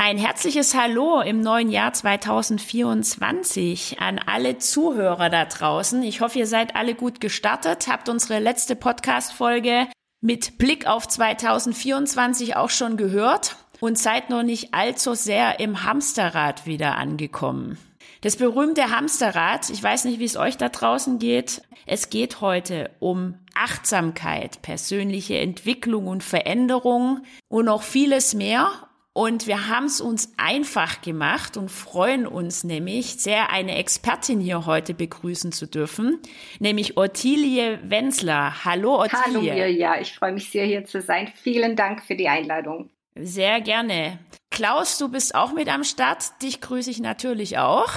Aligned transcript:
Ein 0.00 0.16
herzliches 0.16 0.74
Hallo 0.74 1.20
im 1.20 1.42
neuen 1.42 1.70
Jahr 1.70 1.92
2024 1.92 4.00
an 4.00 4.18
alle 4.18 4.56
Zuhörer 4.56 5.28
da 5.28 5.44
draußen. 5.44 6.02
Ich 6.02 6.22
hoffe, 6.22 6.38
ihr 6.38 6.46
seid 6.46 6.76
alle 6.76 6.94
gut 6.94 7.20
gestartet, 7.20 7.88
habt 7.88 8.08
unsere 8.08 8.38
letzte 8.38 8.74
Podcast-Folge 8.74 9.86
mit 10.22 10.56
Blick 10.56 10.86
auf 10.86 11.06
2024 11.06 12.56
auch 12.56 12.70
schon 12.70 12.96
gehört 12.96 13.56
und 13.80 13.98
seid 13.98 14.30
noch 14.30 14.42
nicht 14.42 14.72
allzu 14.72 15.14
sehr 15.14 15.60
im 15.60 15.84
Hamsterrad 15.84 16.64
wieder 16.64 16.96
angekommen. 16.96 17.76
Das 18.20 18.36
berühmte 18.36 18.90
Hamsterrad, 18.90 19.70
ich 19.70 19.80
weiß 19.80 20.04
nicht, 20.04 20.18
wie 20.18 20.24
es 20.24 20.36
euch 20.36 20.56
da 20.56 20.68
draußen 20.68 21.20
geht. 21.20 21.62
Es 21.86 22.10
geht 22.10 22.40
heute 22.40 22.90
um 22.98 23.38
Achtsamkeit, 23.54 24.60
persönliche 24.62 25.38
Entwicklung 25.38 26.08
und 26.08 26.24
Veränderung 26.24 27.20
und 27.48 27.66
noch 27.66 27.82
vieles 27.82 28.34
mehr. 28.34 28.88
Und 29.12 29.46
wir 29.46 29.68
haben 29.68 29.86
es 29.86 30.00
uns 30.00 30.32
einfach 30.36 31.00
gemacht 31.00 31.56
und 31.56 31.70
freuen 31.70 32.26
uns 32.26 32.62
nämlich 32.62 33.16
sehr, 33.16 33.50
eine 33.50 33.76
Expertin 33.76 34.40
hier 34.40 34.66
heute 34.66 34.94
begrüßen 34.94 35.50
zu 35.50 35.66
dürfen, 35.66 36.20
nämlich 36.60 36.96
Ottilie 36.96 37.80
Wenzler. 37.82 38.64
Hallo 38.64 39.00
Ottilie. 39.00 39.22
Hallo 39.24 39.40
Mirja, 39.40 40.00
ich 40.00 40.14
freue 40.14 40.32
mich 40.32 40.50
sehr 40.50 40.66
hier 40.66 40.84
zu 40.84 41.00
sein. 41.00 41.32
Vielen 41.34 41.74
Dank 41.74 42.04
für 42.04 42.14
die 42.14 42.28
Einladung. 42.28 42.90
Sehr 43.16 43.60
gerne. 43.60 44.20
Klaus, 44.58 44.98
du 44.98 45.08
bist 45.08 45.36
auch 45.36 45.52
mit 45.52 45.72
am 45.72 45.84
Start. 45.84 46.42
Dich 46.42 46.60
grüße 46.60 46.90
ich 46.90 46.98
natürlich 46.98 47.58
auch. 47.58 47.92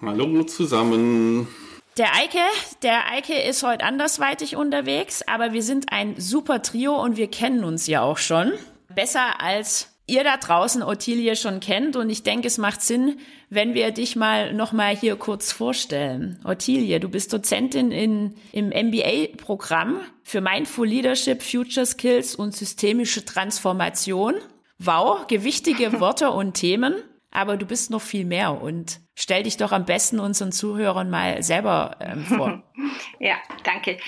Hallo 0.00 0.44
zusammen. 0.44 1.48
Der 1.96 2.14
Eike, 2.14 2.38
der 2.84 3.10
Eike 3.10 3.34
ist 3.34 3.64
heute 3.64 3.84
andersweitig 3.84 4.54
unterwegs, 4.54 5.22
aber 5.26 5.52
wir 5.52 5.64
sind 5.64 5.86
ein 5.90 6.14
super 6.16 6.62
Trio 6.62 7.02
und 7.02 7.16
wir 7.16 7.26
kennen 7.26 7.64
uns 7.64 7.88
ja 7.88 8.02
auch 8.02 8.18
schon. 8.18 8.52
Besser 8.94 9.40
als 9.40 9.88
ihr 10.06 10.22
da 10.22 10.36
draußen 10.36 10.84
Ottilie 10.84 11.34
schon 11.34 11.58
kennt 11.58 11.96
und 11.96 12.08
ich 12.08 12.22
denke, 12.22 12.46
es 12.46 12.58
macht 12.58 12.82
Sinn, 12.82 13.18
wenn 13.50 13.74
wir 13.74 13.90
dich 13.90 14.14
mal 14.14 14.54
noch 14.54 14.70
mal 14.70 14.94
hier 14.94 15.16
kurz 15.16 15.50
vorstellen. 15.50 16.38
Ottilie, 16.44 17.00
du 17.00 17.08
bist 17.08 17.32
Dozentin 17.32 17.90
in, 17.90 18.36
im 18.52 18.68
MBA-Programm 18.68 19.96
für 20.22 20.40
Mindful 20.40 20.86
Leadership, 20.86 21.42
Future 21.42 21.86
Skills 21.86 22.36
und 22.36 22.54
systemische 22.54 23.24
Transformation. 23.24 24.34
Wow, 24.78 25.26
gewichtige 25.26 25.92
Worte 26.00 26.30
und 26.30 26.54
Themen, 26.54 26.94
aber 27.30 27.56
du 27.56 27.66
bist 27.66 27.90
noch 27.90 28.02
viel 28.02 28.24
mehr 28.24 28.60
und 28.60 29.00
stell 29.14 29.42
dich 29.42 29.56
doch 29.56 29.72
am 29.72 29.84
besten 29.84 30.20
unseren 30.20 30.52
Zuhörern 30.52 31.10
mal 31.10 31.42
selber 31.42 31.96
ähm, 32.00 32.24
vor. 32.24 32.62
Ja, 33.18 33.36
danke. 33.64 33.98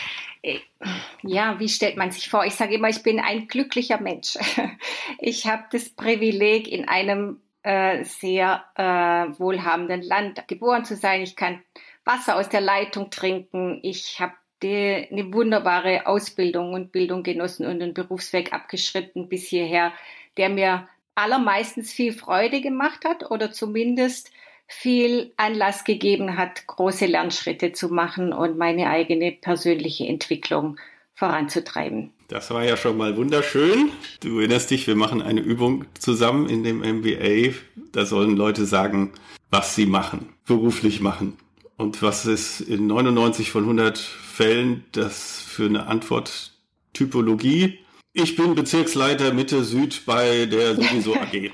Ja, 1.22 1.58
wie 1.58 1.68
stellt 1.68 1.96
man 1.96 2.12
sich 2.12 2.28
vor? 2.28 2.44
Ich 2.44 2.54
sage 2.54 2.74
immer, 2.74 2.88
ich 2.88 3.02
bin 3.02 3.18
ein 3.18 3.48
glücklicher 3.48 4.00
Mensch. 4.00 4.36
Ich 5.18 5.46
habe 5.46 5.64
das 5.72 5.88
Privileg, 5.88 6.68
in 6.68 6.88
einem 6.88 7.40
äh, 7.62 8.04
sehr 8.04 8.64
äh, 8.76 9.38
wohlhabenden 9.40 10.02
Land 10.02 10.46
geboren 10.46 10.84
zu 10.84 10.94
sein. 10.94 11.22
Ich 11.22 11.34
kann 11.34 11.62
Wasser 12.04 12.36
aus 12.36 12.48
der 12.48 12.60
Leitung 12.60 13.10
trinken. 13.10 13.80
Ich 13.82 14.20
habe 14.20 14.34
eine 14.62 15.32
wunderbare 15.32 16.06
Ausbildung 16.06 16.74
und 16.74 16.92
Bildung 16.92 17.22
genossen 17.22 17.66
und 17.66 17.82
einen 17.82 17.94
Berufsweg 17.94 18.52
abgeschritten 18.52 19.28
bis 19.28 19.46
hierher, 19.46 19.92
der 20.36 20.48
mir 20.48 20.88
allermeistens 21.14 21.92
viel 21.92 22.12
Freude 22.12 22.60
gemacht 22.60 23.04
hat 23.04 23.30
oder 23.30 23.52
zumindest 23.52 24.30
viel 24.68 25.32
Anlass 25.36 25.84
gegeben 25.84 26.36
hat, 26.36 26.66
große 26.66 27.06
Lernschritte 27.06 27.72
zu 27.72 27.88
machen 27.88 28.32
und 28.32 28.58
meine 28.58 28.90
eigene 28.90 29.32
persönliche 29.32 30.06
Entwicklung 30.06 30.76
voranzutreiben. 31.14 32.12
Das 32.28 32.50
war 32.50 32.64
ja 32.64 32.76
schon 32.76 32.96
mal 32.96 33.16
wunderschön. 33.16 33.90
Du 34.20 34.38
erinnerst 34.40 34.70
dich, 34.70 34.86
wir 34.86 34.96
machen 34.96 35.22
eine 35.22 35.40
Übung 35.40 35.84
zusammen 35.98 36.48
in 36.48 36.64
dem 36.64 36.80
MBA. 36.80 37.54
Da 37.92 38.04
sollen 38.04 38.36
Leute 38.36 38.66
sagen, 38.66 39.12
was 39.50 39.76
sie 39.76 39.86
machen, 39.86 40.34
beruflich 40.44 41.00
machen. 41.00 41.38
Und 41.76 42.02
was 42.02 42.26
ist 42.26 42.60
in 42.60 42.86
99 42.86 43.50
von 43.50 43.62
100 43.62 43.98
Fällen 43.98 44.84
das 44.92 45.40
für 45.40 45.66
eine 45.66 45.86
Antwort 45.86 46.52
Typologie? 46.92 47.78
Ich 48.18 48.34
bin 48.34 48.54
Bezirksleiter 48.54 49.34
Mitte 49.34 49.62
Süd 49.62 50.06
bei 50.06 50.46
der 50.46 50.74
sowieso 50.74 51.14
AG. 51.16 51.50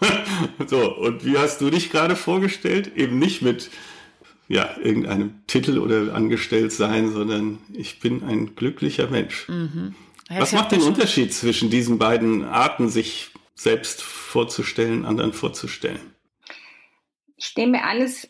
so, 0.66 0.92
und 0.96 1.24
wie 1.24 1.38
hast 1.38 1.60
du 1.60 1.70
dich 1.70 1.92
gerade 1.92 2.16
vorgestellt? 2.16 2.96
Eben 2.96 3.20
nicht 3.20 3.42
mit 3.42 3.70
ja, 4.48 4.76
irgendeinem 4.76 5.46
Titel 5.46 5.78
oder 5.78 6.14
angestellt 6.16 6.72
sein, 6.72 7.12
sondern 7.12 7.58
ich 7.72 8.00
bin 8.00 8.24
ein 8.24 8.56
glücklicher 8.56 9.06
Mensch. 9.06 9.48
Mhm. 9.48 9.94
Was 10.28 10.52
macht 10.52 10.72
den 10.72 10.82
Unterschied 10.82 11.32
zwischen 11.32 11.70
diesen 11.70 11.98
beiden 11.98 12.44
Arten, 12.44 12.88
sich 12.88 13.30
selbst 13.54 14.02
vorzustellen, 14.02 15.04
anderen 15.04 15.32
vorzustellen? 15.32 16.12
Ich 17.36 17.54
nehme 17.56 17.84
an, 17.84 17.98
es, 17.98 18.28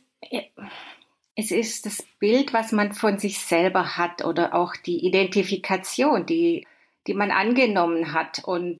es 1.35 1.51
ist 1.51 1.87
das 1.87 2.05
Bild, 2.19 2.53
was 2.53 2.73
man 2.73 2.93
von 2.93 3.19
sich 3.19 3.39
selber 3.39 3.97
hat 3.97 4.23
oder 4.23 4.55
auch 4.55 4.77
die 4.77 5.07
Identifikation, 5.07 6.27
die, 6.27 6.67
die 7.09 7.15
man 7.15 7.31
angenommen 7.31 8.13
hat. 8.13 8.43
Und 8.45 8.79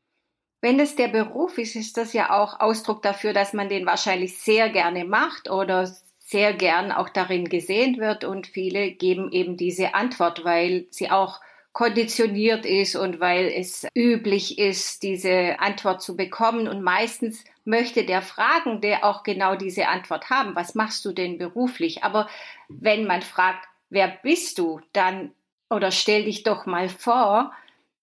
wenn 0.61 0.79
es 0.79 0.97
der 0.97 1.09
Beruf 1.09 1.59
ist, 1.59 1.77
ist 1.77 1.97
das 1.97 2.13
ja 2.13 2.31
auch 2.31 2.61
Ausdruck 2.61 3.03
dafür, 3.03 3.33
dass 3.33 3.53
man 3.53 3.69
den 3.69 3.87
wahrscheinlich 3.87 4.39
sehr 4.39 4.69
gerne 4.69 5.05
macht 5.05 5.51
oder 5.51 5.87
sehr 6.19 6.53
gern 6.53 6.93
auch 6.93 7.09
darin 7.09 7.49
gesehen 7.49 7.99
wird. 7.99 8.25
Und 8.25 8.47
viele 8.47 8.93
geben 8.93 9.33
eben 9.33 9.57
diese 9.57 9.95
Antwort, 9.95 10.45
weil 10.45 10.87
sie 10.91 11.11
auch 11.11 11.41
konditioniert 11.73 12.67
ist 12.67 12.97
und 12.97 13.21
weil 13.21 13.47
es 13.47 13.87
üblich 13.95 14.59
ist, 14.59 15.03
diese 15.05 15.61
Antwort 15.61 16.03
zu 16.03 16.17
bekommen. 16.17 16.67
Und 16.67 16.83
meistens 16.83 17.45
möchte 17.65 18.05
der 18.05 18.21
Fragende 18.21 19.05
auch 19.05 19.23
genau 19.23 19.55
diese 19.55 19.89
Antwort 19.89 20.29
haben. 20.29 20.57
Was 20.57 20.75
machst 20.75 21.05
du 21.05 21.13
denn 21.13 21.39
beruflich? 21.39 22.03
Aber 22.03 22.29
wenn 22.69 23.07
man 23.07 23.23
fragt, 23.23 23.69
wer 23.91 24.09
bist 24.09 24.59
du, 24.59 24.81
dann 24.93 25.33
oder 25.71 25.91
stell 25.91 26.25
dich 26.25 26.43
doch 26.43 26.67
mal 26.67 26.89
vor, 26.89 27.53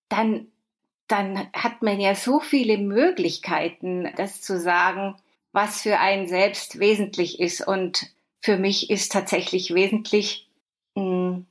dann 0.10 0.48
dann 1.08 1.48
hat 1.54 1.82
man 1.82 2.00
ja 2.00 2.16
so 2.16 2.40
viele 2.40 2.78
Möglichkeiten, 2.78 4.12
das 4.18 4.42
zu 4.42 4.60
sagen, 4.60 5.16
was 5.52 5.82
für 5.82 6.00
einen 6.00 6.28
selbst 6.28 6.80
wesentlich 6.80 7.40
ist. 7.40 7.66
Und 7.66 8.08
für 8.42 8.58
mich 8.58 8.90
ist 8.90 9.12
tatsächlich 9.12 9.74
wesentlich, 9.74 10.50
hm, 10.98 11.46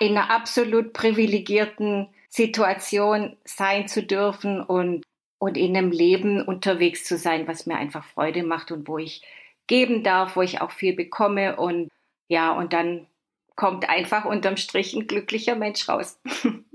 in 0.00 0.16
einer 0.16 0.30
absolut 0.30 0.94
privilegierten 0.94 2.08
Situation 2.30 3.36
sein 3.44 3.86
zu 3.86 4.02
dürfen 4.02 4.62
und, 4.62 5.04
und 5.38 5.58
in 5.58 5.76
einem 5.76 5.90
Leben 5.90 6.42
unterwegs 6.42 7.04
zu 7.04 7.18
sein, 7.18 7.46
was 7.46 7.66
mir 7.66 7.76
einfach 7.76 8.04
Freude 8.04 8.42
macht 8.42 8.72
und 8.72 8.88
wo 8.88 8.98
ich 8.98 9.22
geben 9.66 10.02
darf, 10.02 10.36
wo 10.36 10.42
ich 10.42 10.60
auch 10.60 10.70
viel 10.70 10.94
bekomme 10.94 11.56
und 11.56 11.90
ja, 12.28 12.52
und 12.52 12.72
dann 12.72 13.06
kommt 13.54 13.88
einfach 13.88 14.24
unterm 14.24 14.56
Strich 14.56 14.94
ein 14.94 15.06
glücklicher 15.06 15.54
Mensch 15.54 15.88
raus. 15.88 16.18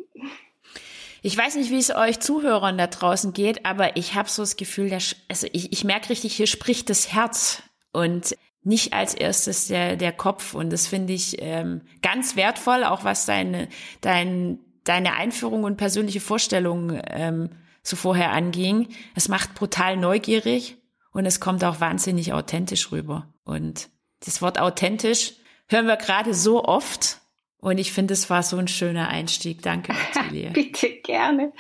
Ich 1.22 1.38
weiß 1.38 1.56
nicht, 1.56 1.72
wie 1.72 1.80
es 1.80 1.94
euch 1.94 2.20
Zuhörern 2.20 2.78
da 2.78 2.88
draußen 2.88 3.34
geht, 3.34 3.66
aber 3.66 3.98
ich 3.98 4.16
habe 4.16 4.30
so 4.30 4.42
das 4.42 4.56
Gefühl, 4.56 4.90
der, 4.90 5.02
also 5.28 5.48
ich, 5.52 5.74
ich 5.74 5.84
merke 5.84 6.10
richtig, 6.10 6.36
hier 6.36 6.48
spricht 6.48 6.90
das 6.90 7.12
Herz 7.12 7.62
und 7.92 8.36
nicht 8.64 8.94
als 8.94 9.14
erstes 9.14 9.68
der, 9.68 9.96
der 9.96 10.12
Kopf. 10.12 10.54
Und 10.54 10.72
das 10.72 10.88
finde 10.88 11.14
ich 11.14 11.42
ähm, 11.42 11.82
ganz 12.02 12.36
wertvoll, 12.36 12.84
auch 12.84 13.04
was 13.04 13.26
deine, 13.26 13.68
dein, 14.02 14.60
deine 14.84 15.14
Einführung 15.14 15.64
und 15.64 15.78
persönliche 15.78 16.22
Vorstellung 16.22 17.00
ähm, 17.08 17.50
so 17.84 17.96
vorher 17.96 18.32
anging. 18.32 18.90
Es 19.16 19.28
macht 19.28 19.56
brutal 19.56 19.98
neugierig 19.98 20.78
und 21.12 21.26
es 21.26 21.40
kommt 21.40 21.64
auch 21.64 21.80
wahnsinnig 21.80 22.34
authentisch 22.34 22.92
rüber. 22.92 23.34
Und 23.44 23.90
das 24.26 24.42
Wort 24.42 24.60
authentisch 24.60 25.34
hören 25.68 25.88
wir 25.88 25.98
gerade 25.98 26.34
so 26.34 26.64
oft 26.64 27.19
und 27.62 27.78
ich 27.78 27.92
finde, 27.92 28.14
es 28.14 28.30
war 28.30 28.44
so 28.44 28.58
ein 28.58 28.68
schöner 28.68 29.10
Einstieg. 29.10 29.62
Danke, 29.62 29.94
Ottilie. 29.94 30.50
Bitte, 30.54 30.90
gerne. 31.04 31.52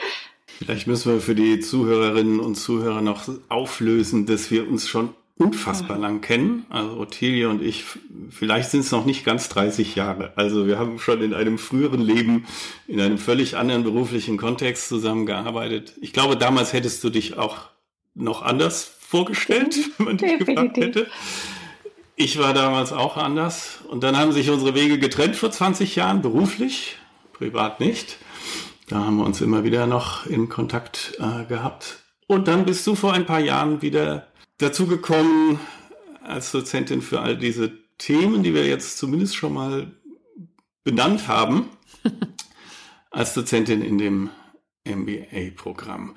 Vielleicht 0.57 0.87
müssen 0.87 1.13
wir 1.13 1.21
für 1.21 1.35
die 1.35 1.59
Zuhörerinnen 1.59 2.39
und 2.39 2.55
Zuhörer 2.55 3.01
noch 3.01 3.29
auflösen, 3.47 4.25
dass 4.25 4.51
wir 4.51 4.67
uns 4.67 4.87
schon 4.89 5.13
unfassbar 5.37 5.97
mhm. 5.97 6.03
lang 6.03 6.21
kennen. 6.21 6.65
Also 6.69 6.97
Ottilie 6.97 7.47
und 7.47 7.61
ich, 7.61 7.85
vielleicht 8.29 8.71
sind 8.71 8.81
es 8.81 8.91
noch 8.91 9.05
nicht 9.05 9.23
ganz 9.23 9.47
30 9.49 9.95
Jahre. 9.95 10.33
Also 10.35 10.67
wir 10.67 10.77
haben 10.77 10.99
schon 10.99 11.21
in 11.21 11.33
einem 11.33 11.57
früheren 11.57 12.01
Leben, 12.01 12.45
in 12.87 12.99
einem 12.99 13.17
völlig 13.17 13.55
anderen 13.55 13.83
beruflichen 13.83 14.37
Kontext 14.37 14.89
zusammengearbeitet. 14.89 15.93
Ich 16.01 16.11
glaube, 16.11 16.35
damals 16.35 16.73
hättest 16.73 17.03
du 17.05 17.09
dich 17.09 17.37
auch 17.37 17.69
noch 18.15 18.41
anders 18.41 18.91
vorgestellt, 18.99 19.77
wenn 19.97 20.05
man 20.05 20.17
dich 20.17 20.39
gefragt 20.39 20.77
hätte. 20.77 21.07
Ich 22.21 22.37
war 22.37 22.53
damals 22.53 22.91
auch 22.91 23.15
anders. 23.15 23.79
Und 23.87 24.03
dann 24.03 24.17
haben 24.17 24.33
sich 24.33 24.49
unsere 24.49 24.75
Wege 24.75 24.99
getrennt 24.99 25.37
vor 25.37 25.51
20 25.51 25.95
Jahren, 25.95 26.21
beruflich, 26.21 26.97
privat 27.31 27.79
nicht. 27.79 28.17
Da 28.89 28.97
haben 29.05 29.15
wir 29.15 29.25
uns 29.25 29.39
immer 29.39 29.63
wieder 29.63 29.87
noch 29.87 30.25
in 30.25 30.49
Kontakt 30.49 31.17
äh, 31.19 31.45
gehabt. 31.45 31.99
Und 32.27 32.49
dann 32.49 32.65
bist 32.65 32.85
du 32.85 32.95
vor 32.95 33.13
ein 33.13 33.25
paar 33.25 33.39
Jahren 33.39 33.81
wieder 33.81 34.27
dazu 34.57 34.85
gekommen, 34.85 35.61
als 36.21 36.51
Dozentin 36.51 37.01
für 37.01 37.21
all 37.21 37.37
diese 37.37 37.71
Themen, 37.97 38.43
die 38.43 38.53
wir 38.53 38.67
jetzt 38.67 38.97
zumindest 38.97 39.37
schon 39.37 39.53
mal 39.53 39.89
benannt 40.83 41.29
haben. 41.29 41.69
als 43.11 43.33
Dozentin 43.33 43.81
in 43.81 43.97
dem 43.97 44.29
MBA-Programm. 44.85 46.15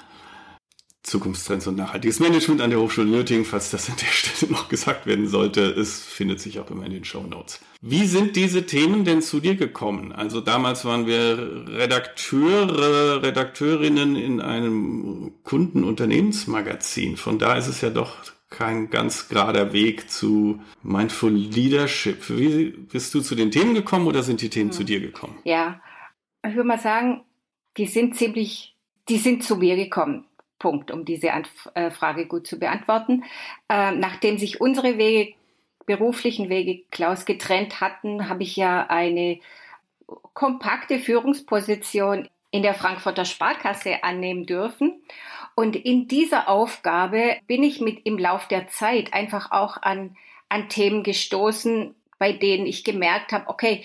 Zukunftstrends 1.02 1.66
und 1.66 1.76
nachhaltiges 1.76 2.20
Management 2.20 2.60
an 2.60 2.70
der 2.70 2.78
Hochschule 2.78 3.08
Nürtingen, 3.08 3.44
falls 3.44 3.70
das 3.70 3.90
an 3.90 3.96
der 4.00 4.06
Stelle 4.12 4.52
noch 4.52 4.68
gesagt 4.68 5.06
werden 5.06 5.26
sollte. 5.26 5.62
Es 5.62 6.00
findet 6.00 6.40
sich 6.40 6.60
auch 6.60 6.70
immer 6.70 6.86
in 6.86 6.92
den 6.92 7.04
Show 7.04 7.22
Notes. 7.22 7.60
Wie 7.80 8.06
sind 8.06 8.36
diese 8.36 8.66
Themen 8.66 9.04
denn 9.04 9.20
zu 9.20 9.40
dir 9.40 9.56
gekommen? 9.56 10.12
Also 10.12 10.40
damals 10.40 10.84
waren 10.84 11.06
wir 11.06 11.66
Redakteure, 11.66 13.22
Redakteurinnen 13.22 14.14
in 14.14 14.40
einem 14.40 15.32
Kundenunternehmensmagazin. 15.42 17.16
Von 17.16 17.40
da 17.40 17.56
ist 17.56 17.66
es 17.66 17.80
ja 17.80 17.90
doch 17.90 18.16
kein 18.48 18.90
ganz 18.90 19.28
gerader 19.28 19.72
Weg 19.72 20.08
zu 20.10 20.60
Mindful 20.82 21.32
Leadership. 21.32 22.28
Wie 22.28 22.70
bist 22.70 23.12
du 23.14 23.20
zu 23.20 23.34
den 23.34 23.50
Themen 23.50 23.74
gekommen 23.74 24.06
oder 24.06 24.22
sind 24.22 24.40
die 24.40 24.50
Themen 24.50 24.70
hm. 24.70 24.76
zu 24.76 24.84
dir 24.84 25.00
gekommen? 25.00 25.38
Ja, 25.42 25.80
ich 26.46 26.54
würde 26.54 26.68
mal 26.68 26.78
sagen, 26.78 27.22
die 27.76 27.86
sind 27.86 28.16
ziemlich, 28.16 28.76
die 29.08 29.16
sind 29.16 29.42
zu 29.42 29.56
mir 29.56 29.74
gekommen. 29.74 30.26
Punkt, 30.62 30.92
um 30.92 31.04
diese 31.04 31.28
äh, 31.74 31.90
Frage 31.90 32.26
gut 32.26 32.46
zu 32.46 32.58
beantworten. 32.58 33.24
Ähm, 33.68 33.98
nachdem 33.98 34.38
sich 34.38 34.60
unsere 34.60 34.96
Wege, 34.96 35.34
beruflichen 35.86 36.48
Wege, 36.48 36.84
Klaus, 36.92 37.24
getrennt 37.24 37.80
hatten, 37.80 38.28
habe 38.28 38.44
ich 38.44 38.54
ja 38.54 38.86
eine 38.86 39.40
kompakte 40.34 41.00
Führungsposition 41.00 42.28
in 42.52 42.62
der 42.62 42.74
Frankfurter 42.74 43.24
Sparkasse 43.24 44.04
annehmen 44.04 44.46
dürfen. 44.46 45.02
Und 45.56 45.74
in 45.74 46.06
dieser 46.06 46.48
Aufgabe 46.48 47.38
bin 47.48 47.64
ich 47.64 47.80
mit 47.80 48.06
im 48.06 48.16
Lauf 48.16 48.46
der 48.46 48.68
Zeit 48.68 49.12
einfach 49.12 49.50
auch 49.50 49.76
an, 49.82 50.16
an 50.48 50.68
Themen 50.68 51.02
gestoßen, 51.02 51.94
bei 52.18 52.32
denen 52.32 52.66
ich 52.66 52.84
gemerkt 52.84 53.32
habe, 53.32 53.48
okay, 53.48 53.82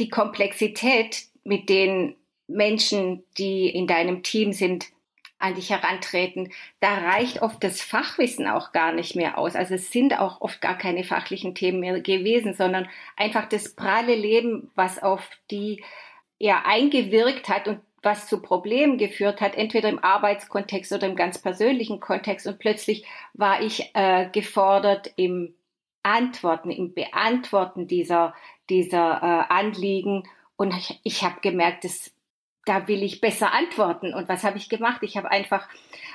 die 0.00 0.08
Komplexität, 0.08 1.22
mit 1.44 1.68
denen 1.68 2.16
Menschen, 2.48 3.22
die 3.38 3.68
in 3.68 3.86
deinem 3.86 4.24
Team 4.24 4.52
sind, 4.52 4.86
an 5.38 5.54
dich 5.54 5.70
herantreten, 5.70 6.50
da 6.80 6.94
reicht 6.94 7.42
oft 7.42 7.62
das 7.62 7.82
Fachwissen 7.82 8.46
auch 8.46 8.72
gar 8.72 8.92
nicht 8.92 9.16
mehr 9.16 9.38
aus. 9.38 9.54
Also 9.54 9.74
es 9.74 9.90
sind 9.90 10.18
auch 10.18 10.40
oft 10.40 10.60
gar 10.60 10.78
keine 10.78 11.04
fachlichen 11.04 11.54
Themen 11.54 11.80
mehr 11.80 12.00
gewesen, 12.00 12.54
sondern 12.54 12.88
einfach 13.16 13.46
das 13.48 13.74
pralle 13.74 14.14
Leben, 14.14 14.70
was 14.74 15.02
auf 15.02 15.28
die 15.50 15.82
ja 16.38 16.62
eingewirkt 16.66 17.48
hat 17.48 17.68
und 17.68 17.80
was 18.02 18.28
zu 18.28 18.40
Problemen 18.40 18.98
geführt 18.98 19.40
hat, 19.40 19.56
entweder 19.56 19.88
im 19.88 20.02
Arbeitskontext 20.02 20.92
oder 20.92 21.06
im 21.06 21.16
ganz 21.16 21.38
persönlichen 21.38 22.00
Kontext. 22.00 22.46
Und 22.46 22.58
plötzlich 22.58 23.04
war 23.34 23.60
ich 23.60 23.90
äh, 23.94 24.28
gefordert 24.30 25.12
im 25.16 25.54
Antworten, 26.02 26.70
im 26.70 26.94
Beantworten 26.94 27.88
dieser, 27.88 28.32
dieser 28.70 29.16
äh, 29.22 29.52
Anliegen. 29.52 30.22
Und 30.56 30.72
ich, 30.74 31.00
ich 31.02 31.24
habe 31.24 31.40
gemerkt, 31.40 31.84
das 31.84 32.12
da 32.66 32.88
will 32.88 33.02
ich 33.02 33.20
besser 33.20 33.52
antworten. 33.54 34.12
Und 34.12 34.28
was 34.28 34.44
habe 34.44 34.58
ich 34.58 34.68
gemacht? 34.68 35.02
Ich 35.02 35.16
habe 35.16 35.30
einfach 35.30 35.66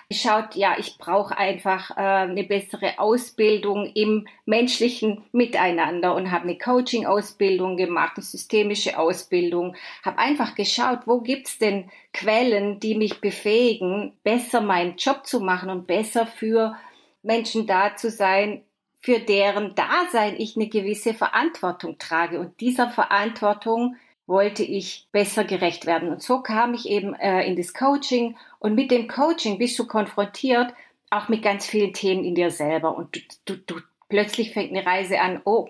geschaut, 0.09 0.55
ja, 0.55 0.75
ich 0.77 0.97
brauche 0.97 1.37
einfach 1.37 1.91
äh, 1.91 2.01
eine 2.01 2.43
bessere 2.43 2.99
Ausbildung 2.99 3.85
im 3.95 4.27
menschlichen 4.45 5.23
Miteinander 5.31 6.13
und 6.13 6.29
habe 6.29 6.43
eine 6.43 6.57
Coaching-Ausbildung 6.57 7.77
gemacht, 7.77 8.13
eine 8.17 8.25
systemische 8.25 8.99
Ausbildung, 8.99 9.75
habe 10.03 10.19
einfach 10.19 10.53
geschaut, 10.53 10.99
wo 11.05 11.21
gibt's 11.21 11.57
denn 11.57 11.89
Quellen, 12.13 12.81
die 12.81 12.95
mich 12.95 13.21
befähigen, 13.21 14.13
besser 14.23 14.59
meinen 14.59 14.97
Job 14.97 15.25
zu 15.25 15.39
machen 15.39 15.69
und 15.69 15.87
besser 15.87 16.27
für 16.27 16.75
Menschen 17.23 17.65
da 17.65 17.95
zu 17.95 18.09
sein, 18.09 18.63
für 18.99 19.19
deren 19.19 19.73
Dasein 19.75 20.35
ich 20.37 20.57
eine 20.57 20.67
gewisse 20.67 21.13
Verantwortung 21.13 21.97
trage. 21.97 22.39
Und 22.39 22.59
dieser 22.59 22.89
Verantwortung 22.89 23.95
wollte 24.31 24.63
ich 24.63 25.05
besser 25.11 25.43
gerecht 25.43 25.85
werden. 25.85 26.09
Und 26.09 26.23
so 26.23 26.41
kam 26.41 26.73
ich 26.73 26.89
eben 26.89 27.13
äh, 27.13 27.45
in 27.45 27.55
das 27.55 27.73
Coaching. 27.73 28.35
Und 28.57 28.73
mit 28.73 28.89
dem 28.89 29.07
Coaching 29.07 29.59
bist 29.59 29.77
du 29.77 29.85
konfrontiert 29.85 30.73
auch 31.11 31.27
mit 31.27 31.43
ganz 31.43 31.67
vielen 31.67 31.93
Themen 31.93 32.23
in 32.23 32.33
dir 32.33 32.49
selber. 32.49 32.95
Und 32.95 33.15
du, 33.15 33.19
du, 33.45 33.57
du 33.57 33.81
plötzlich 34.09 34.53
fängt 34.53 34.71
eine 34.71 34.85
Reise 34.85 35.19
an. 35.19 35.41
Oh, 35.43 35.69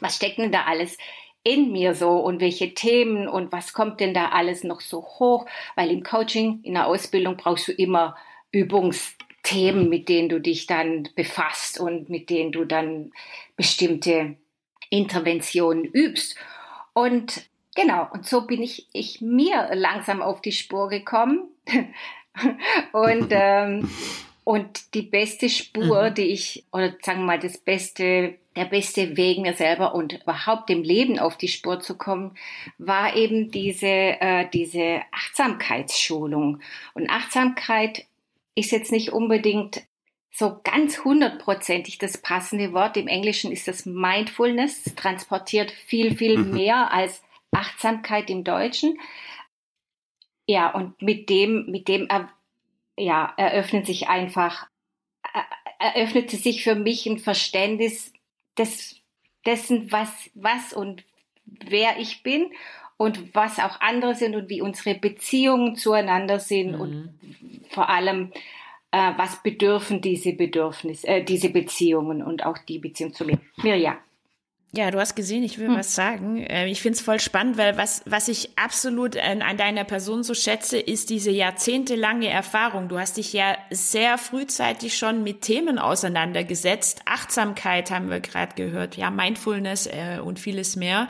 was 0.00 0.16
steckt 0.16 0.38
denn 0.38 0.52
da 0.52 0.64
alles 0.64 0.96
in 1.42 1.72
mir 1.72 1.94
so 1.94 2.18
und 2.18 2.40
welche 2.40 2.74
Themen 2.74 3.26
und 3.26 3.50
was 3.50 3.72
kommt 3.72 4.00
denn 4.00 4.12
da 4.12 4.28
alles 4.28 4.62
noch 4.62 4.82
so 4.82 5.02
hoch? 5.02 5.46
Weil 5.74 5.90
im 5.90 6.02
Coaching, 6.02 6.60
in 6.62 6.74
der 6.74 6.86
Ausbildung 6.86 7.36
brauchst 7.36 7.68
du 7.68 7.72
immer 7.72 8.16
Übungsthemen, 8.52 9.88
mit 9.88 10.08
denen 10.10 10.28
du 10.28 10.40
dich 10.40 10.66
dann 10.66 11.08
befasst 11.16 11.80
und 11.80 12.10
mit 12.10 12.28
denen 12.28 12.52
du 12.52 12.66
dann 12.66 13.12
bestimmte 13.56 14.36
Interventionen 14.90 15.84
übst. 15.84 16.36
Und 16.92 17.49
Genau, 17.74 18.08
und 18.12 18.26
so 18.26 18.46
bin 18.46 18.62
ich, 18.62 18.88
ich 18.92 19.20
mir 19.20 19.70
langsam 19.74 20.22
auf 20.22 20.40
die 20.42 20.52
Spur 20.52 20.88
gekommen. 20.88 21.48
und, 22.92 23.28
ähm, 23.30 23.90
und 24.44 24.94
die 24.94 25.02
beste 25.02 25.48
Spur, 25.48 26.10
mhm. 26.10 26.14
die 26.14 26.26
ich, 26.26 26.64
oder 26.72 26.94
sagen 27.02 27.20
wir 27.20 27.26
mal, 27.26 27.38
das 27.38 27.58
beste, 27.58 28.34
der 28.56 28.64
beste 28.64 29.16
Weg 29.16 29.38
mir 29.38 29.54
selber 29.54 29.94
und 29.94 30.20
überhaupt 30.22 30.68
dem 30.68 30.82
Leben 30.82 31.18
auf 31.18 31.36
die 31.36 31.48
Spur 31.48 31.80
zu 31.80 31.96
kommen, 31.96 32.36
war 32.78 33.14
eben 33.16 33.50
diese, 33.50 33.86
äh, 33.86 34.48
diese 34.52 35.02
Achtsamkeitsschulung. 35.12 36.60
Und 36.94 37.10
Achtsamkeit 37.10 38.06
ist 38.56 38.72
jetzt 38.72 38.90
nicht 38.90 39.12
unbedingt 39.12 39.82
so 40.32 40.58
ganz 40.64 41.04
hundertprozentig 41.04 41.98
das 41.98 42.18
passende 42.18 42.72
Wort. 42.72 42.96
Im 42.96 43.08
Englischen 43.08 43.52
ist 43.52 43.68
das 43.68 43.84
Mindfulness, 43.86 44.84
transportiert 44.96 45.70
viel, 45.70 46.16
viel 46.16 46.38
mhm. 46.38 46.52
mehr 46.54 46.92
als 46.92 47.22
Achtsamkeit 47.52 48.30
im 48.30 48.44
Deutschen. 48.44 48.98
Ja, 50.46 50.70
und 50.74 51.00
mit 51.00 51.28
dem, 51.28 51.66
mit 51.66 51.88
dem, 51.88 52.08
ja, 52.96 53.32
eröffnet 53.36 53.86
sich 53.86 54.08
einfach, 54.08 54.68
eröffnete 55.78 56.36
sich 56.36 56.64
für 56.64 56.74
mich 56.74 57.06
ein 57.06 57.18
Verständnis 57.18 58.12
des, 58.58 59.00
dessen, 59.46 59.92
was, 59.92 60.30
was 60.34 60.72
und 60.72 61.04
wer 61.44 61.98
ich 61.98 62.22
bin 62.22 62.50
und 62.96 63.34
was 63.34 63.58
auch 63.58 63.80
andere 63.80 64.14
sind 64.14 64.36
und 64.36 64.48
wie 64.50 64.60
unsere 64.60 64.94
Beziehungen 64.94 65.74
zueinander 65.74 66.38
sind 66.38 66.72
mhm. 66.72 66.80
und 66.80 67.18
vor 67.70 67.88
allem, 67.88 68.32
äh, 68.90 69.12
was 69.16 69.42
bedürfen 69.42 70.00
diese 70.00 70.32
Bedürfnisse, 70.32 71.06
äh, 71.06 71.24
diese 71.24 71.50
Beziehungen 71.50 72.22
und 72.22 72.44
auch 72.44 72.58
die 72.58 72.78
Beziehung 72.78 73.14
zu 73.14 73.24
mir. 73.24 73.38
Mirja. 73.62 73.98
Ja, 74.72 74.92
du 74.92 75.00
hast 75.00 75.16
gesehen, 75.16 75.42
ich 75.42 75.58
will 75.58 75.66
hm. 75.66 75.76
was 75.76 75.96
sagen. 75.96 76.44
Äh, 76.44 76.68
ich 76.68 76.80
finde 76.80 76.96
es 76.96 77.02
voll 77.02 77.18
spannend, 77.18 77.58
weil 77.58 77.76
was, 77.76 78.02
was 78.06 78.28
ich 78.28 78.56
absolut 78.56 79.16
an, 79.16 79.42
an, 79.42 79.56
deiner 79.56 79.82
Person 79.82 80.22
so 80.22 80.32
schätze, 80.32 80.78
ist 80.78 81.10
diese 81.10 81.32
jahrzehntelange 81.32 82.28
Erfahrung. 82.28 82.88
Du 82.88 82.96
hast 82.96 83.16
dich 83.16 83.32
ja 83.32 83.56
sehr 83.70 84.16
frühzeitig 84.16 84.96
schon 84.96 85.24
mit 85.24 85.42
Themen 85.42 85.80
auseinandergesetzt. 85.80 87.02
Achtsamkeit 87.04 87.90
haben 87.90 88.10
wir 88.10 88.20
gerade 88.20 88.54
gehört, 88.54 88.96
ja, 88.96 89.10
Mindfulness 89.10 89.86
äh, 89.86 90.20
und 90.22 90.38
vieles 90.38 90.76
mehr, 90.76 91.08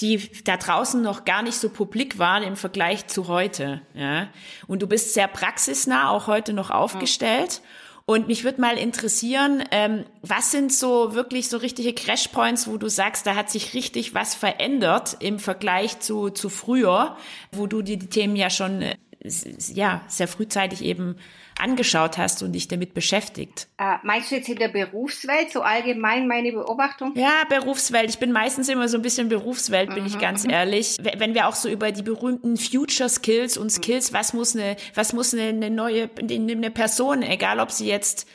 die 0.00 0.28
da 0.42 0.56
draußen 0.56 1.00
noch 1.00 1.24
gar 1.24 1.42
nicht 1.42 1.58
so 1.58 1.68
publik 1.68 2.18
waren 2.18 2.42
im 2.42 2.56
Vergleich 2.56 3.06
zu 3.06 3.28
heute. 3.28 3.82
Ja. 3.94 4.26
Und 4.66 4.82
du 4.82 4.88
bist 4.88 5.14
sehr 5.14 5.28
praxisnah 5.28 6.10
auch 6.10 6.26
heute 6.26 6.52
noch 6.52 6.70
aufgestellt. 6.70 7.52
Hm. 7.52 7.81
Und 8.04 8.26
mich 8.26 8.44
würde 8.44 8.60
mal 8.60 8.76
interessieren, 8.78 9.62
ähm, 9.70 10.04
was 10.22 10.50
sind 10.50 10.72
so 10.72 11.14
wirklich 11.14 11.48
so 11.48 11.56
richtige 11.56 11.92
Crashpoints, 11.92 12.66
wo 12.66 12.76
du 12.76 12.88
sagst, 12.88 13.26
da 13.26 13.36
hat 13.36 13.50
sich 13.50 13.74
richtig 13.74 14.14
was 14.14 14.34
verändert 14.34 15.16
im 15.20 15.38
Vergleich 15.38 16.00
zu, 16.00 16.30
zu 16.30 16.48
früher, 16.48 17.16
wo 17.52 17.66
du 17.66 17.82
dir 17.82 17.96
die 17.96 18.08
Themen 18.08 18.36
ja 18.36 18.50
schon 18.50 18.82
äh, 18.82 18.96
ja, 19.72 20.02
sehr 20.08 20.28
frühzeitig 20.28 20.82
eben 20.82 21.16
angeschaut 21.62 22.18
hast 22.18 22.42
und 22.42 22.52
dich 22.52 22.68
damit 22.68 22.92
beschäftigt. 22.94 23.68
Äh, 23.78 23.96
meinst 24.02 24.30
du 24.30 24.36
jetzt 24.36 24.48
in 24.48 24.56
der 24.56 24.68
Berufswelt, 24.68 25.52
so 25.52 25.62
allgemein 25.62 26.26
meine 26.26 26.52
Beobachtung? 26.52 27.12
Ja, 27.14 27.44
Berufswelt. 27.48 28.10
Ich 28.10 28.18
bin 28.18 28.32
meistens 28.32 28.68
immer 28.68 28.88
so 28.88 28.98
ein 28.98 29.02
bisschen 29.02 29.28
Berufswelt, 29.28 29.94
bin 29.94 30.02
mhm. 30.02 30.08
ich 30.08 30.18
ganz 30.18 30.46
ehrlich. 30.46 30.98
Wenn 31.00 31.34
wir 31.34 31.46
auch 31.46 31.54
so 31.54 31.68
über 31.68 31.92
die 31.92 32.02
berühmten 32.02 32.56
Future 32.56 33.08
Skills 33.08 33.56
und 33.56 33.70
Skills, 33.70 34.12
was 34.12 34.32
muss 34.32 34.56
eine, 34.56 34.76
was 34.94 35.12
muss 35.12 35.32
eine, 35.32 35.44
eine 35.44 35.70
neue, 35.70 36.10
eine 36.20 36.70
Person, 36.70 37.22
egal 37.22 37.60
ob 37.60 37.70
sie 37.70 37.86
jetzt 37.86 38.26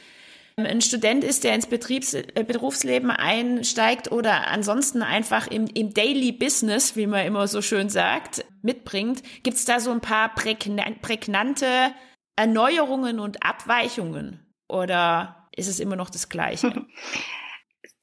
ein 0.55 0.81
Student 0.81 1.23
ist, 1.23 1.43
der 1.43 1.53
ins 1.53 1.67
Betriebs 1.67 2.15
äh, 2.15 2.43
Berufsleben 2.47 3.11
einsteigt 3.11 4.11
oder 4.11 4.47
ansonsten 4.47 5.03
einfach 5.03 5.47
im, 5.47 5.67
im 5.67 5.93
Daily 5.93 6.31
Business, 6.31 6.95
wie 6.95 7.05
man 7.05 7.25
immer 7.27 7.47
so 7.47 7.61
schön 7.61 7.89
sagt, 7.89 8.43
mitbringt, 8.63 9.21
gibt 9.43 9.57
es 9.57 9.65
da 9.65 9.79
so 9.79 9.91
ein 9.91 10.01
paar 10.01 10.33
prägnante 10.33 11.91
Erneuerungen 12.37 13.19
und 13.19 13.43
Abweichungen 13.43 14.45
oder 14.69 15.49
ist 15.55 15.67
es 15.67 15.81
immer 15.81 15.97
noch 15.97 16.09
das 16.09 16.29
Gleiche? 16.29 16.85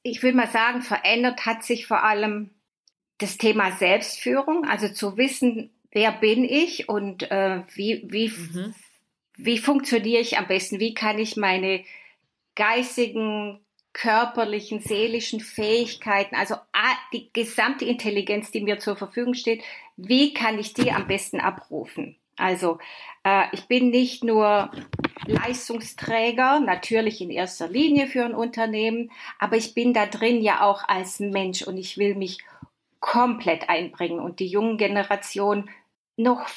Ich 0.07 0.21
will 0.21 0.33
mal 0.33 0.45
sagen, 0.45 0.83
verändert 0.83 1.47
hat 1.47 1.63
sich 1.63 1.87
vor 1.87 2.03
allem 2.03 2.51
das 3.17 3.39
Thema 3.39 3.71
Selbstführung, 3.71 4.63
also 4.63 4.87
zu 4.87 5.17
wissen, 5.17 5.71
wer 5.89 6.11
bin 6.11 6.43
ich 6.43 6.89
und 6.89 7.23
äh, 7.31 7.63
wie, 7.73 8.03
wie, 8.07 8.29
mhm. 8.29 8.75
wie 9.35 9.57
funktioniere 9.57 10.21
ich 10.21 10.37
am 10.37 10.45
besten, 10.45 10.79
wie 10.79 10.93
kann 10.93 11.17
ich 11.17 11.37
meine 11.37 11.83
geistigen 12.53 13.65
körperlichen, 13.93 14.79
seelischen 14.79 15.39
Fähigkeiten, 15.39 16.35
also 16.35 16.55
die 17.13 17.31
gesamte 17.31 17.85
Intelligenz, 17.85 18.51
die 18.51 18.61
mir 18.61 18.77
zur 18.77 18.97
Verfügung 18.97 19.33
steht, 19.33 19.63
wie 19.95 20.33
kann 20.33 20.59
ich 20.59 20.73
die 20.73 20.91
am 20.91 21.07
besten 21.07 21.39
abrufen? 21.39 22.17
Also 22.35 22.77
äh, 23.25 23.47
ich 23.51 23.67
bin 23.67 23.89
nicht 23.89 24.23
nur 24.23 24.71
Leistungsträger, 25.25 26.61
natürlich 26.61 27.19
in 27.19 27.31
erster 27.31 27.67
Linie 27.67 28.07
für 28.07 28.23
ein 28.23 28.35
Unternehmen, 28.35 29.11
aber 29.39 29.57
ich 29.57 29.73
bin 29.73 29.93
da 29.93 30.05
drin 30.05 30.41
ja 30.41 30.61
auch 30.61 30.87
als 30.87 31.19
Mensch 31.19 31.63
und 31.63 31.77
ich 31.77 31.97
will 31.97 32.15
mich 32.15 32.37
komplett 32.99 33.67
einbringen 33.67 34.19
und 34.19 34.39
die 34.39 34.47
jungen 34.47 34.77
Generation 34.77 35.69
noch 36.15 36.47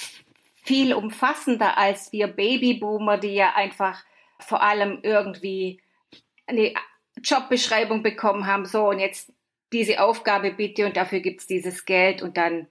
viel 0.62 0.94
umfassender 0.94 1.78
als 1.78 2.12
wir 2.12 2.28
Babyboomer, 2.28 3.18
die 3.18 3.34
ja 3.34 3.54
einfach 3.54 4.04
vor 4.38 4.62
allem 4.62 5.00
irgendwie 5.02 5.80
eine 6.46 6.75
Jobbeschreibung 7.22 8.02
bekommen 8.02 8.46
haben, 8.46 8.66
so 8.66 8.88
und 8.88 9.00
jetzt 9.00 9.32
diese 9.72 10.00
Aufgabe 10.02 10.52
bitte 10.52 10.87
und 10.87 10.96
dafür 10.96 11.20
gibt's 11.20 11.46
dieses 11.46 11.84
Geld 11.84 12.22
und 12.22 12.37
dann 12.37 12.68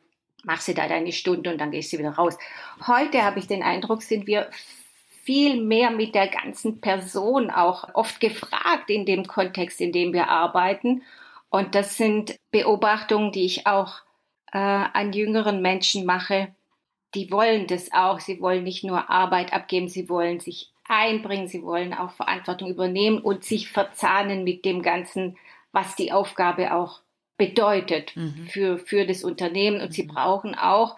machst 0.48 0.70
du 0.70 0.74
da 0.74 0.88
deine 0.88 1.12
Stunde 1.12 1.52
und 1.52 1.60
dann 1.60 1.72
gehst 1.72 1.94
du 1.94 2.00
wieder 2.00 2.12
raus. 2.12 2.38
Heute 2.88 3.24
habe 3.24 3.38
ich 3.38 3.48
den 3.48 3.62
Eindruck, 3.62 4.02
sind 4.02 4.26
wir 4.26 4.50
viel 5.24 5.62
mehr 5.62 5.92
mit 5.92 6.16
der 6.16 6.30
ganzen 6.30 6.80
Person 6.80 7.52
auch 7.52 7.94
oft 7.94 8.20
gefragt 8.22 8.90
in 8.90 9.06
dem 9.06 9.28
Kontext, 9.28 9.82
in 9.82 9.92
dem 9.92 10.14
wir 10.14 10.30
arbeiten. 10.30 11.04
Und 11.50 11.76
das 11.76 11.98
sind 11.98 12.40
Beobachtungen, 12.50 13.34
die 13.34 13.46
ich 13.46 13.68
auch 13.68 14.00
äh, 14.54 14.58
an 14.58 15.12
jüngeren 15.12 15.62
Menschen 15.62 16.06
mache. 16.06 16.56
Die 17.14 17.30
wollen 17.30 17.68
das 17.68 17.92
auch. 17.92 18.22
Sie 18.22 18.40
wollen 18.40 18.64
nicht 18.64 18.86
nur 18.86 19.10
Arbeit 19.10 19.52
abgeben, 19.52 19.90
sie 19.90 20.08
wollen 20.08 20.40
sich 20.40 20.72
einbringen, 20.88 21.50
sie 21.50 21.64
wollen 21.64 21.94
auch 21.94 22.12
Verantwortung 22.12 22.70
übernehmen 22.70 23.20
und 23.20 23.44
sich 23.44 23.70
verzahnen 23.70 24.46
mit 24.46 24.64
dem 24.64 24.82
Ganzen, 24.82 25.38
was 25.74 25.98
die 25.98 26.14
Aufgabe 26.14 26.74
auch 26.74 27.02
bedeutet 27.38 28.16
mhm. 28.16 28.48
für, 28.50 28.78
für 28.80 29.06
das 29.06 29.24
Unternehmen. 29.24 29.82
Und 29.82 29.90
mhm. 29.90 29.94
sie 29.94 30.04
brauchen 30.04 30.56
auch 30.56 30.98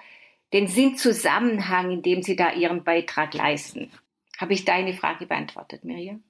den 0.54 0.68
Sinnzusammenhang, 0.68 1.92
in 1.92 2.02
dem 2.02 2.24
sie 2.24 2.36
da 2.36 2.54
ihren 2.54 2.84
Beitrag 2.84 3.34
leisten. 3.34 3.92
Habe 4.38 4.54
ich 4.54 4.66
deine 4.66 4.94
Frage 4.94 5.26
beantwortet, 5.26 5.84
Miriam? 5.84 6.24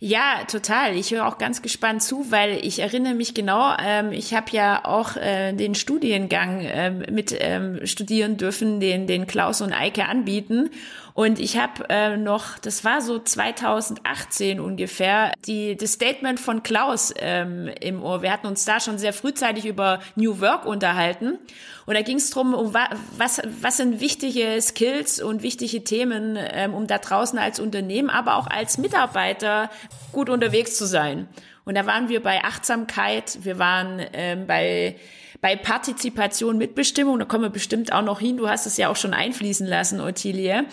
Ja, 0.00 0.44
total. 0.50 0.96
Ich 0.96 1.12
höre 1.12 1.26
auch 1.26 1.38
ganz 1.38 1.62
gespannt 1.62 2.02
zu, 2.02 2.30
weil 2.30 2.64
ich 2.64 2.80
erinnere 2.80 3.14
mich 3.14 3.34
genau, 3.34 3.74
ähm, 3.78 4.10
ich 4.12 4.34
habe 4.34 4.50
ja 4.50 4.84
auch 4.84 5.16
äh, 5.16 5.52
den 5.52 5.74
Studiengang 5.74 6.60
ähm, 6.62 7.04
mit 7.10 7.36
ähm, 7.38 7.86
studieren 7.86 8.36
dürfen, 8.36 8.80
den, 8.80 9.06
den 9.06 9.26
Klaus 9.26 9.60
und 9.60 9.72
Eike 9.72 10.06
anbieten. 10.06 10.70
Und 11.14 11.38
ich 11.38 11.56
habe 11.56 11.88
äh, 11.90 12.16
noch, 12.16 12.58
das 12.58 12.84
war 12.84 13.00
so 13.00 13.20
2018 13.20 14.58
ungefähr, 14.58 15.30
die, 15.46 15.76
das 15.76 15.92
Statement 15.92 16.40
von 16.40 16.64
Klaus 16.64 17.14
ähm, 17.18 17.70
im 17.80 18.02
Ohr. 18.02 18.22
Wir 18.22 18.32
hatten 18.32 18.48
uns 18.48 18.64
da 18.64 18.80
schon 18.80 18.98
sehr 18.98 19.12
frühzeitig 19.12 19.64
über 19.64 20.00
New 20.16 20.40
Work 20.40 20.66
unterhalten. 20.66 21.38
Und 21.86 21.94
da 21.94 22.02
ging 22.02 22.16
es 22.16 22.30
darum, 22.30 22.52
um 22.52 22.74
was, 22.74 23.40
was 23.60 23.76
sind 23.76 24.00
wichtige 24.00 24.60
Skills 24.60 25.22
und 25.22 25.44
wichtige 25.44 25.84
Themen, 25.84 26.36
ähm, 26.36 26.74
um 26.74 26.88
da 26.88 26.98
draußen 26.98 27.38
als 27.38 27.60
Unternehmen, 27.60 28.10
aber 28.10 28.34
auch 28.34 28.48
als 28.48 28.76
Mitarbeiter 28.78 29.70
gut 30.10 30.28
unterwegs 30.28 30.76
zu 30.76 30.84
sein. 30.84 31.28
Und 31.64 31.76
da 31.76 31.86
waren 31.86 32.08
wir 32.08 32.24
bei 32.24 32.42
Achtsamkeit, 32.42 33.38
wir 33.44 33.60
waren 33.60 34.04
ähm, 34.12 34.48
bei 34.48 34.96
bei 35.40 35.56
Partizipation, 35.56 36.56
Mitbestimmung, 36.56 37.18
da 37.18 37.26
kommen 37.26 37.42
wir 37.42 37.50
bestimmt 37.50 37.92
auch 37.92 38.00
noch 38.00 38.18
hin, 38.18 38.38
du 38.38 38.48
hast 38.48 38.64
es 38.64 38.78
ja 38.78 38.88
auch 38.88 38.96
schon 38.96 39.12
einfließen 39.12 39.66
lassen, 39.66 40.00
Ottilie. 40.00 40.64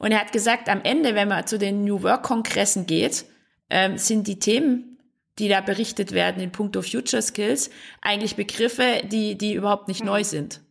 Und 0.00 0.12
er 0.12 0.20
hat 0.20 0.32
gesagt, 0.32 0.70
am 0.70 0.80
Ende, 0.82 1.14
wenn 1.14 1.28
man 1.28 1.46
zu 1.46 1.58
den 1.58 1.84
New 1.84 2.02
Work-Kongressen 2.02 2.86
geht, 2.86 3.26
ähm, 3.68 3.98
sind 3.98 4.26
die 4.26 4.38
Themen, 4.38 4.98
die 5.38 5.48
da 5.48 5.60
berichtet 5.60 6.12
werden 6.12 6.42
in 6.42 6.52
puncto 6.52 6.80
Future 6.80 7.20
Skills, 7.20 7.70
eigentlich 8.00 8.34
Begriffe, 8.34 9.02
die, 9.04 9.36
die 9.36 9.52
überhaupt 9.52 9.88
nicht 9.88 10.00
mhm. 10.00 10.06
neu 10.06 10.24
sind. 10.24 10.62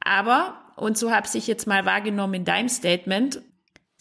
Aber, 0.00 0.60
und 0.74 0.98
so 0.98 1.12
habe 1.12 1.28
ich 1.32 1.46
jetzt 1.46 1.68
mal 1.68 1.86
wahrgenommen 1.86 2.34
in 2.34 2.44
deinem 2.44 2.68
Statement, 2.68 3.40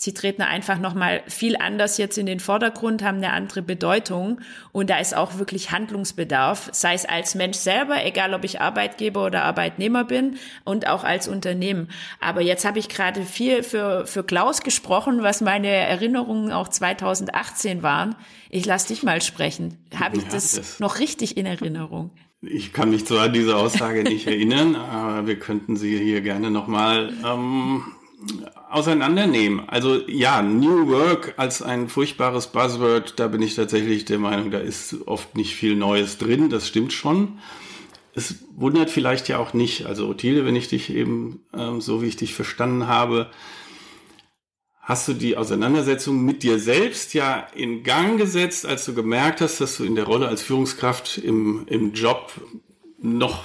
sie 0.02 0.16
treten 0.16 0.42
einfach 0.42 0.80
nochmal 0.80 1.22
viel 1.28 1.56
anders 1.56 2.00
jetzt 2.00 2.18
in 2.18 2.26
den 2.26 2.40
Vordergrund, 2.40 3.04
haben 3.04 3.18
eine 3.18 3.34
andere 3.34 3.62
Bedeutung 3.62 4.42
und 4.72 4.90
da 4.90 4.98
ist 4.98 5.16
auch 5.16 5.38
wirklich 5.38 5.70
Handlungsbedarf, 5.70 6.70
sei 6.72 6.96
es 6.96 7.06
als 7.06 7.36
Mensch 7.36 7.60
selber, 7.60 8.04
egal 8.04 8.34
ob 8.34 8.44
ich 8.44 8.60
Arbeitgeber 8.60 9.24
oder 9.24 9.44
Arbeitnehmer 9.44 10.04
bin 10.04 10.38
und 10.64 10.88
auch 10.88 11.04
als 11.04 11.28
Unternehmen. 11.28 11.88
Aber 12.20 12.42
jetzt 12.42 12.66
habe 12.66 12.80
ich 12.80 12.90
gerade 12.90 13.22
viel 13.22 13.62
für, 13.62 14.08
für 14.08 14.24
Klaus 14.24 14.62
gesprochen, 14.62 15.22
was 15.22 15.40
meine 15.40 15.68
Erinnerungen 15.68 16.52
auch 16.52 16.70
2018 16.70 17.84
waren. 17.84 18.16
Ich 18.50 18.66
lass 18.66 18.88
dich 18.88 19.04
mal 19.04 19.22
sprechen. 19.22 19.78
Habe 19.94 20.18
ich 20.18 20.24
ja, 20.24 20.30
das, 20.32 20.54
das 20.54 20.80
noch 20.80 20.98
richtig 20.98 21.38
in 21.38 21.46
Erinnerung? 21.46 22.10
Ich 22.42 22.74
kann 22.74 22.90
mich 22.90 23.06
zwar 23.06 23.26
an 23.26 23.34
diese 23.34 23.56
Aussage 23.56 24.02
nicht 24.02 24.26
erinnern, 24.26 24.76
aber 24.76 25.28
wir 25.28 25.38
könnten 25.38 25.78
sie 25.78 25.96
hier 26.00 26.22
gerne 26.22 26.50
nochmal 26.50 27.14
ähm, 27.24 27.84
auseinandernehmen. 28.70 29.68
Also 29.68 30.02
ja, 30.08 30.42
New 30.42 30.88
Work 30.88 31.34
als 31.38 31.62
ein 31.62 31.90
furchtbares 31.90 32.48
Buzzword, 32.48 33.20
da 33.20 33.28
bin 33.28 33.42
ich 33.42 33.56
tatsächlich 33.56 34.06
der 34.06 34.20
Meinung, 34.20 34.52
da 34.52 34.60
ist 34.60 34.96
oft 35.08 35.36
nicht 35.36 35.56
viel 35.56 35.76
Neues 35.76 36.18
drin, 36.18 36.50
das 36.50 36.68
stimmt 36.68 36.94
schon. 36.94 37.40
Es 38.14 38.36
wundert 38.56 38.90
vielleicht 38.90 39.28
ja 39.28 39.38
auch 39.38 39.54
nicht, 39.54 39.86
also 39.86 40.08
Ottilie, 40.08 40.46
wenn 40.46 40.56
ich 40.56 40.68
dich 40.68 40.94
eben 40.94 41.44
ähm, 41.54 41.82
so 41.82 42.02
wie 42.02 42.08
ich 42.08 42.18
dich 42.18 42.34
verstanden 42.34 42.88
habe, 42.88 43.30
hast 44.82 45.08
du 45.08 45.14
die 45.14 45.38
Auseinandersetzung 45.38 46.24
mit 46.24 46.44
dir 46.44 46.60
selbst 46.60 47.14
ja 47.14 47.48
in 47.56 47.84
Gang 47.84 48.18
gesetzt, 48.18 48.66
als 48.66 48.86
du 48.86 48.94
gemerkt 48.94 49.42
hast, 49.42 49.62
dass 49.62 49.78
du 49.78 49.84
in 49.84 49.96
der 49.96 50.06
Rolle 50.06 50.28
als 50.28 50.42
Führungskraft 50.42 51.18
im, 51.18 51.66
im 51.68 51.94
Job 51.94 52.34
noch 53.02 53.44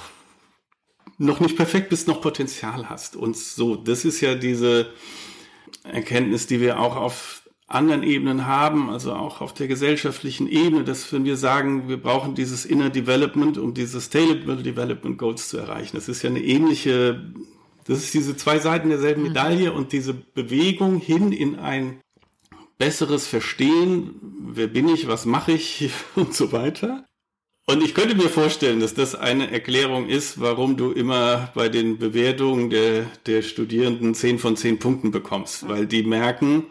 noch 1.17 1.39
nicht 1.39 1.55
perfekt 1.55 1.89
bist, 1.89 2.07
noch 2.07 2.21
Potenzial 2.21 2.89
hast. 2.89 3.15
Und 3.15 3.37
so, 3.37 3.75
das 3.75 4.05
ist 4.05 4.21
ja 4.21 4.35
diese 4.35 4.91
Erkenntnis, 5.83 6.47
die 6.47 6.61
wir 6.61 6.79
auch 6.79 6.95
auf 6.95 7.43
anderen 7.67 8.03
Ebenen 8.03 8.45
haben, 8.45 8.89
also 8.89 9.13
auch 9.13 9.41
auf 9.41 9.53
der 9.53 9.67
gesellschaftlichen 9.67 10.47
Ebene, 10.47 10.85
dass 10.85 11.11
wenn 11.11 11.25
wir 11.25 11.35
sagen, 11.35 11.89
wir 11.89 12.01
brauchen 12.01 12.33
dieses 12.33 12.65
Inner 12.65 12.89
Development, 12.89 13.57
um 13.57 13.73
diese 13.73 13.99
Sustainable 13.99 14.63
Development 14.63 15.17
Goals 15.17 15.49
zu 15.49 15.57
erreichen. 15.57 15.97
Das 15.97 16.07
ist 16.07 16.21
ja 16.21 16.29
eine 16.29 16.41
ähnliche, 16.41 17.33
das 17.85 17.99
ist 17.99 18.13
diese 18.13 18.37
zwei 18.37 18.59
Seiten 18.59 18.89
derselben 18.89 19.21
mhm. 19.21 19.27
Medaille 19.29 19.73
und 19.73 19.91
diese 19.91 20.13
Bewegung 20.13 20.99
hin 20.99 21.33
in 21.33 21.57
ein 21.57 21.99
besseres 22.77 23.27
Verstehen, 23.27 24.15
wer 24.39 24.67
bin 24.67 24.87
ich, 24.87 25.07
was 25.07 25.25
mache 25.25 25.51
ich 25.51 25.89
und 26.15 26.33
so 26.33 26.53
weiter. 26.53 27.05
Und 27.69 27.83
ich 27.83 27.93
könnte 27.93 28.15
mir 28.15 28.29
vorstellen, 28.29 28.79
dass 28.79 28.93
das 28.93 29.13
eine 29.13 29.51
Erklärung 29.51 30.07
ist, 30.07 30.39
warum 30.39 30.77
du 30.77 30.93
immer 30.93 31.51
bei 31.53 31.67
den 31.67 31.97
Bewertungen 31.97 32.69
der, 32.69 33.07
der 33.25 33.41
Studierenden 33.41 34.15
10 34.15 34.39
von 34.39 34.55
10 34.55 34.79
Punkten 34.79 35.11
bekommst, 35.11 35.67
weil 35.67 35.85
die 35.85 36.03
merken, 36.03 36.63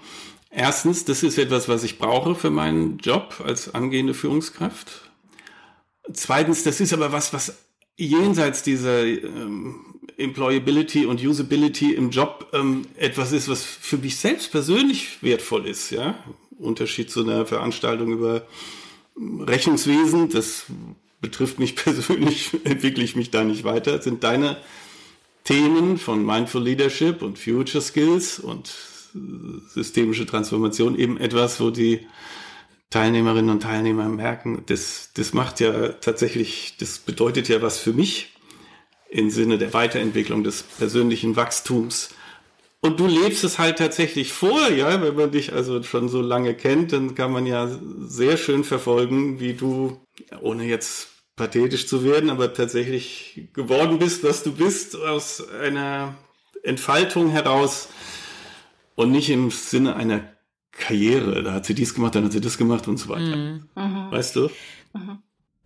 erstens, 0.49 1.05
das 1.05 1.23
ist 1.23 1.37
etwas, 1.37 1.69
was 1.69 1.85
ich 1.85 1.99
brauche 1.99 2.35
für 2.35 2.49
meinen 2.49 2.97
Job 2.97 3.43
als 3.45 3.75
angehende 3.75 4.15
Führungskraft. 4.15 5.11
Zweitens, 6.15 6.65
das 6.65 6.81
ist 6.81 6.95
aber 6.95 7.13
was, 7.13 7.35
was 7.35 7.59
jenseits 7.99 8.63
dieser 8.63 9.05
ähm, 9.05 10.01
Employability 10.17 11.05
und 11.05 11.23
Usability 11.23 11.93
im 11.93 12.09
Job 12.09 12.49
ähm, 12.55 12.87
etwas 12.97 13.33
ist, 13.33 13.51
was 13.51 13.63
für 13.63 13.99
mich 13.99 14.17
selbst 14.17 14.51
persönlich 14.51 15.23
wertvoll 15.23 15.67
ist, 15.67 15.91
ja. 15.91 16.15
Unterschied 16.59 17.11
zu 17.11 17.23
einer 17.23 17.45
Veranstaltung 17.45 18.13
über 18.13 18.47
Rechnungswesen, 19.17 20.29
das 20.29 20.67
betrifft 21.21 21.59
mich 21.59 21.77
persönlich, 21.77 22.53
entwickle 22.65 23.05
ich 23.05 23.17
mich 23.17 23.31
da 23.31 23.45
nicht 23.45 23.65
weiter, 23.65 24.01
sind 24.03 24.25
deine 24.25 24.59
Themen 25.45 25.97
von 25.99 26.25
Mindful 26.25 26.63
Leadership 26.63 27.23
und 27.23 27.39
Future 27.39 27.83
Skills 27.83 28.39
und 28.39 28.75
systemische 29.69 30.27
Transformation 30.27 30.99
eben 30.99 31.17
etwas, 31.17 31.61
wo 31.61 31.71
die 31.71 32.07
Teilnehmerinnen 32.91 33.51
und 33.51 33.63
Teilnehmer 33.63 34.09
merken, 34.09 34.63
das, 34.67 35.11
das 35.15 35.33
macht 35.33 35.61
ja 35.61 35.89
tatsächlich, 35.89 36.77
das 36.79 36.99
bedeutet 36.99 37.49
ja 37.49 37.61
was 37.63 37.79
für 37.79 37.93
mich 37.93 38.35
im 39.09 39.31
Sinne 39.31 39.59
der 39.59 39.73
Weiterentwicklung 39.73 40.45
des 40.45 40.63
persönlichen 40.63 41.37
Wachstums 41.37 42.11
und 42.81 43.01
du 43.01 43.07
lebst 43.07 43.43
es 43.45 43.59
halt 43.59 43.79
tatsächlich 43.79 44.33
vor, 44.33 44.69
ja, 44.71 45.03
wenn 45.03 45.17
man 45.17 45.31
dich 45.31 45.53
also 45.53 45.83
schon 45.83 46.09
so 46.09 46.21
lange 46.21 46.55
kennt, 46.55 46.93
dann 46.93 47.15
kann 47.15 47.33
man 47.33 47.47
ja 47.47 47.69
sehr 48.01 48.37
schön 48.37 48.65
verfolgen, 48.65 49.41
wie 49.41 49.55
du, 49.55 50.01
ohne 50.41 50.65
jetzt 50.65 51.09
pathetisch 51.37 51.87
zu 51.87 52.05
werden, 52.05 52.31
aber 52.31 52.55
tatsächlich 52.55 53.49
geworden 53.53 53.99
bist, 53.99 54.25
was 54.25 54.43
du 54.43 54.53
bist, 54.53 54.97
aus 54.97 55.47
einer 55.49 56.17
Entfaltung 56.63 57.31
heraus 57.31 57.89
und 58.95 59.11
nicht 59.13 59.31
im 59.31 59.51
Sinne 59.51 59.97
einer 59.97 60.33
Karriere. 60.73 61.43
Da 61.43 61.53
hat 61.53 61.67
sie 61.67 61.75
dies 61.75 61.95
gemacht, 61.95 62.15
dann 62.15 62.25
hat 62.25 62.33
sie 62.33 62.41
das 62.41 62.59
gemacht 62.59 62.89
und 62.89 62.99
so 62.99 63.09
weiter. 63.09 63.37
Mhm. 63.37 64.11
Weißt 64.11 64.37
du? 64.37 64.51
Mhm. 64.95 65.19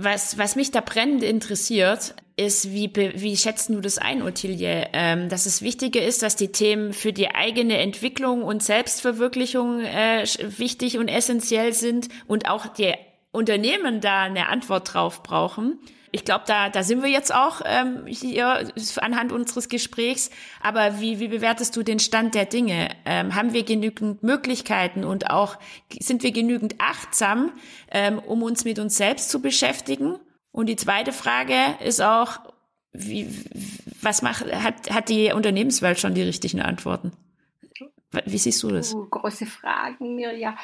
Was, 0.02 0.38
was 0.38 0.56
mich 0.56 0.70
da 0.70 0.80
brennend 0.80 1.22
interessiert, 1.22 2.14
ist, 2.36 2.72
wie, 2.72 2.90
wie 2.94 3.36
schätzt 3.36 3.68
du 3.68 3.80
das 3.82 3.98
ein, 3.98 4.22
Ottilie? 4.22 4.88
Ähm, 4.94 5.28
dass 5.28 5.44
es 5.44 5.60
wichtiger 5.60 6.02
ist, 6.02 6.22
dass 6.22 6.36
die 6.36 6.52
Themen 6.52 6.94
für 6.94 7.12
die 7.12 7.34
eigene 7.34 7.76
Entwicklung 7.76 8.42
und 8.42 8.62
Selbstverwirklichung 8.62 9.80
äh, 9.80 10.24
wichtig 10.38 10.96
und 10.96 11.08
essentiell 11.08 11.74
sind 11.74 12.08
und 12.26 12.48
auch 12.48 12.66
die 12.66 12.94
Unternehmen 13.30 14.00
da 14.00 14.22
eine 14.22 14.48
Antwort 14.48 14.94
drauf 14.94 15.22
brauchen. 15.22 15.78
Ich 16.12 16.24
glaube, 16.24 16.44
da, 16.46 16.68
da 16.68 16.82
sind 16.82 17.02
wir 17.02 17.10
jetzt 17.10 17.32
auch 17.32 17.62
ähm, 17.64 18.06
hier 18.06 18.72
anhand 19.00 19.32
unseres 19.32 19.68
Gesprächs. 19.68 20.30
Aber 20.60 21.00
wie, 21.00 21.20
wie 21.20 21.28
bewertest 21.28 21.76
du 21.76 21.82
den 21.82 22.00
Stand 22.00 22.34
der 22.34 22.46
Dinge? 22.46 22.88
Ähm, 23.04 23.34
haben 23.34 23.52
wir 23.52 23.64
genügend 23.64 24.22
Möglichkeiten 24.22 25.04
und 25.04 25.30
auch 25.30 25.56
sind 26.00 26.22
wir 26.22 26.32
genügend 26.32 26.74
achtsam, 26.78 27.52
ähm, 27.90 28.18
um 28.18 28.42
uns 28.42 28.64
mit 28.64 28.78
uns 28.78 28.96
selbst 28.96 29.30
zu 29.30 29.40
beschäftigen? 29.40 30.18
Und 30.52 30.66
die 30.66 30.76
zweite 30.76 31.12
Frage 31.12 31.54
ist 31.84 32.02
auch, 32.02 32.40
wie, 32.92 33.28
was 34.00 34.22
macht, 34.22 34.52
hat, 34.52 34.90
hat 34.90 35.08
die 35.08 35.32
Unternehmenswelt 35.32 36.00
schon 36.00 36.14
die 36.14 36.22
richtigen 36.22 36.60
Antworten? 36.60 37.12
Wie 38.24 38.38
siehst 38.38 38.62
du 38.64 38.68
das? 38.68 38.92
Uh, 38.92 39.06
große 39.08 39.46
Fragen, 39.46 40.16
Mirja. 40.16 40.56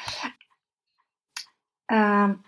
Ähm, 1.89 2.43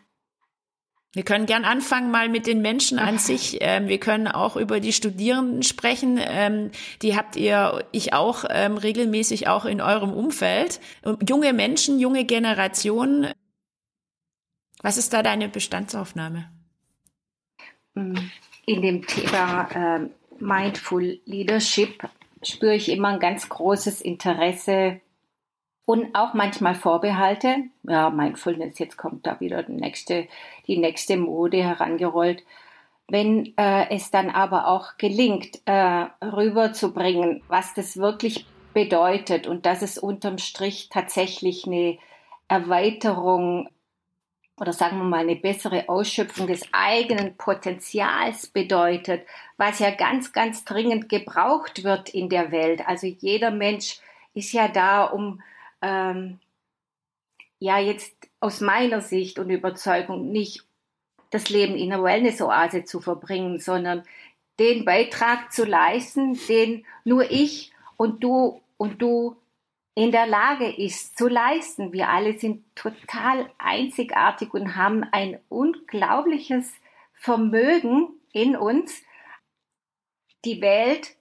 wir 1.13 1.23
können 1.23 1.47
gern 1.47 1.65
anfangen 1.65 2.11
mal 2.11 2.29
mit 2.29 2.45
den 2.45 2.61
Menschen 2.61 2.99
an 2.99 3.17
sich. 3.17 3.57
Ähm, 3.61 3.87
wir 3.87 3.99
können 3.99 4.27
auch 4.27 4.55
über 4.55 4.79
die 4.79 4.93
Studierenden 4.93 5.63
sprechen. 5.63 6.19
Ähm, 6.21 6.71
die 7.01 7.15
habt 7.15 7.35
ihr, 7.35 7.83
ich 7.91 8.13
auch, 8.13 8.45
ähm, 8.47 8.77
regelmäßig 8.77 9.47
auch 9.47 9.65
in 9.65 9.81
eurem 9.81 10.13
Umfeld. 10.13 10.79
Junge 11.27 11.53
Menschen, 11.53 11.99
junge 11.99 12.25
Generationen. 12.25 13.31
Was 14.83 14.97
ist 14.97 15.11
da 15.11 15.23
deine 15.23 15.49
Bestandsaufnahme? 15.49 16.49
In 17.95 18.81
dem 18.81 19.05
Thema 19.07 19.67
äh, 19.73 20.09
Mindful 20.39 21.19
Leadership 21.25 22.07
spüre 22.43 22.75
ich 22.75 22.89
immer 22.89 23.09
ein 23.09 23.19
ganz 23.19 23.49
großes 23.49 24.01
Interesse 24.01 25.01
und 25.89 26.13
auch 26.13 26.36
manchmal 26.36 26.75
Vorbehalte. 26.75 27.63
Ja, 27.81 28.12
Mindfulness, 28.12 28.77
jetzt 28.77 28.96
kommt 28.96 29.25
da 29.25 29.39
wieder 29.39 29.63
die 29.63 29.72
nächste, 29.72 30.27
die 30.67 30.77
nächste 30.77 31.17
Mode 31.17 31.63
herangerollt. 31.63 32.43
Wenn 33.08 33.58
äh, 33.58 33.89
es 33.89 34.12
dann 34.12 34.29
aber 34.29 34.67
auch 34.67 34.98
gelingt, 35.00 35.62
äh, 35.65 36.05
rüberzubringen, 36.24 37.41
was 37.48 37.74
das 37.74 37.98
wirklich 37.98 38.46
bedeutet 38.75 39.48
und 39.48 39.65
dass 39.65 39.81
es 39.81 39.98
unterm 39.98 40.38
Strich 40.38 40.89
tatsächlich 40.89 41.65
eine 41.65 41.98
Erweiterung 42.48 43.67
oder 44.58 44.74
sagen 44.74 45.00
wir 45.00 45.05
mal 45.05 45.22
eine 45.22 45.38
bessere 45.38 45.89
Ausschöpfung 45.89 46.46
des 46.46 46.62
eigenen 46.72 47.36
Potenzials 47.36 48.46
bedeutet, 48.46 49.25
was 49.58 49.79
ja 49.79 49.89
ganz, 49.89 50.34
ganz 50.34 50.65
dringend 50.65 51.10
gebraucht 51.10 51.84
wird 51.84 52.10
in 52.10 52.29
der 52.29 52.51
Welt. 52.51 52.88
Also 52.88 53.08
jeder 53.08 53.50
Mensch 53.50 54.00
ist 54.36 54.53
ja 54.53 54.67
da, 54.67 55.05
um 55.05 55.41
ähm, 55.81 56.39
ja 57.59 57.79
jetzt 57.79 58.15
aus 58.39 58.62
meiner 58.62 59.01
Sicht 59.01 59.39
und 59.39 59.50
Überzeugung 59.50 60.31
nicht 60.31 60.63
das 61.29 61.50
Leben 61.50 61.75
in 61.75 61.93
einer 61.93 62.03
Wellness-Oase 62.03 62.86
zu 62.86 63.01
verbringen, 63.01 63.59
sondern 63.59 64.03
den 64.59 64.86
Beitrag 64.86 65.51
zu 65.51 65.65
leisten, 65.65 66.39
den 66.48 66.86
nur 67.03 67.29
ich 67.29 67.71
und 67.98 68.24
du 68.24 68.62
und 68.77 69.01
du 69.01 69.36
in 69.95 70.12
der 70.12 70.27
Lage 70.27 70.71
ist 70.71 71.17
zu 71.17 71.27
leisten. 71.27 71.91
Wir 71.91 72.09
alle 72.09 72.39
sind 72.39 72.63
total 72.75 73.50
einzigartig 73.57 74.53
und 74.53 74.75
haben 74.75 75.03
ein 75.12 75.39
unglaubliches 75.50 76.74
Vermögen 77.13 78.09
in 78.31 78.55
uns, 78.55 79.01
die 80.45 80.62
Welt 80.62 81.17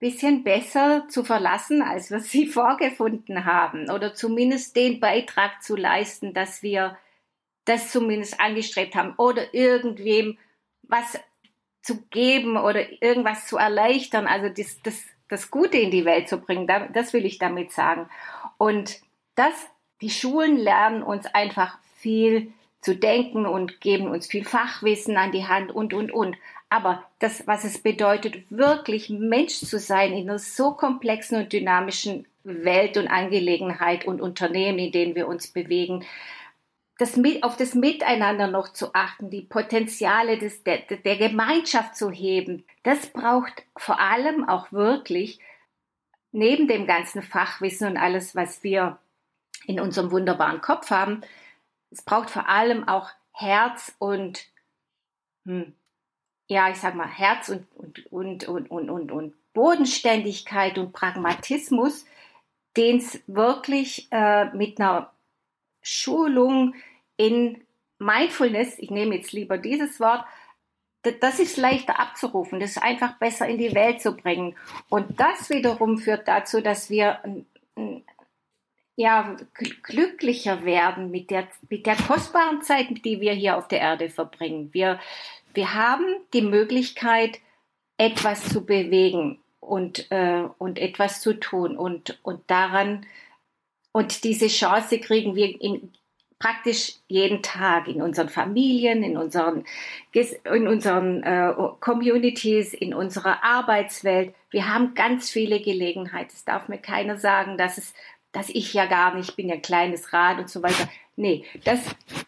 bisschen 0.00 0.42
besser 0.42 1.06
zu 1.08 1.24
verlassen, 1.24 1.82
als 1.82 2.10
wir 2.10 2.20
sie 2.20 2.46
vorgefunden 2.48 3.44
haben. 3.44 3.90
Oder 3.90 4.14
zumindest 4.14 4.74
den 4.74 4.98
Beitrag 4.98 5.62
zu 5.62 5.76
leisten, 5.76 6.34
dass 6.34 6.62
wir 6.62 6.96
das 7.66 7.92
zumindest 7.92 8.40
angestrebt 8.40 8.96
haben. 8.96 9.14
Oder 9.16 9.54
irgendwem 9.54 10.38
was 10.82 11.20
zu 11.82 12.02
geben 12.06 12.56
oder 12.56 13.02
irgendwas 13.02 13.46
zu 13.46 13.56
erleichtern. 13.56 14.26
Also 14.26 14.48
das, 14.48 14.80
das, 14.82 15.02
das 15.28 15.50
Gute 15.50 15.78
in 15.78 15.90
die 15.90 16.04
Welt 16.04 16.28
zu 16.28 16.38
bringen. 16.38 16.66
Das 16.92 17.12
will 17.12 17.24
ich 17.24 17.38
damit 17.38 17.72
sagen. 17.72 18.08
Und 18.58 19.00
das, 19.34 19.54
die 20.00 20.10
Schulen 20.10 20.56
lernen 20.56 21.02
uns 21.02 21.26
einfach 21.26 21.78
viel 21.96 22.52
zu 22.80 22.96
denken 22.96 23.46
und 23.46 23.80
geben 23.80 24.08
uns 24.08 24.26
viel 24.26 24.44
Fachwissen 24.44 25.16
an 25.16 25.32
die 25.32 25.46
Hand 25.46 25.70
und, 25.70 25.94
und, 25.94 26.10
und. 26.10 26.36
Aber 26.70 27.04
das, 27.18 27.46
was 27.48 27.64
es 27.64 27.78
bedeutet, 27.78 28.50
wirklich 28.50 29.10
Mensch 29.10 29.58
zu 29.58 29.78
sein 29.78 30.12
in 30.12 30.30
einer 30.30 30.38
so 30.38 30.72
komplexen 30.72 31.42
und 31.42 31.52
dynamischen 31.52 32.26
Welt 32.44 32.96
und 32.96 33.08
Angelegenheit 33.08 34.06
und 34.06 34.20
Unternehmen, 34.20 34.78
in 34.78 34.92
denen 34.92 35.14
wir 35.16 35.26
uns 35.26 35.48
bewegen, 35.48 36.04
das 36.96 37.16
mit, 37.16 37.42
auf 37.42 37.56
das 37.56 37.74
Miteinander 37.74 38.46
noch 38.46 38.72
zu 38.72 38.94
achten, 38.94 39.30
die 39.30 39.42
Potenziale 39.42 40.38
des, 40.38 40.62
der, 40.62 40.78
der 40.78 41.16
Gemeinschaft 41.16 41.96
zu 41.96 42.10
heben, 42.10 42.64
das 42.84 43.08
braucht 43.08 43.64
vor 43.76 43.98
allem 43.98 44.48
auch 44.48 44.70
wirklich 44.70 45.40
neben 46.30 46.68
dem 46.68 46.86
ganzen 46.86 47.22
Fachwissen 47.22 47.88
und 47.88 47.96
alles, 47.96 48.36
was 48.36 48.62
wir 48.62 48.98
in 49.66 49.80
unserem 49.80 50.12
wunderbaren 50.12 50.60
Kopf 50.60 50.90
haben, 50.90 51.22
es 51.90 52.02
braucht 52.02 52.30
vor 52.30 52.48
allem 52.48 52.86
auch 52.86 53.10
Herz 53.32 53.92
und 53.98 54.46
hm, 55.44 55.74
ja, 56.50 56.68
ich 56.68 56.78
sag 56.78 56.96
mal, 56.96 57.06
Herz 57.06 57.48
und, 57.48 57.64
und, 57.76 58.06
und, 58.10 58.48
und, 58.48 58.70
und, 58.70 58.90
und, 58.90 59.12
und 59.12 59.52
Bodenständigkeit 59.52 60.78
und 60.78 60.92
Pragmatismus, 60.92 62.04
den 62.76 62.98
es 62.98 63.22
wirklich 63.28 64.08
äh, 64.10 64.46
mit 64.46 64.80
einer 64.80 65.12
Schulung 65.80 66.74
in 67.16 67.62
Mindfulness, 68.00 68.80
ich 68.80 68.90
nehme 68.90 69.14
jetzt 69.14 69.30
lieber 69.30 69.58
dieses 69.58 70.00
Wort, 70.00 70.24
das 71.20 71.38
ist 71.38 71.56
leichter 71.56 72.00
abzurufen, 72.00 72.58
das 72.58 72.70
ist 72.70 72.82
einfach 72.82 73.16
besser 73.18 73.46
in 73.46 73.58
die 73.58 73.74
Welt 73.74 74.02
zu 74.02 74.16
bringen. 74.16 74.56
Und 74.88 75.20
das 75.20 75.50
wiederum 75.50 75.98
führt 75.98 76.26
dazu, 76.26 76.60
dass 76.60 76.90
wir 76.90 77.20
ja, 78.96 79.36
glücklicher 79.84 80.64
werden 80.64 81.10
mit 81.10 81.30
der, 81.30 81.48
mit 81.68 81.86
der 81.86 81.96
kostbaren 81.96 82.60
Zeit, 82.60 82.88
die 83.04 83.20
wir 83.20 83.32
hier 83.32 83.56
auf 83.56 83.68
der 83.68 83.80
Erde 83.80 84.10
verbringen. 84.10 84.68
Wir, 84.72 84.98
wir 85.54 85.74
haben 85.74 86.04
die 86.32 86.42
Möglichkeit, 86.42 87.38
etwas 87.98 88.48
zu 88.48 88.64
bewegen 88.64 89.38
und, 89.60 90.10
äh, 90.10 90.44
und 90.58 90.78
etwas 90.78 91.20
zu 91.20 91.38
tun 91.38 91.76
und, 91.76 92.18
und 92.22 92.42
daran, 92.50 93.06
und 93.92 94.24
diese 94.24 94.46
Chance 94.46 94.98
kriegen 95.00 95.34
wir 95.34 95.60
in, 95.60 95.92
praktisch 96.38 96.94
jeden 97.06 97.42
Tag 97.42 97.86
in 97.86 98.00
unseren 98.00 98.30
Familien, 98.30 99.02
in 99.02 99.16
unseren, 99.16 99.64
in 100.12 100.66
unseren 100.66 101.22
äh, 101.22 101.52
Communities, 101.80 102.72
in 102.72 102.94
unserer 102.94 103.44
Arbeitswelt. 103.44 104.34
Wir 104.50 104.72
haben 104.72 104.94
ganz 104.94 105.30
viele 105.30 105.60
Gelegenheiten. 105.60 106.32
Es 106.32 106.44
darf 106.44 106.68
mir 106.68 106.78
keiner 106.78 107.18
sagen, 107.18 107.58
dass 107.58 107.76
es, 107.76 107.92
dass 108.32 108.48
ich 108.48 108.72
ja 108.72 108.86
gar 108.86 109.14
nicht 109.14 109.36
bin, 109.36 109.48
ja 109.48 109.56
kleines 109.56 110.12
Rad 110.12 110.38
und 110.38 110.48
so 110.48 110.62
weiter. 110.62 110.88
Nee, 111.16 111.44
das, 111.64 111.80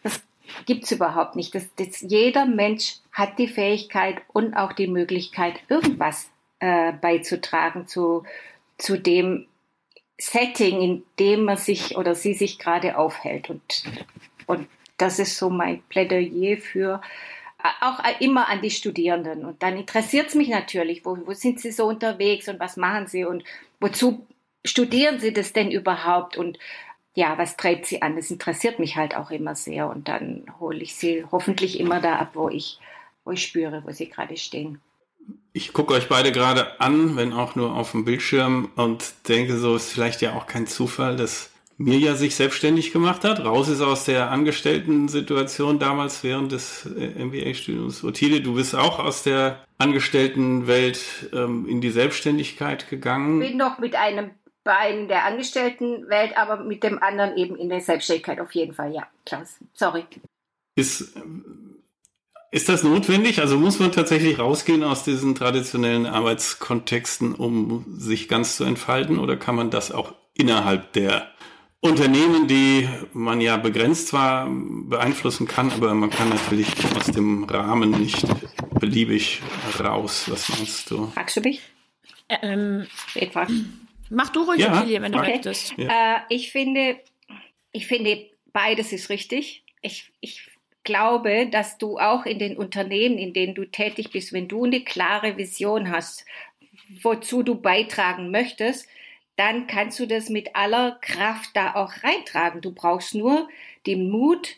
das 0.03 0.21
gibt's 0.65 0.91
überhaupt 0.91 1.35
nicht. 1.35 1.53
Das, 1.55 1.67
das, 1.75 2.01
jeder 2.01 2.45
Mensch 2.45 2.97
hat 3.11 3.37
die 3.39 3.47
Fähigkeit 3.47 4.21
und 4.31 4.55
auch 4.55 4.73
die 4.73 4.87
Möglichkeit, 4.87 5.59
irgendwas 5.69 6.29
äh, 6.59 6.93
beizutragen 6.93 7.87
zu, 7.87 8.23
zu 8.77 8.97
dem 8.97 9.47
Setting, 10.19 10.81
in 10.81 11.03
dem 11.19 11.43
man 11.43 11.57
sich 11.57 11.97
oder 11.97 12.15
sie 12.15 12.33
sich 12.33 12.59
gerade 12.59 12.97
aufhält. 12.97 13.49
Und, 13.49 13.83
und 14.45 14.67
das 14.97 15.19
ist 15.19 15.37
so 15.37 15.49
mein 15.49 15.81
Plädoyer 15.89 16.57
für 16.57 17.01
äh, 17.63 17.85
auch 17.85 17.99
immer 18.19 18.47
an 18.49 18.61
die 18.61 18.71
Studierenden. 18.71 19.45
Und 19.45 19.63
dann 19.63 19.77
interessiert 19.77 20.27
es 20.27 20.35
mich 20.35 20.49
natürlich, 20.49 21.05
wo, 21.05 21.17
wo 21.25 21.33
sind 21.33 21.59
sie 21.59 21.71
so 21.71 21.85
unterwegs 21.85 22.47
und 22.47 22.59
was 22.59 22.77
machen 22.77 23.07
sie 23.07 23.25
und 23.25 23.43
wozu 23.79 24.25
studieren 24.65 25.19
sie 25.19 25.33
das 25.33 25.53
denn 25.53 25.71
überhaupt? 25.71 26.37
Und 26.37 26.57
ja, 27.15 27.37
was 27.37 27.57
treibt 27.57 27.85
sie 27.85 28.01
an? 28.01 28.15
Das 28.15 28.31
interessiert 28.31 28.79
mich 28.79 28.95
halt 28.95 29.15
auch 29.15 29.31
immer 29.31 29.55
sehr 29.55 29.89
und 29.89 30.07
dann 30.07 30.45
hole 30.59 30.79
ich 30.79 30.95
sie 30.95 31.25
hoffentlich 31.31 31.79
immer 31.79 32.01
da 32.01 32.15
ab, 32.15 32.31
wo 32.33 32.49
ich, 32.49 32.79
wo 33.23 33.31
ich 33.31 33.43
spüre, 33.43 33.83
wo 33.85 33.91
sie 33.91 34.09
gerade 34.09 34.37
stehen. 34.37 34.79
Ich 35.53 35.71
gucke 35.71 35.93
euch 35.93 36.09
beide 36.09 36.31
gerade 36.31 36.81
an, 36.81 37.15
wenn 37.15 37.31
auch 37.31 37.55
nur 37.55 37.75
auf 37.75 37.91
dem 37.91 38.05
Bildschirm 38.05 38.71
und 38.75 39.13
denke 39.27 39.57
so, 39.57 39.75
ist 39.75 39.91
vielleicht 39.91 40.21
ja 40.21 40.33
auch 40.33 40.47
kein 40.47 40.65
Zufall, 40.65 41.15
dass 41.15 41.51
Mirja 41.77 42.15
sich 42.15 42.35
selbstständig 42.35 42.91
gemacht 42.91 43.23
hat, 43.23 43.43
raus 43.43 43.67
ist 43.67 43.81
aus 43.81 44.05
der 44.05 44.31
Angestellten-Situation 44.31 45.79
damals 45.79 46.23
während 46.23 46.51
des 46.51 46.85
äh, 46.85 47.23
MBA-Studiums. 47.23 48.03
Otile, 48.03 48.41
du 48.41 48.55
bist 48.55 48.75
auch 48.75 48.99
aus 48.99 49.23
der 49.23 49.63
Angestelltenwelt 49.77 51.29
ähm, 51.33 51.67
in 51.67 51.81
die 51.81 51.89
Selbstständigkeit 51.89 52.89
gegangen. 52.89 53.41
Ich 53.41 53.49
bin 53.49 53.57
noch 53.57 53.79
mit 53.79 53.95
einem 53.95 54.31
Bein 54.63 55.07
der 55.07 55.25
Angestelltenwelt, 55.25 56.37
aber 56.37 56.63
mit 56.63 56.83
dem 56.83 57.01
anderen 57.01 57.35
eben 57.35 57.55
in 57.55 57.69
der 57.69 57.81
Selbstständigkeit 57.81 58.39
auf 58.39 58.51
jeden 58.53 58.73
Fall, 58.73 58.93
ja. 58.93 59.07
Klaus, 59.25 59.57
sorry. 59.73 60.05
Ist, 60.75 61.13
ist 62.51 62.69
das 62.69 62.83
notwendig? 62.83 63.39
Also 63.39 63.57
muss 63.57 63.79
man 63.79 63.91
tatsächlich 63.91 64.39
rausgehen 64.39 64.83
aus 64.83 65.03
diesen 65.03 65.35
traditionellen 65.35 66.05
Arbeitskontexten, 66.05 67.35
um 67.35 67.85
sich 67.97 68.27
ganz 68.27 68.57
zu 68.57 68.63
entfalten, 68.63 69.19
oder 69.19 69.37
kann 69.37 69.55
man 69.55 69.69
das 69.69 69.91
auch 69.91 70.13
innerhalb 70.33 70.93
der 70.93 71.29
Unternehmen, 71.81 72.47
die 72.47 72.87
man 73.11 73.41
ja 73.41 73.57
begrenzt 73.57 74.07
zwar 74.07 74.49
beeinflussen 74.49 75.47
kann, 75.47 75.69
aber 75.71 75.93
man 75.93 76.09
kann 76.09 76.29
natürlich 76.29 76.67
aus 76.95 77.07
dem 77.07 77.43
Rahmen 77.43 77.91
nicht 77.91 78.25
beliebig 78.79 79.41
raus. 79.81 80.25
Was 80.29 80.47
meinst 80.47 80.89
du? 80.89 81.07
Fragst 81.07 81.35
du 81.35 81.41
mich? 81.41 81.61
Ähm, 82.29 82.87
mach 84.13 84.29
du 84.29 84.43
ruhig, 84.43 84.61
ja, 84.61 84.73
Ophelia, 84.73 85.01
wenn 85.01 85.11
du 85.11 85.19
okay. 85.19 85.31
möchtest. 85.31 85.73
Ja. 85.77 86.17
Äh, 86.17 86.19
ich 86.29 86.51
finde, 86.51 86.97
ich 87.71 87.87
finde, 87.87 88.29
beides 88.53 88.93
ist 88.93 89.09
richtig. 89.09 89.63
Ich, 89.81 90.11
ich 90.21 90.47
glaube, 90.83 91.47
dass 91.47 91.77
du 91.77 91.97
auch 91.97 92.25
in 92.25 92.39
den 92.39 92.57
Unternehmen, 92.57 93.17
in 93.17 93.33
denen 93.33 93.55
du 93.55 93.65
tätig 93.65 94.11
bist, 94.11 94.33
wenn 94.33 94.47
du 94.47 94.65
eine 94.65 94.81
klare 94.81 95.37
Vision 95.37 95.91
hast, 95.91 96.25
wozu 97.01 97.43
du 97.43 97.55
beitragen 97.55 98.31
möchtest, 98.31 98.87
dann 99.35 99.67
kannst 99.67 99.99
du 99.99 100.05
das 100.05 100.29
mit 100.29 100.55
aller 100.55 100.97
Kraft 101.01 101.51
da 101.55 101.75
auch 101.75 101.91
reintragen. 102.03 102.61
Du 102.61 102.71
brauchst 102.71 103.15
nur 103.15 103.49
den 103.87 104.09
Mut, 104.09 104.55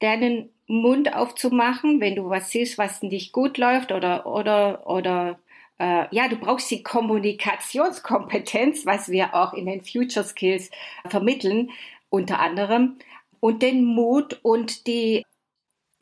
deinen 0.00 0.50
Mund 0.66 1.14
aufzumachen, 1.14 2.00
wenn 2.00 2.16
du 2.16 2.28
was 2.28 2.50
siehst, 2.50 2.78
was 2.78 3.02
nicht 3.02 3.32
gut 3.32 3.58
läuft 3.58 3.92
oder 3.92 4.26
oder 4.26 4.86
oder 4.88 5.38
äh, 5.80 6.06
ja, 6.10 6.28
du 6.28 6.36
brauchst 6.36 6.70
die 6.70 6.82
Kommunikationskompetenz, 6.82 8.84
was 8.84 9.08
wir 9.08 9.34
auch 9.34 9.54
in 9.54 9.64
den 9.64 9.80
Future 9.80 10.26
Skills 10.26 10.70
vermitteln, 11.08 11.70
unter 12.10 12.38
anderem, 12.38 12.98
und 13.40 13.62
den 13.62 13.84
Mut 13.84 14.38
und 14.42 14.86
die 14.86 15.24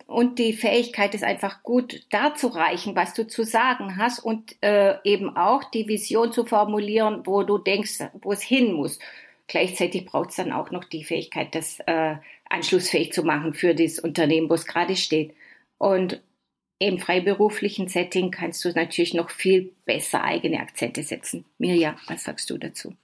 und 0.06 0.38
die 0.38 0.54
Fähigkeit, 0.54 1.14
es 1.14 1.22
einfach 1.22 1.62
gut 1.62 2.06
darzureichen, 2.10 2.96
was 2.96 3.12
du 3.12 3.26
zu 3.26 3.44
sagen 3.44 3.98
hast 3.98 4.20
und 4.20 4.56
äh, 4.62 4.94
eben 5.04 5.36
auch 5.36 5.64
die 5.64 5.86
Vision 5.86 6.32
zu 6.32 6.46
formulieren, 6.46 7.26
wo 7.26 7.42
du 7.42 7.58
denkst, 7.58 8.04
wo 8.22 8.32
es 8.32 8.40
hin 8.40 8.72
muss. 8.72 8.98
Gleichzeitig 9.48 10.06
braucht 10.06 10.30
es 10.30 10.36
dann 10.36 10.50
auch 10.50 10.70
noch 10.70 10.84
die 10.84 11.04
Fähigkeit, 11.04 11.54
das 11.54 11.80
äh, 11.80 12.16
anschlussfähig 12.48 13.12
zu 13.12 13.22
machen 13.22 13.52
für 13.52 13.74
das 13.74 13.98
Unternehmen, 13.98 14.48
wo 14.48 14.54
es 14.54 14.66
gerade 14.66 14.96
steht. 14.96 15.34
Und 15.76 16.22
im 16.78 16.98
freiberuflichen 16.98 17.88
Setting 17.88 18.30
kannst 18.30 18.64
du 18.64 18.70
natürlich 18.70 19.14
noch 19.14 19.30
viel 19.30 19.72
besser 19.84 20.22
eigene 20.22 20.60
Akzente 20.60 21.02
setzen. 21.02 21.44
Mirja, 21.58 21.96
was 22.06 22.24
sagst 22.24 22.50
du 22.50 22.58
dazu? 22.58 22.94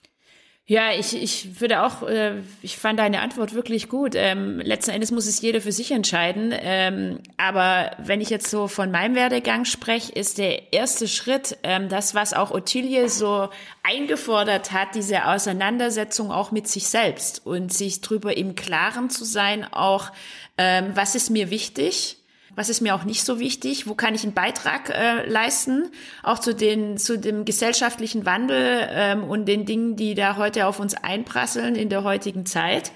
Ja, 0.67 0.93
ich, 0.99 1.15
ich 1.15 1.61
würde 1.61 1.83
auch, 1.83 2.03
äh, 2.09 2.41
ich 2.63 2.79
fand 2.79 2.99
deine 2.99 3.21
Antwort 3.21 3.53
wirklich 3.53 3.91
gut. 3.91 4.15
Ähm, 4.15 4.61
letzten 4.61 4.93
Endes 4.93 5.11
muss 5.11 5.27
es 5.27 5.43
jeder 5.43 5.61
für 5.61 5.73
sich 5.73 5.91
entscheiden. 5.91 6.55
Ähm, 6.59 7.19
aber 7.37 7.91
wenn 7.99 8.23
ich 8.23 8.31
jetzt 8.31 8.49
so 8.49 8.67
von 8.67 8.91
meinem 8.91 9.15
Werdegang 9.15 9.67
spreche, 9.67 10.13
ist 10.13 10.39
der 10.39 10.73
erste 10.73 11.07
Schritt, 11.07 11.59
ähm, 11.65 11.91
das, 11.91 12.15
was 12.15 12.33
auch 12.33 12.51
Ottilie 12.51 13.11
so 13.11 13.51
eingefordert 13.83 14.73
hat, 14.73 14.95
diese 14.95 15.27
Auseinandersetzung 15.27 16.31
auch 16.31 16.51
mit 16.51 16.67
sich 16.67 16.87
selbst 16.87 17.45
und 17.45 17.71
sich 17.71 18.01
drüber 18.01 18.35
im 18.35 18.55
Klaren 18.55 19.11
zu 19.11 19.27
sein, 19.27 19.65
auch, 19.71 20.13
ähm, 20.57 20.93
was 20.95 21.15
ist 21.15 21.29
mir 21.29 21.51
wichtig? 21.51 22.24
Was 22.57 22.69
ist 22.69 22.81
mir 22.81 22.95
auch 22.95 23.05
nicht 23.05 23.25
so 23.25 23.39
wichtig, 23.39 23.87
wo 23.87 23.95
kann 23.95 24.15
ich 24.15 24.23
einen 24.23 24.35
Beitrag 24.35 24.91
äh, 24.91 25.29
leisten, 25.29 25.91
auch 26.23 26.39
zu 26.39 26.55
den 26.55 26.99
zu 26.99 27.19
dem 27.19 27.45
gesellschaftlichen 27.45 28.27
Wandel 28.27 28.89
ähm, 28.91 29.25
und 29.25 29.47
den 29.47 29.67
Dingen, 29.67 29.97
die 29.97 30.15
da 30.15 30.37
heute 30.37 30.67
auf 30.67 30.81
uns 30.81 30.95
einprasseln 30.95 31.75
in 31.75 31.89
der 31.89 32.05
heutigen 32.05 32.47
Zeit. 32.47 32.93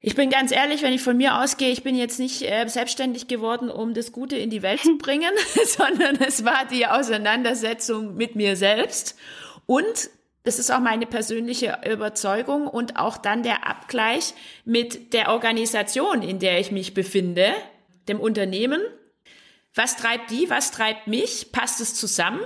Ich 0.00 0.14
bin 0.14 0.30
ganz 0.30 0.52
ehrlich, 0.52 0.82
wenn 0.82 0.92
ich 0.92 1.02
von 1.02 1.16
mir 1.16 1.40
ausgehe, 1.40 1.70
ich 1.70 1.82
bin 1.82 1.96
jetzt 1.96 2.18
nicht 2.18 2.42
äh, 2.42 2.68
selbstständig 2.68 3.28
geworden, 3.28 3.70
um 3.70 3.94
das 3.94 4.12
Gute 4.12 4.36
in 4.36 4.50
die 4.50 4.62
Welt 4.62 4.80
zu 4.80 4.98
bringen, 4.98 5.32
sondern 5.66 6.16
es 6.16 6.44
war 6.44 6.64
die 6.70 6.86
Auseinandersetzung 6.86 8.14
mit 8.14 8.36
mir 8.36 8.56
selbst. 8.56 9.16
Und 9.66 10.10
das 10.44 10.60
ist 10.60 10.70
auch 10.70 10.78
meine 10.78 11.06
persönliche 11.06 11.80
Überzeugung 11.90 12.68
und 12.68 12.96
auch 12.96 13.16
dann 13.16 13.42
der 13.42 13.66
Abgleich 13.66 14.34
mit 14.64 15.12
der 15.12 15.30
Organisation, 15.30 16.22
in 16.22 16.38
der 16.38 16.60
ich 16.60 16.70
mich 16.70 16.94
befinde, 16.94 17.52
dem 18.08 18.20
Unternehmen. 18.20 18.82
Was 19.74 19.96
treibt 19.96 20.30
die? 20.30 20.48
Was 20.48 20.70
treibt 20.70 21.06
mich? 21.06 21.52
Passt 21.52 21.80
es 21.80 21.94
zusammen? 21.94 22.40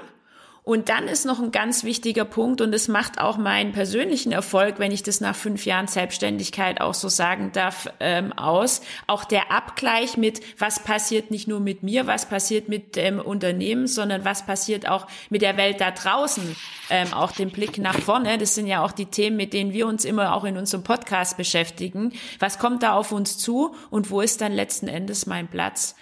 Und 0.63 0.91
dann 0.91 1.09
ist 1.09 1.25
noch 1.25 1.41
ein 1.41 1.53
ganz 1.53 1.85
wichtiger 1.85 2.25
Punkt 2.25 2.61
und 2.61 2.75
es 2.75 2.87
macht 2.87 3.19
auch 3.19 3.39
meinen 3.39 3.73
persönlichen 3.73 4.31
Erfolg, 4.31 4.79
wenn 4.79 4.93
ich 4.93 5.03
das 5.03 5.21
nach 5.21 5.35
fünf 5.35 5.65
Jahren 5.65 5.87
Selbstständigkeit 5.87 6.81
auch 6.81 6.93
so 6.93 7.09
sagen 7.09 7.51
darf, 7.53 7.89
ähm, 7.99 8.33
aus. 8.35 8.83
Auch 9.07 9.25
der 9.25 9.51
Abgleich 9.51 10.19
mit, 10.19 10.41
was 10.61 10.83
passiert 10.85 11.31
nicht 11.31 11.49
nur 11.49 11.61
mit 11.61 11.83
mir, 11.83 12.07
was 12.07 12.29
passiert 12.29 12.69
mit 12.69 12.97
dem 12.97 13.19
Unternehmen, 13.19 13.87
sondern 13.87 14.25
was 14.25 14.45
passiert 14.45 14.87
auch 14.87 15.07
mit 15.31 15.41
der 15.41 15.57
Welt 15.57 15.81
da 15.81 15.91
draußen. 15.91 16.57
Ähm, 16.91 17.15
auch 17.15 17.33
den 17.33 17.51
Blick 17.51 17.79
nach 17.79 17.99
vorne. 17.99 18.37
Das 18.37 18.55
sind 18.55 18.67
ja 18.67 18.85
auch 18.85 18.93
die 18.93 19.07
Themen, 19.07 19.37
mit 19.37 19.55
denen 19.55 19.73
wir 19.73 19.87
uns 19.87 20.05
immer 20.05 20.35
auch 20.35 20.45
in 20.45 20.59
unserem 20.59 20.85
Podcast 20.85 21.39
beschäftigen. 21.39 22.13
Was 22.39 22.59
kommt 22.59 22.83
da 22.83 22.93
auf 22.93 23.13
uns 23.13 23.39
zu 23.39 23.75
und 23.91 24.11
wo 24.11 24.21
ist 24.21 24.41
dann 24.41 24.53
letzten 24.53 24.89
Endes 24.89 25.25
mein 25.27 25.49
Platz? 25.49 25.97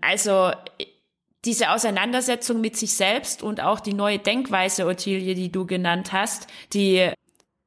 Also, 0.00 0.50
diese 1.44 1.70
Auseinandersetzung 1.70 2.60
mit 2.60 2.76
sich 2.76 2.94
selbst 2.94 3.42
und 3.42 3.62
auch 3.62 3.80
die 3.80 3.94
neue 3.94 4.18
Denkweise, 4.18 4.86
Ottilie, 4.86 5.34
die 5.34 5.50
du 5.50 5.66
genannt 5.66 6.12
hast, 6.12 6.46
die, 6.74 7.10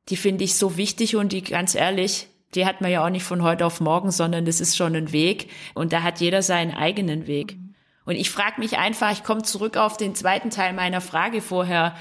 die 0.10 0.18
finde 0.18 0.44
ich 0.44 0.56
so 0.56 0.78
wichtig 0.78 1.16
und 1.16 1.32
die 1.32 1.42
ganz 1.42 1.74
ehrlich, 1.74 2.28
die 2.54 2.66
hat 2.66 2.82
man 2.82 2.92
ja 2.92 3.04
auch 3.04 3.10
nicht 3.10 3.24
von 3.24 3.42
heute 3.42 3.66
auf 3.66 3.82
morgen, 3.82 4.12
sondern 4.12 4.46
das 4.46 4.62
ist 4.62 4.78
schon 4.78 4.96
ein 4.96 5.12
Weg 5.12 5.50
und 5.74 5.92
da 5.92 6.04
hat 6.04 6.20
jeder 6.20 6.44
seinen 6.44 6.72
eigenen 6.72 7.26
Weg. 7.26 7.58
Und 8.06 8.16
ich 8.16 8.30
frage 8.30 8.60
mich 8.60 8.78
einfach, 8.78 9.12
ich 9.12 9.24
komme 9.24 9.44
zurück 9.44 9.78
auf 9.78 9.98
den 9.98 10.14
zweiten 10.14 10.50
Teil 10.50 10.74
meiner 10.74 11.02
Frage 11.02 11.42
vorher. 11.42 11.96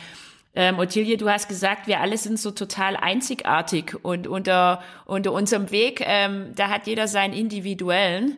Ähm, 0.55 0.79
Ottilie, 0.79 1.17
du 1.17 1.31
hast 1.31 1.49
gesagt, 1.49 1.87
wir 1.87 2.01
alle 2.01 2.19
sind 2.19 2.39
so 2.39 2.51
total 2.51 2.97
einzigartig 2.97 3.95
und 4.03 4.27
unter, 4.27 4.83
unter 5.07 5.33
unserem 5.33 5.71
Weg, 5.71 6.03
ähm, 6.05 6.53
da 6.55 6.69
hat 6.69 6.87
jeder 6.87 7.09
seinen 7.09 7.33
individuellen 7.33 8.37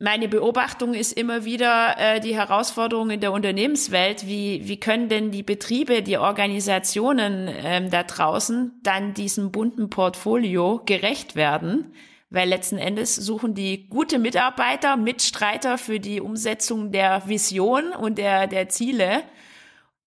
meine 0.00 0.28
Beobachtung 0.28 0.92
ist 0.94 1.12
immer 1.12 1.44
wieder 1.44 1.94
äh, 1.98 2.20
die 2.20 2.34
Herausforderung 2.34 3.10
in 3.10 3.20
der 3.20 3.32
Unternehmenswelt. 3.32 4.26
Wie, 4.26 4.66
wie 4.66 4.80
können 4.80 5.08
denn 5.08 5.30
die 5.30 5.44
Betriebe, 5.44 6.02
die 6.02 6.18
Organisationen 6.18 7.48
ähm, 7.62 7.90
da 7.90 8.02
draußen 8.02 8.80
dann 8.82 9.14
diesem 9.14 9.52
bunten 9.52 9.90
Portfolio 9.90 10.82
gerecht 10.84 11.36
werden? 11.36 11.92
Weil 12.28 12.48
letzten 12.48 12.78
Endes 12.78 13.14
suchen 13.14 13.54
die 13.54 13.88
gute 13.88 14.18
Mitarbeiter, 14.18 14.96
Mitstreiter 14.96 15.78
für 15.78 16.00
die 16.00 16.20
Umsetzung 16.20 16.90
der 16.90 17.28
Vision 17.28 17.92
und 17.92 18.18
der, 18.18 18.48
der 18.48 18.68
Ziele. 18.68 19.22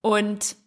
Und 0.02 0.58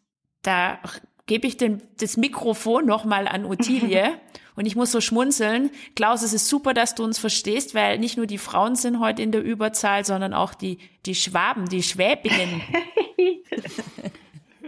da 0.40 0.78
gebe 1.26 1.46
ich 1.46 1.58
den, 1.58 1.82
das 1.98 2.16
Mikrofon 2.16 2.86
nochmal 2.86 3.28
an 3.28 3.44
Ottilie. 3.44 4.12
Und 4.60 4.66
ich 4.66 4.76
muss 4.76 4.92
so 4.92 5.00
schmunzeln. 5.00 5.70
Klaus, 5.96 6.20
es 6.20 6.34
ist 6.34 6.46
super, 6.46 6.74
dass 6.74 6.94
du 6.94 7.02
uns 7.02 7.18
verstehst, 7.18 7.74
weil 7.74 7.98
nicht 7.98 8.18
nur 8.18 8.26
die 8.26 8.36
Frauen 8.36 8.76
sind 8.76 9.00
heute 9.00 9.22
in 9.22 9.32
der 9.32 9.42
Überzahl, 9.42 10.04
sondern 10.04 10.34
auch 10.34 10.52
die, 10.52 10.76
die 11.06 11.14
Schwaben, 11.14 11.66
die 11.70 11.82
Schwäbinnen. 11.82 12.60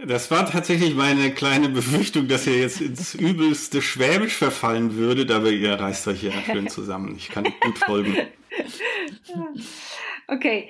Das 0.05 0.29
war 0.31 0.45
tatsächlich 0.45 0.95
meine 0.95 1.31
kleine 1.31 1.69
Befürchtung, 1.69 2.27
dass 2.27 2.45
ihr 2.45 2.59
jetzt 2.59 2.81
ins 2.81 3.15
übelste 3.15 3.81
Schwäbisch 3.81 4.35
verfallen 4.35 4.95
würdet, 4.95 5.31
aber 5.31 5.49
ihr 5.49 5.79
reißt 5.79 6.09
euch 6.09 6.23
ja 6.23 6.31
schön 6.45 6.67
zusammen. 6.67 7.15
Ich 7.15 7.29
kann 7.29 7.45
gut 7.61 7.77
folgen. 7.77 8.17
Okay, 10.27 10.69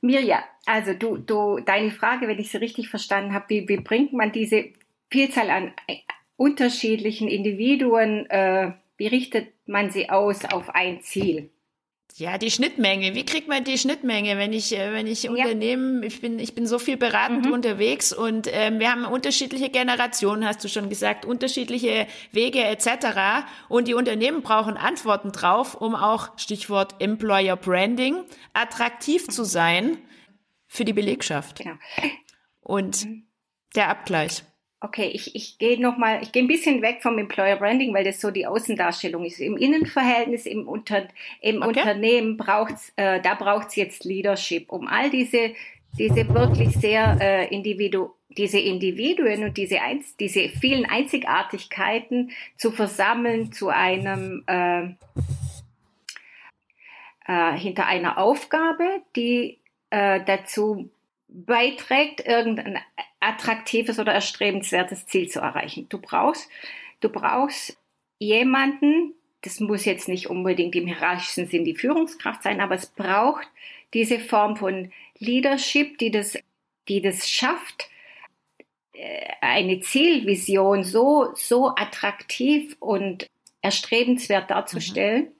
Mirja, 0.00 0.44
also 0.66 0.92
du, 0.92 1.16
du, 1.16 1.60
deine 1.60 1.92
Frage, 1.92 2.26
wenn 2.26 2.38
ich 2.38 2.50
sie 2.50 2.56
richtig 2.58 2.88
verstanden 2.88 3.32
habe, 3.32 3.46
wie, 3.48 3.68
wie 3.68 3.76
bringt 3.76 4.12
man 4.12 4.32
diese 4.32 4.66
Vielzahl 5.08 5.50
an 5.50 5.72
unterschiedlichen 6.38 7.28
Individuen, 7.28 8.24
äh, 8.30 8.72
wie 8.96 9.08
richtet 9.08 9.48
man 9.66 9.90
sie 9.90 10.08
aus 10.08 10.44
auf 10.44 10.70
ein 10.70 11.02
Ziel? 11.02 11.50
Ja, 12.14 12.38
die 12.38 12.50
Schnittmenge. 12.50 13.14
Wie 13.14 13.24
kriegt 13.24 13.48
man 13.48 13.64
die 13.64 13.76
Schnittmenge, 13.76 14.38
wenn 14.38 14.52
ich, 14.52 14.76
äh, 14.76 14.92
wenn 14.92 15.06
ich 15.06 15.24
ja. 15.24 15.30
Unternehmen, 15.30 16.02
ich 16.02 16.20
bin, 16.20 16.38
ich 16.38 16.54
bin 16.54 16.66
so 16.66 16.78
viel 16.78 16.96
beratend 16.96 17.46
mhm. 17.46 17.52
unterwegs 17.52 18.12
und 18.12 18.48
ähm, 18.50 18.78
wir 18.78 18.90
haben 18.90 19.04
unterschiedliche 19.04 19.68
Generationen, 19.68 20.46
hast 20.46 20.62
du 20.64 20.68
schon 20.68 20.88
gesagt, 20.88 21.24
unterschiedliche 21.24 22.06
Wege 22.32 22.64
etc. 22.64 23.46
Und 23.68 23.88
die 23.88 23.94
Unternehmen 23.94 24.42
brauchen 24.42 24.76
Antworten 24.76 25.32
drauf, 25.32 25.74
um 25.74 25.94
auch 25.94 26.38
Stichwort 26.38 26.94
Employer 27.00 27.56
Branding 27.56 28.24
attraktiv 28.52 29.26
zu 29.28 29.44
sein 29.44 29.98
für 30.66 30.84
die 30.84 30.92
Belegschaft. 30.92 31.58
Genau. 31.58 31.76
Und 32.60 33.04
mhm. 33.04 33.26
der 33.74 33.88
Abgleich. 33.88 34.44
Okay, 34.80 35.10
ich, 35.12 35.34
ich 35.34 35.58
gehe 35.58 35.80
nochmal, 35.80 36.22
ich 36.22 36.30
gehe 36.30 36.42
ein 36.42 36.48
bisschen 36.48 36.82
weg 36.82 36.98
vom 37.02 37.18
Employer 37.18 37.56
Branding, 37.56 37.92
weil 37.92 38.04
das 38.04 38.20
so 38.20 38.30
die 38.30 38.46
Außendarstellung 38.46 39.24
ist. 39.24 39.40
Im 39.40 39.56
Innenverhältnis, 39.56 40.46
im, 40.46 40.68
Unter, 40.68 41.08
im 41.40 41.62
okay. 41.62 41.68
Unternehmen 41.80 42.36
braucht's, 42.36 42.92
äh, 42.94 43.20
da 43.20 43.34
braucht's 43.34 43.74
jetzt 43.74 44.04
Leadership, 44.04 44.70
um 44.70 44.86
all 44.86 45.10
diese, 45.10 45.52
diese 45.98 46.32
wirklich 46.32 46.76
sehr 46.76 47.18
äh, 47.20 47.54
individu 47.54 48.14
diese 48.36 48.60
Individuen 48.60 49.42
und 49.42 49.56
diese, 49.56 49.80
Einz 49.80 50.16
diese 50.16 50.48
vielen 50.48 50.84
Einzigartigkeiten 50.84 52.30
zu 52.56 52.70
versammeln 52.70 53.52
zu 53.52 53.68
einem 53.68 54.44
äh, 54.46 54.84
äh, 57.26 57.58
hinter 57.58 57.86
einer 57.86 58.18
Aufgabe, 58.18 59.02
die 59.16 59.58
äh, 59.90 60.20
dazu 60.24 60.88
beiträgt, 61.28 62.26
irgendein 62.26 62.78
attraktives 63.20 63.98
oder 63.98 64.12
erstrebenswertes 64.12 65.06
Ziel 65.06 65.28
zu 65.28 65.40
erreichen. 65.40 65.86
Du 65.88 65.98
brauchst, 65.98 66.48
du 67.00 67.08
brauchst 67.08 67.78
jemanden, 68.18 69.14
das 69.42 69.60
muss 69.60 69.84
jetzt 69.84 70.08
nicht 70.08 70.28
unbedingt 70.28 70.74
im 70.74 70.86
hierarchischen 70.86 71.46
Sinn 71.46 71.64
die 71.64 71.76
Führungskraft 71.76 72.42
sein, 72.42 72.60
aber 72.60 72.74
es 72.74 72.86
braucht 72.86 73.48
diese 73.94 74.18
Form 74.18 74.56
von 74.56 74.92
Leadership, 75.18 75.98
die 75.98 76.10
das, 76.10 76.38
die 76.88 77.00
das 77.00 77.28
schafft, 77.28 77.88
äh, 78.92 79.28
eine 79.40 79.80
Zielvision 79.80 80.84
so, 80.84 81.30
so 81.34 81.68
attraktiv 81.68 82.76
und 82.80 83.26
erstrebenswert 83.62 84.50
darzustellen, 84.50 85.24
mhm. 85.24 85.32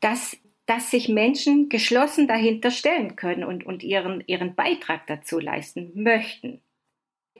dass, 0.00 0.36
dass 0.66 0.90
sich 0.90 1.08
Menschen 1.08 1.68
geschlossen 1.68 2.28
dahinter 2.28 2.70
stellen 2.70 3.16
können 3.16 3.44
und, 3.44 3.64
und 3.64 3.82
ihren, 3.82 4.22
ihren 4.26 4.54
Beitrag 4.54 5.06
dazu 5.06 5.38
leisten 5.38 5.90
möchten. 5.94 6.60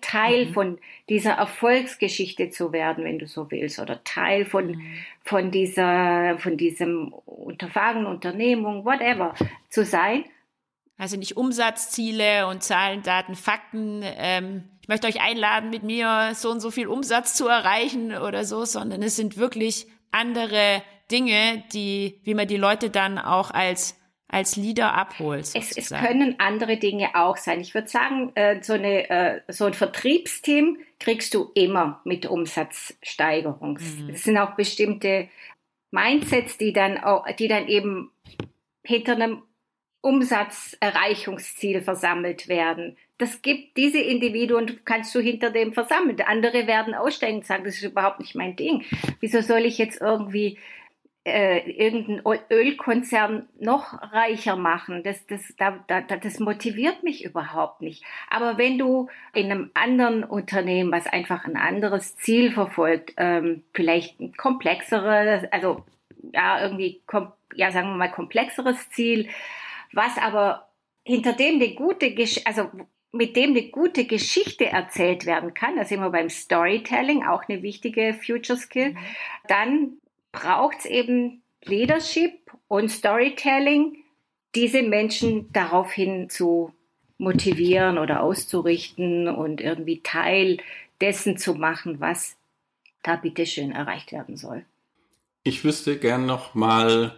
Teil 0.01 0.47
mhm. 0.47 0.53
von 0.53 0.79
dieser 1.09 1.33
Erfolgsgeschichte 1.33 2.51
zu 2.51 2.73
werden, 2.73 3.05
wenn 3.05 3.19
du 3.19 3.27
so 3.27 3.51
willst, 3.51 3.79
oder 3.79 4.03
Teil 4.05 4.45
von, 4.45 4.73
mhm. 4.73 4.95
von 5.25 5.51
dieser, 5.51 6.39
von 6.39 6.57
diesem 6.57 7.13
Unterfangen, 7.25 8.07
Unternehmung, 8.07 8.85
whatever, 8.85 9.35
zu 9.71 9.85
sein. 9.85 10.25
Also 10.99 11.17
nicht 11.17 11.37
Umsatzziele 11.37 12.49
und 12.49 12.63
Zahlen, 12.63 13.03
Daten, 13.03 13.37
Fakten. 13.37 14.03
Ähm, 14.03 14.65
ich 14.83 14.89
möchte 14.89 15.07
euch 15.07 15.21
einladen, 15.21 15.71
mit 15.71 15.85
mir 15.85 16.33
so 16.35 16.51
und 16.51 16.61
so 16.61 16.71
viel 16.71 16.89
Umsatz 16.89 17.35
zu 17.35 17.47
erreichen 17.47 18.17
oder 18.17 18.45
so, 18.45 18.65
sondern 18.65 19.03
es 19.03 19.15
sind 19.15 19.37
wirklich 19.37 19.87
andere 20.11 20.83
Dinge, 21.11 21.63
die, 21.73 22.21
wie 22.25 22.35
man 22.35 22.49
die 22.49 22.57
Leute 22.57 22.91
dann 22.91 23.19
auch 23.19 23.51
als 23.51 23.97
als 24.29 24.57
Leader 24.57 24.93
abholst. 24.95 25.57
Es, 25.57 25.77
es 25.77 25.88
können 25.88 26.38
andere 26.38 26.77
Dinge 26.77 27.14
auch 27.14 27.38
sein. 27.38 27.61
Ich 27.61 27.75
würde 27.75 27.88
sagen, 27.88 28.31
äh, 28.35 28.62
so, 28.62 28.75
eine, 28.75 29.09
äh, 29.09 29.41
so 29.49 29.64
ein 29.64 29.75
Vertriebsteam 29.75 30.79
kriegst 31.01 31.33
du 31.33 31.51
immer 31.55 32.01
mit 32.05 32.27
Umsatzsteigerung. 32.27 33.79
Mhm. 33.81 34.11
Es 34.11 34.25
sind 34.25 34.37
auch 34.37 34.55
bestimmte 34.55 35.29
Mindsets, 35.91 36.59
die 36.59 36.75
dann, 36.75 36.99
auch, 36.99 37.25
die 37.38 37.49
dann 37.49 37.69
eben 37.69 38.11
hinter 38.85 39.12
einem 39.12 39.43
Umsatzerreichungsziel 40.03 41.81
versammelt 41.81 42.49
werden. 42.49 42.97
Das 43.17 43.43
gibt 43.43 43.77
diese 43.77 43.99
Individuen, 43.99 44.79
kannst 44.85 45.14
du 45.14 45.21
hinter 45.21 45.51
dem 45.51 45.73
versammeln. 45.73 46.21
Andere 46.21 46.67
werden 46.67 46.95
aussteigen 46.95 47.38
und 47.38 47.47
sagen, 47.47 47.64
das 47.64 47.75
ist 47.75 47.83
überhaupt 47.83 48.21
nicht 48.21 48.35
mein 48.35 48.55
Ding. 48.55 48.85
Wieso 49.21 49.41
soll 49.41 49.64
ich 49.64 49.79
jetzt 49.79 50.01
irgendwie 50.01 50.59
äh, 51.29 51.71
irgendein 51.71 52.23
Ölkonzern 52.51 53.49
noch 53.61 53.95
reicher 54.12 54.57
machen. 54.57 55.03
Das, 55.03 55.27
das, 55.27 55.55
da, 55.57 55.79
da, 55.87 56.01
das 56.01 56.41
motiviert 56.41 57.03
mich 57.03 57.25
überhaupt 57.25 57.81
nicht. 57.83 58.05
Aber 58.29 58.59
wenn 58.59 58.79
du 58.79 59.09
in 59.35 59.51
einem 59.51 59.71
anderen 59.75 60.25
Unternehmen, 60.25 60.93
was 60.93 61.07
einfach 61.07 61.45
ein 61.45 61.57
anderes 61.57 62.17
Ziel 62.17 62.53
verfolgt, 62.53 63.14
ähm, 63.17 63.62
vielleicht 63.73 64.21
ein 64.21 64.35
komplexeres, 64.35 65.45
also 65.53 65.85
ja, 66.33 66.62
irgendwie, 66.62 67.03
ja, 67.55 67.71
sagen 67.71 67.88
wir 67.88 67.97
mal, 67.97 68.11
komplexeres 68.11 68.91
Ziel, 68.91 69.29
was 69.93 70.19
aber 70.19 70.69
hinter 71.05 71.33
dem 71.33 71.57
eine 71.57 71.75
gute, 71.75 72.12
Gesch 72.12 72.41
also 72.45 72.71
mit 73.12 73.37
dem 73.37 73.51
eine 73.51 73.71
gute 73.71 74.05
Geschichte 74.05 74.67
erzählt 74.67 75.25
werden 75.25 75.55
kann, 75.55 75.77
da 75.77 75.85
sind 75.85 76.01
wir 76.01 76.11
beim 76.11 76.29
Storytelling, 76.29 77.25
auch 77.25 77.49
eine 77.49 77.62
wichtige 77.62 78.14
Future 78.14 78.59
Skill, 78.59 78.91
mhm. 78.91 78.99
dann 79.49 79.93
braucht 80.38 80.79
es 80.81 80.85
eben 80.85 81.42
Leadership 81.64 82.38
und 82.68 82.90
Storytelling, 82.90 83.96
diese 84.55 84.83
Menschen 84.83 85.53
daraufhin 85.53 86.31
zu 86.31 86.72
motivieren 87.18 87.98
oder 87.98 88.22
auszurichten 88.22 89.29
und 89.29 89.61
irgendwie 89.61 90.01
Teil 90.03 90.59
dessen 91.01 91.37
zu 91.37 91.55
machen, 91.55 92.01
was 92.01 92.37
da 93.03 93.16
bitteschön 93.16 93.72
erreicht 93.72 94.12
werden 94.12 94.37
soll. 94.37 94.64
Ich 95.42 95.64
wüsste 95.64 95.98
gern 95.98 96.27
noch 96.27 96.55
mal 96.55 97.14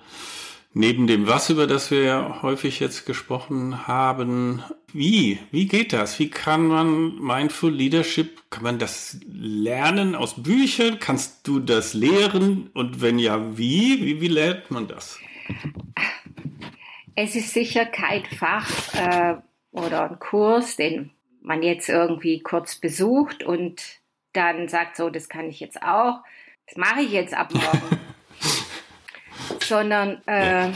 neben 0.73 1.07
dem 1.07 1.27
Was, 1.27 1.51
über 1.51 1.67
das 1.67 1.91
wir 1.91 2.03
ja 2.03 2.43
häufig 2.43 2.81
jetzt 2.81 3.07
gesprochen 3.07 3.87
haben, 3.87 4.63
wie? 4.93 5.39
Wie 5.51 5.67
geht 5.67 5.93
das? 5.93 6.19
Wie 6.19 6.31
kann 6.31 6.67
man 6.67 7.19
Mindful 7.19 7.73
Leadership, 7.73 8.51
kann 8.51 8.63
man 8.63 8.79
das 8.79 9.19
lernen 9.29 10.15
aus 10.15 10.43
Büchern? 10.43 10.99
Kannst 10.99 11.47
du 11.47 11.61
das 11.61 11.95
lehren? 11.95 12.71
Und 12.75 13.01
wenn 13.01 13.19
ja, 13.19 13.57
wie? 13.57 14.05
Wie, 14.05 14.21
wie 14.21 14.29
lernt 14.29 14.71
man 14.71 14.89
das? 14.89 15.19
Es 17.15 17.37
ist 17.37 17.53
sicher 17.53 17.85
kein 17.87 18.25
Fach 18.25 18.95
äh, 18.95 19.37
oder 19.73 20.11
ein 20.11 20.19
Kurs, 20.19 20.77
den 20.77 21.11
man 21.43 21.63
jetzt 21.63 21.89
irgendwie 21.89 22.41
kurz 22.41 22.77
besucht 22.77 23.43
und 23.43 24.01
dann 24.33 24.69
sagt, 24.69 24.97
so, 24.97 25.11
das 25.11 25.29
kann 25.29 25.49
ich 25.49 25.61
jetzt 25.61 25.83
auch. 25.83 26.21
Das 26.67 26.77
mache 26.77 27.03
ich 27.03 27.13
jetzt 27.13 27.35
ab 27.35 27.53
morgen. 27.53 28.00
Sondern 29.71 30.21
äh, 30.27 30.73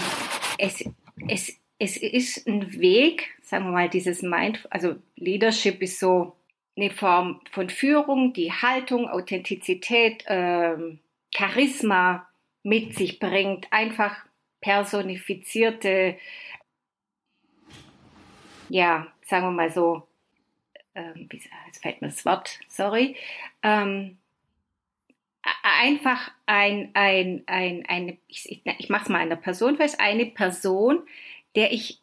es, 0.56 0.88
es, 1.26 1.58
es 1.80 1.96
ist 1.96 2.46
ein 2.46 2.78
Weg, 2.78 3.34
sagen 3.42 3.64
wir 3.64 3.72
mal, 3.72 3.88
dieses 3.88 4.22
Mind, 4.22 4.64
also 4.70 4.94
Leadership 5.16 5.82
ist 5.82 5.98
so 5.98 6.36
eine 6.76 6.90
Form 6.90 7.40
von 7.50 7.70
Führung, 7.70 8.32
die 8.34 8.52
Haltung, 8.52 9.08
Authentizität, 9.08 10.22
ähm, 10.28 11.00
Charisma 11.34 12.28
mit 12.62 12.94
sich 12.94 13.18
bringt, 13.18 13.66
einfach 13.72 14.14
personifizierte, 14.60 16.16
ja, 18.68 19.08
sagen 19.26 19.46
wir 19.46 19.50
mal 19.50 19.72
so, 19.72 20.06
ähm, 20.94 21.28
jetzt 21.32 21.82
fällt 21.82 22.00
mir 22.00 22.10
das 22.10 22.24
Wort, 22.24 22.60
sorry, 22.68 23.16
ähm, 23.64 24.18
einfach 25.64 26.30
ein, 26.46 26.90
ein, 26.92 27.42
ein, 27.46 27.84
eine, 27.88 28.18
ich, 28.28 28.62
ich 28.78 28.88
mache 28.90 29.04
es 29.04 29.08
mal 29.08 29.18
einer 29.18 29.36
Person 29.36 29.76
fest, 29.76 29.98
eine 29.98 30.26
Person, 30.26 31.02
der 31.56 31.72
ich 31.72 32.02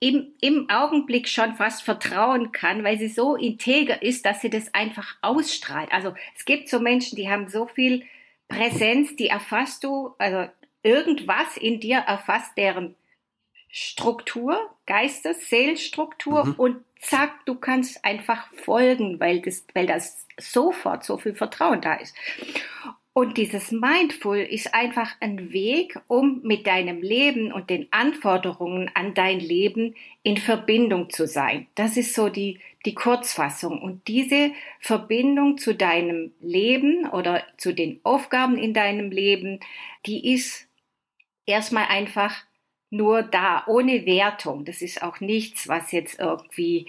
im, 0.00 0.34
im 0.40 0.68
Augenblick 0.70 1.28
schon 1.28 1.54
fast 1.54 1.82
vertrauen 1.82 2.52
kann, 2.52 2.84
weil 2.84 2.98
sie 2.98 3.08
so 3.08 3.34
integer 3.34 4.02
ist, 4.02 4.26
dass 4.26 4.40
sie 4.40 4.50
das 4.50 4.72
einfach 4.74 5.16
ausstrahlt. 5.22 5.90
Also 5.90 6.14
es 6.36 6.44
gibt 6.44 6.68
so 6.68 6.78
Menschen, 6.80 7.16
die 7.16 7.28
haben 7.28 7.48
so 7.48 7.66
viel 7.66 8.04
Präsenz, 8.48 9.16
die 9.16 9.28
erfasst 9.28 9.84
du, 9.84 10.14
also 10.18 10.48
irgendwas 10.82 11.56
in 11.56 11.80
dir 11.80 11.98
erfasst 11.98 12.56
deren 12.56 12.94
Struktur, 13.70 14.70
Geistes, 14.88 15.50
Seelenstruktur 15.50 16.46
mhm. 16.46 16.54
und 16.54 16.76
zack, 16.98 17.44
du 17.44 17.54
kannst 17.54 18.04
einfach 18.06 18.48
folgen, 18.54 19.20
weil 19.20 19.42
das, 19.42 19.66
weil 19.74 19.86
das 19.86 20.26
sofort 20.38 21.04
so 21.04 21.18
viel 21.18 21.34
Vertrauen 21.34 21.82
da 21.82 21.94
ist. 21.94 22.16
Und 23.12 23.36
dieses 23.36 23.70
Mindful 23.70 24.38
ist 24.38 24.74
einfach 24.74 25.14
ein 25.20 25.52
Weg, 25.52 26.00
um 26.06 26.40
mit 26.42 26.66
deinem 26.66 27.02
Leben 27.02 27.52
und 27.52 27.68
den 27.68 27.88
Anforderungen 27.90 28.90
an 28.94 29.12
dein 29.12 29.40
Leben 29.40 29.94
in 30.22 30.38
Verbindung 30.38 31.10
zu 31.10 31.26
sein. 31.26 31.66
Das 31.74 31.98
ist 31.98 32.14
so 32.14 32.30
die, 32.30 32.60
die 32.86 32.94
Kurzfassung. 32.94 33.82
Und 33.82 34.08
diese 34.08 34.52
Verbindung 34.80 35.58
zu 35.58 35.74
deinem 35.74 36.32
Leben 36.40 37.08
oder 37.10 37.42
zu 37.58 37.74
den 37.74 38.00
Aufgaben 38.04 38.56
in 38.56 38.72
deinem 38.72 39.10
Leben, 39.10 39.60
die 40.06 40.32
ist 40.32 40.66
erstmal 41.44 41.88
einfach 41.88 42.44
nur 42.90 43.22
da, 43.22 43.64
ohne 43.66 44.06
Wertung. 44.06 44.64
Das 44.64 44.82
ist 44.82 45.02
auch 45.02 45.20
nichts, 45.20 45.68
was 45.68 45.92
jetzt 45.92 46.18
irgendwie 46.18 46.88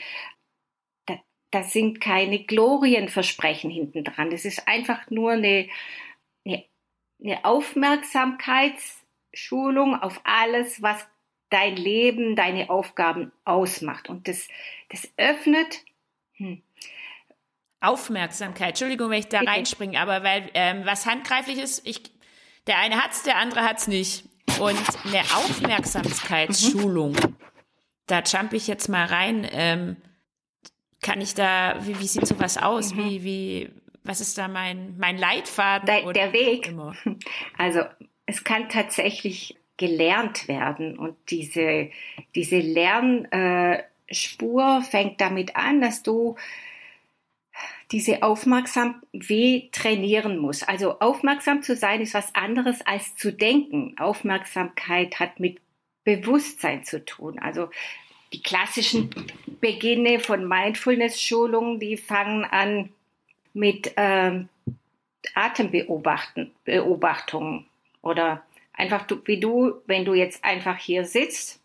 das 1.51 1.73
sind 1.73 1.99
keine 1.99 2.43
Glorienversprechen 2.43 3.69
hinten 3.69 4.03
dran. 4.03 4.29
Das 4.29 4.45
ist 4.45 4.67
einfach 4.67 5.09
nur 5.09 5.31
eine, 5.31 5.67
eine, 6.45 6.63
eine 7.23 7.45
Aufmerksamkeitsschulung 7.45 9.99
auf 9.99 10.21
alles, 10.23 10.81
was 10.81 11.07
dein 11.49 11.75
Leben, 11.75 12.35
deine 12.35 12.69
Aufgaben 12.69 13.31
ausmacht. 13.45 14.09
Und 14.09 14.27
das, 14.27 14.47
das 14.89 15.11
öffnet. 15.17 15.83
Hm. 16.33 16.61
Aufmerksamkeit. 17.81 18.69
Entschuldigung, 18.69 19.09
wenn 19.09 19.19
ich 19.19 19.29
da 19.29 19.39
reinspringe, 19.39 19.99
aber 19.99 20.23
weil 20.23 20.51
ähm, 20.53 20.85
was 20.85 21.05
handgreiflich 21.05 21.57
ist, 21.57 21.87
ich, 21.87 22.01
der 22.67 22.77
eine 22.77 23.01
hat's, 23.01 23.23
der 23.23 23.37
andere 23.37 23.63
hat's 23.63 23.87
nicht. 23.87 24.25
Und 24.59 24.77
eine 25.05 25.21
Aufmerksamkeitsschulung, 25.35 27.11
mhm. 27.11 27.35
da 28.07 28.21
jump 28.21 28.53
ich 28.53 28.67
jetzt 28.67 28.87
mal 28.89 29.05
rein. 29.05 29.47
Ähm, 29.51 29.97
kann 31.01 31.21
ich 31.21 31.33
da, 31.33 31.77
wie, 31.81 31.99
wie 31.99 32.07
sieht 32.07 32.27
sowas 32.27 32.57
aus? 32.57 32.93
Mhm. 32.93 33.05
Wie, 33.05 33.23
wie, 33.23 33.69
was 34.03 34.21
ist 34.21 34.37
da 34.37 34.47
mein, 34.47 34.97
mein 34.97 35.17
Leitfaden? 35.17 35.85
Der, 35.85 36.11
der 36.13 36.33
Weg. 36.33 36.67
Immer? 36.67 36.95
Also, 37.57 37.81
es 38.25 38.43
kann 38.43 38.69
tatsächlich 38.69 39.57
gelernt 39.77 40.47
werden 40.47 40.99
und 40.99 41.15
diese, 41.29 41.89
diese 42.35 42.59
Lernspur 42.59 43.83
äh, 44.79 44.81
fängt 44.81 45.21
damit 45.21 45.55
an, 45.55 45.79
dass 45.81 46.03
du 46.03 46.35
diese 47.91 48.23
Aufmerksam 48.23 49.01
weh 49.11 49.69
trainieren 49.71 50.37
musst. 50.37 50.69
Also 50.69 50.99
aufmerksam 50.99 51.63
zu 51.63 51.75
sein 51.75 52.01
ist 52.01 52.13
was 52.13 52.35
anderes 52.35 52.85
als 52.85 53.15
zu 53.15 53.33
denken. 53.33 53.95
Aufmerksamkeit 53.97 55.19
hat 55.19 55.39
mit 55.39 55.59
Bewusstsein 56.03 56.83
zu 56.83 57.03
tun. 57.03 57.39
Also 57.39 57.71
die 58.31 58.43
klassischen 58.43 59.09
Beginne 59.59 60.19
von 60.19 60.47
Mindfulness-Schulungen, 60.47 61.79
die 61.79 61.97
fangen 61.97 62.45
an 62.45 62.89
mit 63.53 63.91
ähm, 63.97 64.49
Atembeobachtungen 65.33 67.65
oder 68.01 68.43
Einfach 68.79 69.05
du, 69.05 69.21
wie 69.25 69.41
du, 69.41 69.73
wenn 69.87 70.05
du 70.05 70.13
jetzt 70.13 70.45
einfach 70.45 70.77
hier 70.77 71.03
sitzt, 71.03 71.61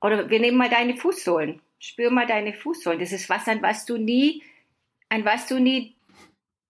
oder 0.00 0.28
wir 0.28 0.40
nehmen 0.40 0.56
mal 0.56 0.68
deine 0.68 0.96
Fußsohlen. 0.96 1.60
Spür 1.78 2.10
mal 2.10 2.26
deine 2.26 2.52
Fußsohlen. 2.52 2.98
Das 2.98 3.12
ist 3.12 3.30
was, 3.30 3.46
an 3.46 3.62
was 3.62 3.86
du 3.86 3.96
nie, 3.96 4.42
an 5.10 5.24
was 5.24 5.46
du 5.46 5.58
nie 5.58 5.96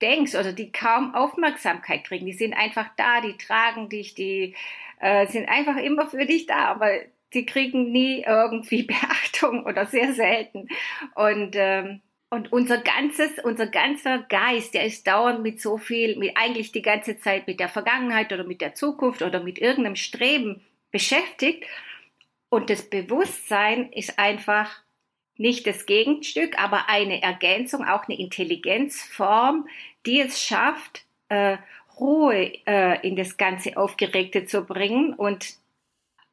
denkst 0.03 0.35
oder 0.35 0.53
die 0.53 0.72
kaum 0.72 1.14
Aufmerksamkeit 1.14 2.05
kriegen. 2.05 2.26
Die 2.26 2.33
sind 2.33 2.55
einfach 2.55 2.88
da, 2.96 3.20
die 3.20 3.37
tragen 3.37 3.88
dich, 3.88 4.14
die 4.14 4.55
äh, 4.98 5.26
sind 5.26 5.48
einfach 5.48 5.76
immer 5.76 6.09
für 6.09 6.26
dich 6.26 6.46
da, 6.46 6.64
aber 6.66 6.90
die 7.33 7.46
kriegen 7.46 7.92
nie 7.92 8.24
irgendwie 8.26 8.83
Beachtung 8.85 9.64
oder 9.64 9.87
sehr 9.87 10.14
selten. 10.14 10.68
Und 11.14 11.55
ähm, 11.55 12.00
und 12.33 12.53
unser 12.53 12.79
ganzes, 12.79 13.40
unser 13.42 13.66
ganzer 13.66 14.20
Geist, 14.20 14.74
der 14.74 14.85
ist 14.85 15.05
dauernd 15.05 15.42
mit 15.42 15.61
so 15.61 15.79
viel, 15.79 16.16
mit 16.16 16.37
eigentlich 16.37 16.70
die 16.70 16.81
ganze 16.81 17.18
Zeit 17.18 17.48
mit 17.48 17.59
der 17.59 17.68
Vergangenheit 17.68 18.33
oder 18.33 18.44
mit 18.44 18.61
der 18.61 18.72
Zukunft 18.74 19.22
oder 19.22 19.42
mit 19.42 19.59
irgendeinem 19.59 19.96
Streben 19.96 20.64
beschäftigt. 20.92 21.66
Und 22.48 22.70
das 22.70 22.88
Bewusstsein 22.88 23.92
ist 23.92 24.16
einfach 24.20 24.81
nicht 25.40 25.66
das 25.66 25.87
Gegenstück, 25.87 26.62
aber 26.62 26.88
eine 26.88 27.22
Ergänzung, 27.22 27.85
auch 27.85 28.07
eine 28.07 28.18
Intelligenzform, 28.18 29.66
die 30.05 30.20
es 30.20 30.42
schafft, 30.42 31.05
äh, 31.31 31.57
Ruhe 31.98 32.53
äh, 32.66 33.07
in 33.07 33.16
das 33.16 33.38
ganze 33.38 33.76
Aufgeregte 33.79 34.44
zu 34.44 34.62
bringen 34.64 35.14
und 35.14 35.55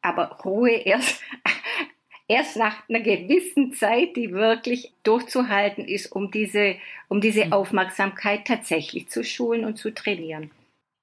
aber 0.02 0.39
Ruhe 0.43 0.72
erst 0.86 1.22
erst 2.28 2.58
nach 2.58 2.88
einer 2.89 3.00
gewissen 3.00 3.74
Zeit, 3.74 4.17
die 4.17 4.34
wirklich 4.34 4.91
durchzuhalten 5.04 5.86
ist, 5.86 6.12
um 6.12 6.30
diese, 6.30 6.76
um 7.08 7.22
diese 7.22 7.46
mhm. 7.46 7.54
Aufmerksamkeit 7.54 8.46
tatsächlich 8.46 9.08
zu 9.08 9.24
schulen 9.24 9.63
und 9.63 9.78
zu 9.78 9.91
trainieren. 9.93 10.52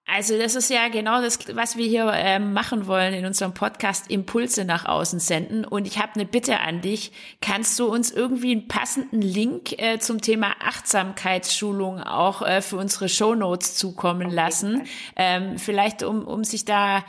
Also 0.06 0.38
das 0.38 0.54
ist 0.54 0.68
ja 0.68 0.88
genau 0.88 1.22
das, 1.22 1.38
was 1.56 1.78
wir 1.78 1.86
hier 1.86 2.06
äh, 2.12 2.38
machen 2.38 2.86
wollen 2.86 3.14
in 3.14 3.24
unserem 3.24 3.54
Podcast, 3.54 4.10
Impulse 4.10 4.66
nach 4.66 4.84
außen 4.84 5.18
senden. 5.18 5.64
Und 5.64 5.86
ich 5.86 5.98
habe 5.98 6.12
eine 6.14 6.26
Bitte 6.26 6.60
an 6.60 6.82
dich. 6.82 7.10
Kannst 7.40 7.78
du 7.78 7.86
uns 7.86 8.10
irgendwie 8.10 8.52
einen 8.52 8.68
passenden 8.68 9.22
Link 9.22 9.72
äh, 9.80 9.98
zum 9.98 10.20
Thema 10.20 10.56
Achtsamkeitsschulung 10.60 12.02
auch 12.02 12.42
äh, 12.42 12.60
für 12.60 12.76
unsere 12.76 13.08
Shownotes 13.08 13.76
zukommen 13.76 14.30
lassen? 14.30 14.86
Ähm, 15.16 15.58
vielleicht 15.58 16.02
um, 16.02 16.26
um 16.26 16.44
sich 16.44 16.66
da 16.66 17.02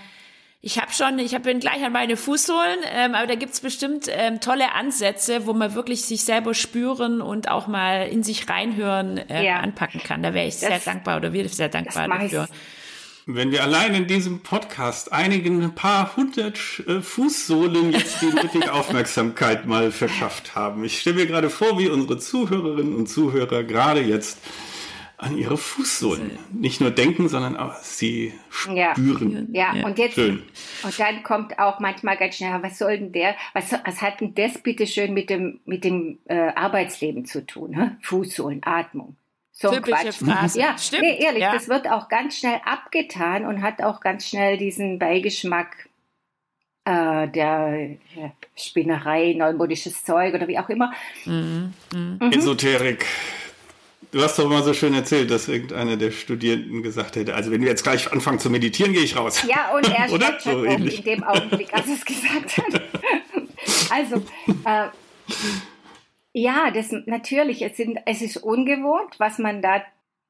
ich 0.62 0.82
habe 0.82 0.92
schon, 0.92 1.20
ich 1.20 1.40
bin 1.44 1.60
gleich 1.60 1.84
an 1.84 1.92
meine 1.92 2.18
Fußsohlen, 2.18 2.80
ähm, 2.92 3.14
aber 3.14 3.28
da 3.28 3.36
gibt's 3.36 3.60
bestimmt 3.60 4.08
ähm, 4.10 4.40
tolle 4.40 4.72
Ansätze, 4.72 5.46
wo 5.46 5.54
man 5.54 5.76
wirklich 5.76 6.02
sich 6.06 6.24
selber 6.24 6.56
spüren 6.56 7.22
und 7.22 7.52
auch 7.52 7.68
mal 7.68 8.08
in 8.08 8.24
sich 8.24 8.50
reinhören 8.50 9.20
äh, 9.30 9.46
ja. 9.46 9.60
anpacken 9.60 10.02
kann. 10.02 10.24
Da 10.24 10.34
wäre 10.34 10.48
ich 10.48 10.56
das, 10.56 10.70
sehr 10.70 10.80
dankbar 10.80 11.18
oder 11.18 11.34
wir 11.34 11.48
sehr 11.50 11.70
dankbar 11.70 12.08
dafür. 12.08 12.48
Wenn 13.28 13.52
wir 13.52 13.64
allein 13.64 13.96
in 13.96 14.06
diesem 14.06 14.42
Podcast 14.42 15.12
einigen 15.12 15.74
paar 15.74 16.16
hundert 16.16 16.60
äh, 16.88 17.02
Fußsohlen 17.02 17.92
jetzt 17.92 18.22
die 18.22 18.28
nötige 18.28 18.72
Aufmerksamkeit 18.72 19.66
mal 19.66 19.92
verschafft 19.92 20.56
haben. 20.56 20.84
Ich 20.84 21.00
stelle 21.00 21.16
mir 21.16 21.26
gerade 21.26 21.50
vor, 21.50 21.80
wie 21.80 21.90
unsere 21.90 22.20
Zuhörerinnen 22.20 22.94
und 22.94 23.08
Zuhörer 23.08 23.64
gerade 23.64 24.02
jetzt 24.02 24.38
an 25.18 25.36
ihre 25.40 25.58
Fußsohlen. 25.58 26.38
Nicht 26.54 26.82
nur 26.82 26.92
denken, 26.92 27.28
sondern 27.28 27.58
auch 27.58 27.74
sie 27.78 28.32
spüren. 28.52 29.50
Ja, 29.54 29.74
ja. 29.74 29.86
und 29.88 29.98
jetzt, 29.98 30.14
Schön. 30.14 30.44
und 30.84 31.00
dann 31.00 31.24
kommt 31.24 31.58
auch 31.58 31.80
manchmal 31.80 32.18
ganz 32.18 32.36
schnell, 32.36 32.62
was 32.62 32.78
soll 32.78 33.00
denn 33.00 33.12
der, 33.12 33.36
was, 33.54 33.72
was 33.72 34.04
hat 34.04 34.22
denn 34.22 34.36
das 34.36 34.60
bitte 34.60 34.86
schön 34.86 35.16
mit 35.16 35.32
dem, 35.32 35.62
mit 35.66 35.84
dem 35.84 36.20
äh, 36.26 36.50
Arbeitsleben 36.54 37.26
zu 37.26 37.44
tun? 37.44 37.74
Hä? 37.74 37.92
Fußsohlen, 38.02 38.62
Atmung. 38.64 39.16
So 39.58 39.70
ein 39.70 39.82
Quatsch. 39.82 40.16
Phrase. 40.16 40.60
Ja, 40.60 40.78
Stimmt. 40.78 41.04
Nee, 41.04 41.18
ehrlich, 41.18 41.42
ja. 41.42 41.54
das 41.54 41.70
wird 41.70 41.90
auch 41.90 42.10
ganz 42.10 42.38
schnell 42.38 42.60
abgetan 42.66 43.46
und 43.46 43.62
hat 43.62 43.82
auch 43.82 44.02
ganz 44.02 44.28
schnell 44.28 44.58
diesen 44.58 45.00
Beigeschmack 45.00 45.88
äh, 46.84 47.28
der 47.30 47.92
ja, 48.16 48.32
Spinnerei, 48.58 49.34
neumodisches 49.34 50.04
Zeug 50.04 50.34
oder 50.34 50.50
wie 50.50 50.60
auch 50.60 50.68
immer. 50.68 50.92
Mhm. 51.24 51.74
Mhm. 51.94 52.32
Esoterik. 52.34 53.06
Du 54.12 54.22
hast 54.22 54.38
doch 54.38 54.50
mal 54.50 54.62
so 54.62 54.74
schön 54.74 54.94
erzählt, 54.94 55.32
dass 55.32 55.48
irgendeiner 55.48 55.96
der 55.96 56.12
Studierenden 56.12 56.84
gesagt 56.84 57.16
hätte, 57.16 57.34
also 57.34 57.50
wenn 57.50 57.62
wir 57.62 57.70
jetzt 57.70 57.84
gleich 57.84 58.12
anfangen 58.12 58.40
zu 58.40 58.50
meditieren, 58.50 58.92
gehe 58.92 59.04
ich 59.04 59.16
raus. 59.16 59.42
Ja, 59.48 59.74
und 59.74 59.90
er 59.90 60.12
Oder? 60.12 60.38
So 60.40 60.64
in 60.64 60.86
dem 60.86 61.24
Augenblick, 61.24 61.74
als 61.74 61.88
er 61.88 61.94
es 61.94 62.06
gesagt 62.06 62.58
hat. 62.58 62.82
also, 63.90 64.16
äh, 64.66 64.88
ja, 66.38 66.70
das 66.70 66.92
natürlich, 67.06 67.62
es, 67.62 67.78
sind, 67.78 67.98
es 68.06 68.22
ist 68.22 68.36
ungewohnt, 68.36 69.20
was 69.20 69.40
man 69.40 69.62
da 69.62 69.82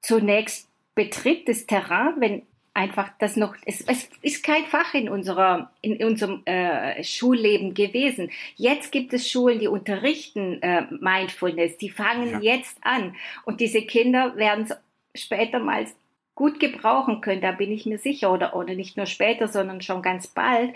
zunächst 0.02 0.70
betritt, 0.94 1.50
das 1.50 1.66
Terrain, 1.66 2.14
wenn 2.20 2.44
einfach 2.76 3.10
das 3.18 3.36
noch, 3.38 3.56
es, 3.66 3.82
es 3.82 4.08
ist 4.22 4.44
kein 4.44 4.66
Fach 4.66 4.94
in 4.94 5.10
unserer, 5.10 5.72
in 5.82 6.04
unserem 6.06 6.46
äh, 6.46 7.04
Schulleben 7.04 7.74
gewesen. 7.74 8.30
Jetzt 8.56 8.92
gibt 8.92 9.14
es 9.14 9.28
Schulen, 9.28 9.58
die 9.58 9.68
unterrichten 9.68 10.62
äh, 10.62 10.86
Mindfulness, 10.92 11.78
die 11.78 11.90
fangen 11.90 12.30
ja. 12.44 12.54
jetzt 12.54 12.78
an 12.82 13.16
und 13.46 13.60
diese 13.60 13.82
Kinder 13.82 14.36
werden 14.36 14.66
es 15.14 15.24
später 15.24 15.58
mal 15.58 15.88
gut 16.36 16.60
gebrauchen 16.60 17.22
können, 17.22 17.42
da 17.42 17.52
bin 17.52 17.72
ich 17.72 17.88
mir 17.88 17.98
sicher, 17.98 18.32
oder, 18.32 18.56
oder 18.56 18.76
nicht 18.76 18.96
nur 18.96 19.08
später, 19.08 19.48
sondern 19.48 19.82
schon 19.82 20.04
ganz 20.04 20.28
bald, 20.28 20.76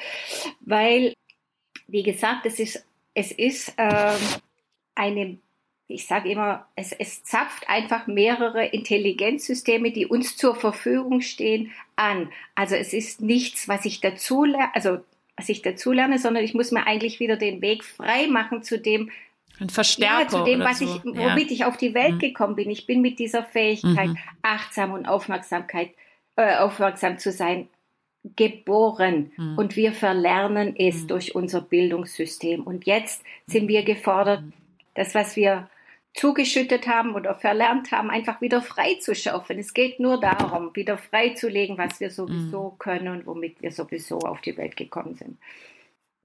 weil, 0.62 1.14
wie 1.86 2.04
gesagt, 2.04 2.48
es 2.48 2.60
ist, 2.60 2.84
es 3.14 3.32
ist 3.32 3.74
äh, 3.78 4.16
eine 5.00 5.40
ich 5.92 6.06
sage 6.06 6.30
immer, 6.30 6.68
es, 6.76 6.92
es 6.92 7.24
zapft 7.24 7.68
einfach 7.68 8.06
mehrere 8.06 8.64
Intelligenzsysteme, 8.64 9.92
die 9.92 10.06
uns 10.06 10.38
zur 10.38 10.56
Verfügung 10.56 11.22
stehen, 11.22 11.72
an. 11.96 12.30
Also 12.54 12.76
es 12.76 12.94
ist 12.94 13.22
nichts, 13.22 13.68
was 13.68 13.86
ich 13.86 14.00
dazu 14.00 14.44
lerne, 14.44 14.74
also 14.76 15.00
was 15.36 15.50
ich 15.50 15.64
dazu 15.64 15.92
lerne, 15.92 16.20
sondern 16.20 16.44
ich 16.44 16.54
muss 16.54 16.72
mir 16.72 16.86
eigentlich 16.86 17.20
wieder 17.20 17.38
den 17.38 17.62
Weg 17.62 17.84
frei 17.84 18.28
machen 18.28 18.62
zu 18.62 18.80
dem, 18.80 19.10
ein 19.60 19.70
Verstärker. 19.70 20.22
Ja, 20.22 20.28
zu 20.28 20.44
dem, 20.44 20.60
was 20.62 20.80
so. 20.80 20.86
ich, 20.86 21.04
womit 21.04 21.48
ja. 21.48 21.52
ich 21.52 21.66
auf 21.66 21.76
die 21.76 21.94
Welt 21.94 22.16
mhm. 22.16 22.20
gekommen 22.20 22.56
bin. 22.56 22.70
Ich 22.70 22.86
bin 22.86 23.02
mit 23.02 23.20
dieser 23.20 23.44
Fähigkeit, 23.44 24.10
mhm. 24.10 24.18
achtsam 24.42 24.94
und 24.94 25.06
Aufmerksamkeit, 25.06 25.90
äh, 26.36 26.56
aufmerksam 26.58 27.18
zu 27.18 27.32
sein, 27.32 27.68
geboren. 28.36 29.32
Mhm. 29.36 29.58
Und 29.58 29.76
wir 29.76 29.92
verlernen 29.92 30.76
es 30.78 31.04
mhm. 31.04 31.08
durch 31.08 31.36
unser 31.36 31.62
Bildungssystem. 31.62 32.64
Und 32.64 32.86
jetzt 32.86 33.24
sind 33.48 33.68
wir 33.68 33.84
gefordert, 33.84 34.44
mhm. 34.44 34.54
Das, 35.00 35.16
was 35.16 35.36
wir 35.36 35.70
zugeschüttet 36.14 36.88
haben 36.88 37.16
oder 37.16 37.36
verlernt 37.36 37.92
haben, 37.92 38.10
einfach 38.10 38.42
wieder 38.42 38.62
frei 38.62 38.96
zu 38.96 39.16
schaufeln. 39.16 39.60
Es 39.60 39.74
geht 39.74 40.00
nur 40.00 40.20
darum, 40.20 40.76
wieder 40.76 40.98
freizulegen, 40.98 41.78
was 41.78 42.00
wir 42.00 42.10
sowieso 42.10 42.72
mhm. 42.72 42.80
können 42.80 43.08
und 43.08 43.26
womit 43.26 43.62
wir 43.62 43.72
sowieso 43.72 44.20
auf 44.20 44.42
die 44.42 44.58
Welt 44.58 44.76
gekommen 44.76 45.16
sind 45.16 45.38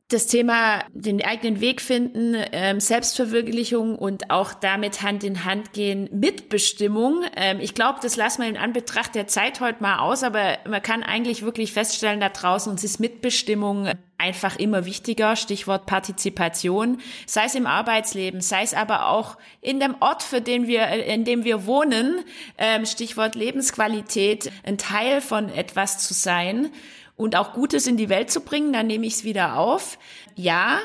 das 0.08 0.26
Thema 0.26 0.84
den 0.92 1.24
eigenen 1.24 1.60
Weg 1.60 1.80
finden, 1.80 2.36
ähm, 2.52 2.78
Selbstverwirklichung 2.78 3.96
und 3.96 4.30
auch 4.30 4.52
damit 4.52 5.00
Hand 5.00 5.24
in 5.24 5.46
Hand 5.46 5.72
gehen, 5.72 6.10
Mitbestimmung. 6.12 7.24
Ähm, 7.36 7.58
ich 7.60 7.74
glaube, 7.74 8.00
das 8.02 8.16
lassen 8.16 8.42
wir 8.42 8.48
in 8.48 8.58
Anbetracht 8.58 9.14
der 9.14 9.28
Zeit 9.28 9.60
heute 9.60 9.82
mal 9.82 10.00
aus, 10.00 10.22
aber 10.22 10.58
man 10.68 10.82
kann 10.82 11.02
eigentlich 11.02 11.42
wirklich 11.42 11.72
feststellen, 11.72 12.20
da 12.20 12.28
draußen 12.28 12.70
uns 12.70 12.84
ist 12.84 13.00
Mitbestimmung 13.00 13.88
einfach 14.18 14.56
immer 14.56 14.84
wichtiger. 14.84 15.36
Stichwort 15.36 15.86
Partizipation, 15.86 16.98
sei 17.26 17.46
es 17.46 17.54
im 17.54 17.66
Arbeitsleben, 17.66 18.42
sei 18.42 18.62
es 18.62 18.74
aber 18.74 19.08
auch 19.08 19.38
in 19.62 19.80
dem 19.80 19.96
Ort, 20.00 20.22
für 20.22 20.42
den 20.42 20.66
wir, 20.66 20.86
in 20.86 21.24
dem 21.24 21.44
wir 21.44 21.64
wohnen. 21.64 22.24
Ähm, 22.58 22.84
Stichwort 22.84 23.34
Lebensqualität, 23.36 24.52
ein 24.64 24.76
Teil 24.76 25.22
von 25.22 25.48
etwas 25.48 26.06
zu 26.06 26.12
sein 26.12 26.70
und 27.16 27.36
auch 27.36 27.52
Gutes 27.52 27.86
in 27.86 27.96
die 27.96 28.08
Welt 28.08 28.30
zu 28.30 28.40
bringen, 28.40 28.72
dann 28.72 28.86
nehme 28.86 29.06
ich 29.06 29.14
es 29.14 29.24
wieder 29.24 29.56
auf. 29.56 29.98
Ja, 30.34 30.80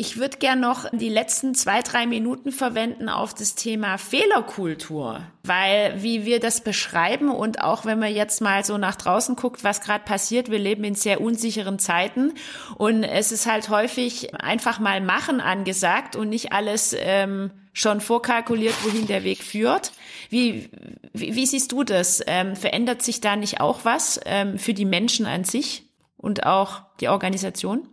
ich 0.00 0.16
würde 0.16 0.38
gern 0.38 0.60
noch 0.60 0.86
die 0.92 1.08
letzten 1.08 1.56
zwei, 1.56 1.82
drei 1.82 2.06
Minuten 2.06 2.52
verwenden 2.52 3.08
auf 3.08 3.34
das 3.34 3.56
Thema 3.56 3.98
Fehlerkultur, 3.98 5.22
weil 5.42 6.00
wie 6.00 6.24
wir 6.24 6.38
das 6.38 6.60
beschreiben 6.60 7.30
und 7.30 7.62
auch 7.62 7.84
wenn 7.84 7.98
man 7.98 8.14
jetzt 8.14 8.40
mal 8.40 8.64
so 8.64 8.78
nach 8.78 8.94
draußen 8.94 9.34
guckt, 9.34 9.64
was 9.64 9.80
gerade 9.80 10.04
passiert, 10.04 10.52
wir 10.52 10.60
leben 10.60 10.84
in 10.84 10.94
sehr 10.94 11.20
unsicheren 11.20 11.80
Zeiten 11.80 12.34
und 12.76 13.02
es 13.02 13.32
ist 13.32 13.46
halt 13.46 13.70
häufig 13.70 14.36
einfach 14.36 14.78
mal 14.78 15.00
machen 15.00 15.40
angesagt 15.40 16.14
und 16.14 16.28
nicht 16.28 16.52
alles 16.52 16.94
ähm, 16.96 17.50
schon 17.72 18.00
vorkalkuliert, 18.00 18.74
wohin 18.84 19.08
der 19.08 19.24
Weg 19.24 19.42
führt. 19.42 19.90
Wie, 20.28 20.68
wie, 21.12 21.34
wie 21.34 21.46
siehst 21.46 21.72
du 21.72 21.84
das? 21.84 22.22
Ähm, 22.26 22.54
verändert 22.56 23.02
sich 23.02 23.20
da 23.20 23.36
nicht 23.36 23.60
auch 23.60 23.84
was 23.84 24.20
ähm, 24.26 24.58
für 24.58 24.74
die 24.74 24.84
Menschen 24.84 25.26
an 25.26 25.44
sich 25.44 25.84
und 26.16 26.44
auch 26.44 26.82
die 27.00 27.08
Organisation? 27.08 27.88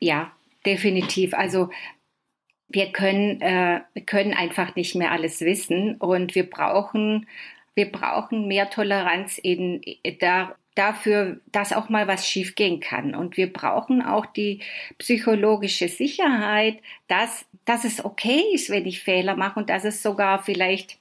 Ja, 0.00 0.32
definitiv. 0.66 1.34
Also 1.34 1.70
wir 2.68 2.90
können, 2.90 3.40
äh, 3.40 3.82
wir 3.92 4.04
können 4.04 4.34
einfach 4.34 4.74
nicht 4.74 4.94
mehr 4.94 5.12
alles 5.12 5.40
wissen 5.40 5.96
und 5.96 6.34
wir 6.34 6.48
brauchen, 6.48 7.28
wir 7.74 7.90
brauchen 7.92 8.48
mehr 8.48 8.70
Toleranz 8.70 9.38
in, 9.38 9.82
da, 10.20 10.56
dafür, 10.74 11.40
dass 11.52 11.72
auch 11.72 11.88
mal 11.88 12.08
was 12.08 12.26
schiefgehen 12.26 12.80
kann. 12.80 13.14
Und 13.14 13.36
wir 13.36 13.52
brauchen 13.52 14.02
auch 14.02 14.26
die 14.26 14.60
psychologische 14.98 15.88
Sicherheit, 15.88 16.78
dass, 17.08 17.44
dass 17.64 17.84
es 17.84 18.04
okay 18.04 18.42
ist, 18.52 18.70
wenn 18.70 18.86
ich 18.86 19.02
Fehler 19.02 19.36
mache 19.36 19.60
und 19.60 19.70
dass 19.70 19.84
es 19.84 20.02
sogar 20.02 20.42
vielleicht 20.42 20.98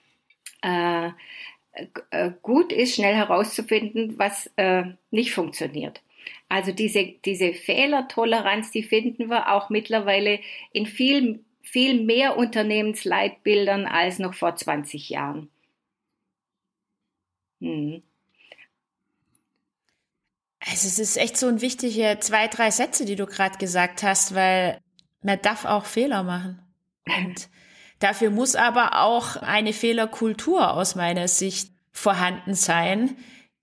äh, 0.61 1.09
äh 2.11 2.31
gut 2.41 2.71
ist, 2.71 2.95
schnell 2.95 3.15
herauszufinden, 3.15 4.17
was 4.17 4.49
äh, 4.55 4.85
nicht 5.11 5.33
funktioniert. 5.33 6.01
Also 6.49 6.71
diese, 6.71 7.13
diese 7.25 7.53
Fehlertoleranz, 7.53 8.71
die 8.71 8.83
finden 8.83 9.29
wir 9.29 9.51
auch 9.53 9.69
mittlerweile 9.69 10.39
in 10.73 10.85
viel, 10.85 11.43
viel 11.61 12.03
mehr 12.03 12.37
Unternehmensleitbildern 12.37 13.85
als 13.85 14.19
noch 14.19 14.33
vor 14.33 14.55
20 14.55 15.09
Jahren. 15.09 15.49
Hm. 17.61 18.01
Also 20.59 20.87
es 20.87 20.99
ist 20.99 21.17
echt 21.17 21.37
so 21.37 21.47
ein 21.47 21.61
wichtige 21.61 22.17
zwei, 22.19 22.47
drei 22.47 22.69
Sätze, 22.69 23.05
die 23.05 23.15
du 23.15 23.25
gerade 23.25 23.57
gesagt 23.57 24.03
hast, 24.03 24.35
weil 24.35 24.79
man 25.23 25.41
darf 25.41 25.65
auch 25.65 25.85
Fehler 25.85 26.23
machen. 26.23 26.61
Und 27.05 27.49
dafür 28.01 28.29
muss 28.29 28.55
aber 28.55 29.01
auch 29.01 29.37
eine 29.37 29.71
Fehlerkultur 29.71 30.73
aus 30.73 30.95
meiner 30.95 31.27
Sicht 31.27 31.71
vorhanden 31.91 32.53
sein, 32.53 33.15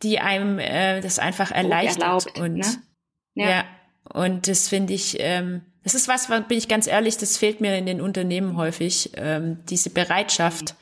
die 0.03 0.21
einem 0.21 0.59
äh, 0.59 1.01
das 1.01 1.19
einfach 1.19 1.51
erleichtert. 1.51 2.03
Erlaubt, 2.03 2.39
und 2.39 2.57
ne? 2.59 2.83
ja. 3.35 3.51
ja. 3.51 3.65
und 4.13 4.49
das 4.49 4.69
finde 4.69 4.95
ich, 4.95 5.17
ähm, 5.19 5.63
das 5.85 5.95
ist 5.95 6.09
was, 6.09 6.29
bin 6.29 6.59
ich 6.59 6.69
ganz 6.69 6.87
ehrlich, 6.87 7.17
das 7.17 7.37
fehlt 7.37 7.61
mir 7.61 7.77
in 7.77 7.87
den 7.87 8.01
Unternehmen 8.01 8.57
häufig, 8.57 9.13
ähm, 9.17 9.59
diese 9.69 9.91
Bereitschaft 9.91 10.75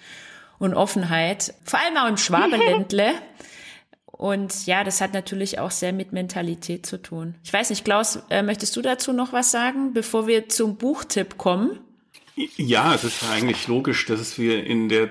und 0.58 0.74
Offenheit, 0.74 1.54
vor 1.64 1.80
allem 1.80 1.96
auch 1.96 2.08
im 2.08 2.16
Schwabenländle. 2.16 3.12
Und 4.16 4.64
ja, 4.64 4.82
das 4.82 5.02
hat 5.02 5.12
natürlich 5.12 5.58
auch 5.58 5.70
sehr 5.70 5.92
mit 5.92 6.12
Mentalität 6.12 6.86
zu 6.86 6.96
tun. 6.96 7.34
Ich 7.44 7.52
weiß 7.52 7.68
nicht, 7.68 7.84
Klaus, 7.84 8.20
äh, 8.30 8.42
möchtest 8.42 8.74
du 8.74 8.80
dazu 8.80 9.12
noch 9.12 9.34
was 9.34 9.50
sagen, 9.50 9.92
bevor 9.92 10.26
wir 10.26 10.48
zum 10.48 10.76
Buchtipp 10.76 11.36
kommen? 11.36 11.80
Ja, 12.36 12.94
es 12.94 13.02
ist 13.02 13.22
ja 13.22 13.30
eigentlich 13.30 13.66
logisch, 13.66 14.04
dass 14.04 14.38
wir 14.38 14.64
in 14.64 14.90
der, 14.90 15.08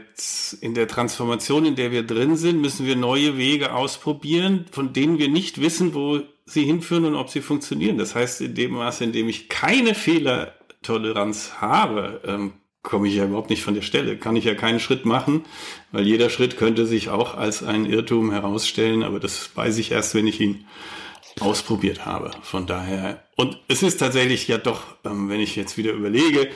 in 0.61 0.75
der 0.75 0.87
Transformation, 0.87 1.65
in 1.65 1.75
der 1.75 1.91
wir 1.91 2.03
drin 2.03 2.37
sind, 2.37 2.61
müssen 2.61 2.85
wir 2.85 2.95
neue 2.95 3.35
Wege 3.35 3.73
ausprobieren, 3.73 4.65
von 4.71 4.93
denen 4.93 5.17
wir 5.17 5.27
nicht 5.27 5.59
wissen, 5.59 5.95
wo 5.95 6.21
sie 6.45 6.65
hinführen 6.65 7.05
und 7.05 7.15
ob 7.15 7.31
sie 7.31 7.41
funktionieren. 7.41 7.97
Das 7.97 8.13
heißt, 8.13 8.41
in 8.41 8.53
dem 8.53 8.73
Maße, 8.73 9.03
in 9.03 9.11
dem 9.11 9.27
ich 9.27 9.49
keine 9.49 9.95
Fehlertoleranz 9.95 11.53
habe, 11.61 12.21
ähm, 12.27 12.53
komme 12.83 13.07
ich 13.07 13.15
ja 13.15 13.25
überhaupt 13.25 13.49
nicht 13.49 13.63
von 13.63 13.73
der 13.73 13.81
Stelle. 13.81 14.17
Kann 14.17 14.35
ich 14.35 14.45
ja 14.45 14.53
keinen 14.53 14.79
Schritt 14.79 15.05
machen, 15.05 15.45
weil 15.91 16.05
jeder 16.05 16.29
Schritt 16.29 16.57
könnte 16.57 16.85
sich 16.85 17.09
auch 17.09 17.33
als 17.33 17.63
ein 17.63 17.87
Irrtum 17.87 18.31
herausstellen, 18.31 19.01
aber 19.01 19.19
das 19.19 19.49
weiß 19.55 19.79
ich 19.79 19.91
erst, 19.91 20.13
wenn 20.13 20.27
ich 20.27 20.39
ihn 20.39 20.67
ausprobiert 21.39 22.05
habe. 22.05 22.29
Von 22.43 22.67
daher, 22.67 23.23
und 23.35 23.57
es 23.67 23.81
ist 23.81 23.97
tatsächlich 23.97 24.47
ja 24.47 24.59
doch, 24.59 24.83
ähm, 25.03 25.27
wenn 25.27 25.39
ich 25.39 25.55
jetzt 25.55 25.75
wieder 25.75 25.93
überlege, 25.93 26.51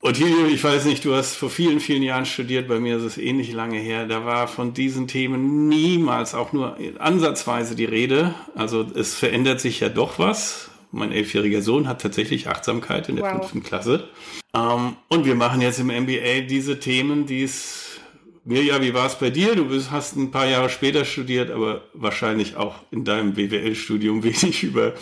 Ottilio, 0.00 0.46
ich 0.46 0.62
weiß 0.62 0.84
nicht, 0.84 1.04
du 1.04 1.14
hast 1.14 1.34
vor 1.34 1.50
vielen, 1.50 1.80
vielen 1.80 2.04
Jahren 2.04 2.24
studiert, 2.24 2.68
bei 2.68 2.78
mir 2.78 2.98
ist 2.98 3.02
es 3.02 3.18
ähnlich 3.18 3.52
lange 3.52 3.78
her, 3.78 4.06
da 4.06 4.24
war 4.24 4.46
von 4.46 4.72
diesen 4.72 5.08
Themen 5.08 5.68
niemals 5.68 6.34
auch 6.34 6.52
nur 6.52 6.76
ansatzweise 7.00 7.74
die 7.74 7.84
Rede. 7.84 8.32
Also 8.54 8.86
es 8.94 9.14
verändert 9.14 9.60
sich 9.60 9.80
ja 9.80 9.88
doch 9.88 10.20
was. 10.20 10.70
Mein 10.92 11.10
elfjähriger 11.10 11.62
Sohn 11.62 11.88
hat 11.88 12.00
tatsächlich 12.00 12.48
Achtsamkeit 12.48 13.08
in 13.08 13.16
der 13.16 13.24
wow. 13.24 13.32
fünften 13.32 13.62
Klasse. 13.64 14.08
Ähm, 14.54 14.94
und 15.08 15.26
wir 15.26 15.34
machen 15.34 15.60
jetzt 15.60 15.80
im 15.80 15.88
MBA 15.88 16.46
diese 16.48 16.78
Themen, 16.78 17.26
die 17.26 17.42
es 17.42 17.98
Mirja, 18.44 18.80
wie 18.80 18.94
war 18.94 19.06
es 19.06 19.16
bei 19.16 19.30
dir? 19.30 19.56
Du 19.56 19.66
bist, 19.66 19.90
hast 19.90 20.16
ein 20.16 20.30
paar 20.30 20.46
Jahre 20.46 20.70
später 20.70 21.04
studiert, 21.04 21.50
aber 21.50 21.82
wahrscheinlich 21.92 22.56
auch 22.56 22.76
in 22.90 23.04
deinem 23.04 23.34
BWL-Studium 23.34 24.22
wenig 24.22 24.62
über 24.62 24.94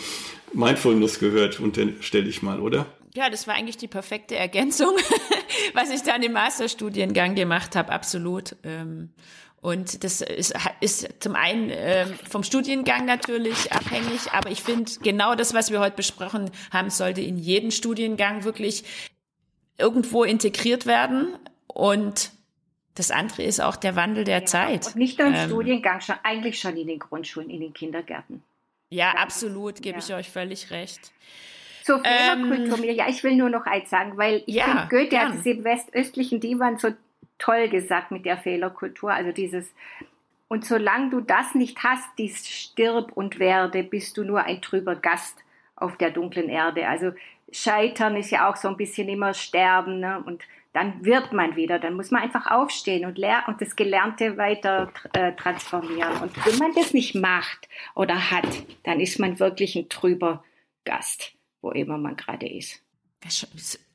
Mindfulness 0.53 1.19
gehört, 1.19 1.61
stelle 2.01 2.27
ich 2.27 2.41
mal, 2.41 2.59
oder? 2.59 2.87
Ja, 3.17 3.31
das 3.31 3.47
war 3.47 3.55
eigentlich 3.55 3.77
die 3.77 3.87
perfekte 3.87 4.35
Ergänzung, 4.35 4.95
was 5.73 5.89
ich 5.89 6.03
dann 6.03 6.21
im 6.21 6.33
Masterstudiengang 6.33 7.33
gemacht 7.33 7.75
habe, 7.75 7.91
absolut. 7.91 8.55
Ähm, 8.63 9.09
und 9.59 10.03
das 10.03 10.21
ist, 10.21 10.53
ist 10.81 11.15
zum 11.19 11.33
einen 11.33 11.71
ähm, 11.73 12.13
vom 12.29 12.43
Studiengang 12.43 13.05
natürlich 13.05 13.71
abhängig, 13.73 14.31
aber 14.33 14.51
ich 14.51 14.61
finde, 14.61 14.91
genau 15.01 15.33
das, 15.33 15.55
was 15.55 15.71
wir 15.71 15.79
heute 15.79 15.95
besprochen 15.95 16.51
haben, 16.71 16.91
sollte 16.91 17.21
in 17.21 17.39
jeden 17.39 17.71
Studiengang 17.71 18.43
wirklich 18.43 18.83
irgendwo 19.79 20.23
integriert 20.23 20.85
werden. 20.85 21.33
Und 21.65 22.29
das 22.93 23.09
andere 23.09 23.41
ist 23.41 23.59
auch 23.59 23.77
der 23.77 23.95
Wandel 23.95 24.25
der 24.25 24.41
ja, 24.41 24.45
Zeit. 24.45 24.85
Und 24.85 24.95
nicht 24.95 25.17
nur 25.17 25.29
im 25.29 25.33
ähm, 25.33 25.49
Studiengang, 25.49 26.01
schon, 26.01 26.17
eigentlich 26.21 26.59
schon 26.59 26.77
in 26.77 26.85
den 26.85 26.99
Grundschulen, 26.99 27.49
in 27.49 27.61
den 27.61 27.73
Kindergärten. 27.73 28.43
Ja, 28.91 29.13
absolut, 29.13 29.81
gebe 29.81 29.97
ja. 29.97 30.05
ich 30.05 30.13
euch 30.13 30.29
völlig 30.29 30.69
recht. 30.69 31.11
Zur 31.87 32.03
Fehlerkultur, 32.03 32.83
ähm, 32.83 32.95
ja, 32.97 33.07
ich 33.07 33.23
will 33.23 33.37
nur 33.37 33.49
noch 33.49 33.65
eins 33.65 33.89
sagen, 33.89 34.17
weil 34.17 34.43
ich 34.45 34.55
ja, 34.55 34.65
finde, 34.65 34.87
Goethe 34.89 35.07
gern. 35.07 35.29
hat 35.29 35.39
es 35.39 35.45
im 35.45 35.63
westöstlichen 35.63 36.41
Divan 36.41 36.77
so 36.77 36.89
toll 37.37 37.69
gesagt 37.69 38.11
mit 38.11 38.25
der 38.25 38.37
Fehlerkultur, 38.37 39.13
also 39.13 39.31
dieses, 39.31 39.73
und 40.49 40.65
solange 40.65 41.11
du 41.11 41.21
das 41.21 41.55
nicht 41.55 41.81
hast, 41.81 42.09
dies 42.17 42.45
stirb 42.45 43.13
und 43.13 43.39
werde, 43.39 43.83
bist 43.83 44.17
du 44.17 44.25
nur 44.25 44.43
ein 44.43 44.61
trüber 44.61 44.97
Gast 44.97 45.37
auf 45.77 45.95
der 45.95 46.11
dunklen 46.11 46.49
Erde. 46.49 46.89
Also 46.89 47.13
Scheitern 47.53 48.17
ist 48.17 48.31
ja 48.31 48.49
auch 48.49 48.57
so 48.57 48.67
ein 48.67 48.75
bisschen 48.75 49.07
immer 49.07 49.33
Sterben, 49.33 50.01
ne? 50.01 50.21
und 50.25 50.43
dann 50.73 51.05
wird 51.05 51.31
man 51.31 51.55
wieder, 51.55 51.79
dann 51.79 51.93
muss 51.93 52.11
man 52.11 52.21
einfach 52.21 52.51
aufstehen 52.51 53.05
und, 53.05 53.17
lernen 53.17 53.45
und 53.47 53.61
das 53.61 53.77
Gelernte 53.77 54.35
weiter 54.35 54.91
äh, 55.13 55.31
transformieren. 55.31 56.17
Und 56.21 56.45
wenn 56.45 56.57
man 56.57 56.73
das 56.75 56.93
nicht 56.93 57.15
macht 57.15 57.69
oder 57.95 58.29
hat, 58.29 58.49
dann 58.83 58.99
ist 58.99 59.19
man 59.19 59.39
wirklich 59.39 59.77
ein 59.77 59.87
trüber 59.87 60.43
Gast 60.83 61.36
wo 61.67 61.71
immer 61.71 61.97
man 61.97 62.15
gerade 62.15 62.47
ist. 62.47 62.81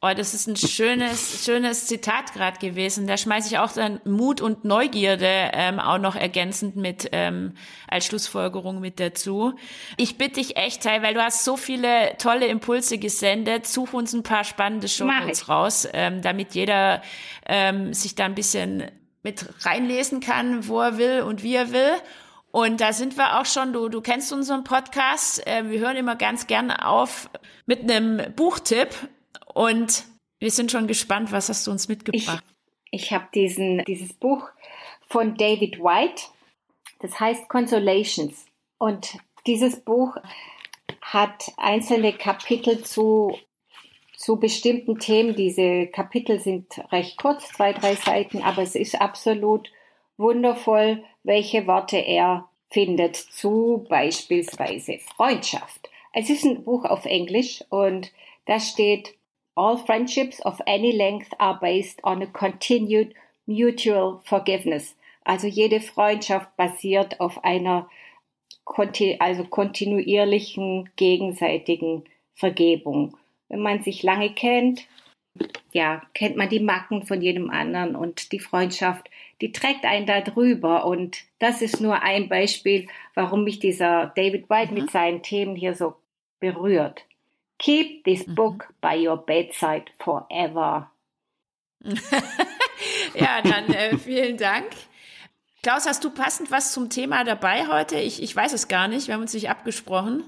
Oh, 0.02 0.10
das 0.14 0.34
ist 0.34 0.46
ein 0.46 0.56
schönes, 0.56 1.44
schönes 1.46 1.86
Zitat 1.86 2.34
gerade 2.34 2.58
gewesen. 2.58 3.06
Da 3.06 3.16
schmeiße 3.16 3.48
ich 3.48 3.58
auch 3.58 3.72
dann 3.72 4.00
Mut 4.04 4.42
und 4.42 4.64
Neugierde 4.64 5.52
ähm, 5.54 5.80
auch 5.80 5.96
noch 5.96 6.16
ergänzend 6.16 6.76
mit 6.76 7.08
ähm, 7.12 7.54
als 7.88 8.04
Schlussfolgerung 8.04 8.80
mit 8.80 9.00
dazu. 9.00 9.54
Ich 9.96 10.18
bitte 10.18 10.40
dich 10.40 10.56
echt, 10.56 10.84
weil 10.84 11.14
du 11.14 11.22
hast 11.22 11.44
so 11.44 11.56
viele 11.56 12.18
tolle 12.18 12.46
Impulse 12.46 12.98
gesendet. 12.98 13.66
Such 13.66 13.94
uns 13.94 14.12
ein 14.12 14.22
paar 14.24 14.44
spannende 14.44 14.88
Shownotes 14.88 15.48
raus, 15.48 15.88
ähm, 15.94 16.20
damit 16.20 16.54
jeder 16.54 17.00
ähm, 17.46 17.94
sich 17.94 18.14
da 18.14 18.26
ein 18.26 18.34
bisschen 18.34 18.90
mit 19.22 19.46
reinlesen 19.64 20.20
kann, 20.20 20.68
wo 20.68 20.80
er 20.80 20.98
will 20.98 21.22
und 21.22 21.42
wie 21.42 21.54
er 21.54 21.72
will. 21.72 21.94
Und 22.52 22.82
da 22.82 22.92
sind 22.92 23.16
wir 23.16 23.40
auch 23.40 23.46
schon, 23.46 23.72
du, 23.72 23.88
du 23.88 24.02
kennst 24.02 24.30
unseren 24.30 24.62
Podcast, 24.62 25.44
äh, 25.46 25.68
wir 25.70 25.80
hören 25.80 25.96
immer 25.96 26.16
ganz 26.16 26.46
gerne 26.46 26.86
auf 26.86 27.30
mit 27.64 27.80
einem 27.80 28.34
Buchtipp 28.34 28.90
und 29.54 30.04
wir 30.38 30.50
sind 30.50 30.70
schon 30.70 30.86
gespannt, 30.86 31.32
was 31.32 31.48
hast 31.48 31.66
du 31.66 31.70
uns 31.70 31.88
mitgebracht? 31.88 32.44
Ich, 32.90 33.04
ich 33.04 33.12
habe 33.12 33.26
diesen 33.34 33.82
dieses 33.84 34.12
Buch 34.12 34.50
von 35.08 35.34
David 35.34 35.78
White, 35.78 36.24
das 37.00 37.18
heißt 37.18 37.48
Consolations. 37.48 38.44
Und 38.76 39.16
dieses 39.46 39.80
Buch 39.80 40.18
hat 41.00 41.52
einzelne 41.56 42.12
Kapitel 42.12 42.84
zu, 42.84 43.38
zu 44.14 44.36
bestimmten 44.38 44.98
Themen. 44.98 45.34
Diese 45.36 45.86
Kapitel 45.86 46.38
sind 46.38 46.66
recht 46.92 47.16
kurz, 47.16 47.48
zwei, 47.48 47.72
drei 47.72 47.94
Seiten, 47.94 48.42
aber 48.42 48.60
es 48.60 48.74
ist 48.74 49.00
absolut 49.00 49.70
wundervoll, 50.16 51.02
welche 51.22 51.66
Worte 51.66 51.98
er 51.98 52.48
findet 52.70 53.16
zu 53.16 53.84
beispielsweise 53.88 54.98
Freundschaft. 54.98 55.90
Es 56.12 56.30
ist 56.30 56.44
ein 56.44 56.64
Buch 56.64 56.84
auf 56.84 57.04
Englisch 57.04 57.64
und 57.70 58.12
da 58.46 58.60
steht, 58.60 59.14
All 59.54 59.76
friendships 59.76 60.40
of 60.46 60.60
any 60.66 60.92
length 60.92 61.38
are 61.38 61.58
based 61.60 62.02
on 62.04 62.22
a 62.22 62.26
continued 62.26 63.14
mutual 63.46 64.20
forgiveness. 64.24 64.96
Also 65.24 65.46
jede 65.46 65.80
Freundschaft 65.80 66.56
basiert 66.56 67.20
auf 67.20 67.44
einer 67.44 67.88
also 69.18 69.44
kontinuierlichen 69.44 70.88
gegenseitigen 70.96 72.04
Vergebung. 72.34 73.16
Wenn 73.48 73.60
man 73.60 73.82
sich 73.82 74.02
lange 74.02 74.32
kennt, 74.32 74.86
ja, 75.72 76.02
kennt 76.14 76.36
man 76.36 76.48
die 76.48 76.60
Macken 76.60 77.04
von 77.04 77.20
jedem 77.20 77.50
anderen 77.50 77.94
und 77.94 78.32
die 78.32 78.38
Freundschaft, 78.38 79.10
die 79.42 79.52
trägt 79.52 79.84
einen 79.84 80.06
da 80.06 80.20
drüber. 80.20 80.86
Und 80.86 81.18
das 81.40 81.60
ist 81.60 81.80
nur 81.80 82.00
ein 82.02 82.28
Beispiel, 82.28 82.88
warum 83.14 83.44
mich 83.44 83.58
dieser 83.58 84.12
David 84.16 84.48
White 84.48 84.72
mhm. 84.72 84.80
mit 84.80 84.90
seinen 84.90 85.22
Themen 85.22 85.56
hier 85.56 85.74
so 85.74 85.96
berührt. 86.40 87.04
Keep 87.58 88.04
this 88.04 88.26
mhm. 88.26 88.34
book 88.36 88.72
by 88.80 89.06
your 89.06 89.18
bedside 89.18 89.86
forever. 89.98 90.90
ja, 93.14 93.42
dann 93.42 93.66
äh, 93.72 93.98
vielen 93.98 94.36
Dank. 94.36 94.66
Klaus, 95.62 95.86
hast 95.86 96.02
du 96.04 96.10
passend 96.10 96.50
was 96.50 96.72
zum 96.72 96.88
Thema 96.88 97.24
dabei 97.24 97.66
heute? 97.68 97.96
Ich, 97.98 98.22
ich 98.22 98.34
weiß 98.34 98.52
es 98.52 98.68
gar 98.68 98.88
nicht, 98.88 99.08
wir 99.08 99.14
haben 99.14 99.22
uns 99.22 99.34
nicht 99.34 99.50
abgesprochen. 99.50 100.24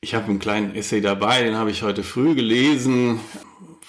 Ich 0.00 0.14
habe 0.14 0.26
einen 0.26 0.38
kleinen 0.38 0.74
Essay 0.74 1.00
dabei, 1.00 1.42
den 1.42 1.56
habe 1.56 1.70
ich 1.70 1.82
heute 1.82 2.02
früh 2.02 2.34
gelesen 2.34 3.20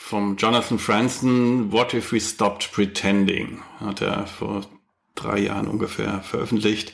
vom 0.08 0.38
Jonathan 0.38 0.78
Franzen, 0.78 1.72
What 1.72 1.96
If 1.96 2.12
We 2.12 2.20
Stopped 2.20 2.72
Pretending, 2.72 3.64
hat 3.80 4.02
er 4.02 4.28
vor 4.28 4.62
drei 5.16 5.40
Jahren 5.40 5.68
ungefähr 5.68 6.22
veröffentlicht. 6.22 6.94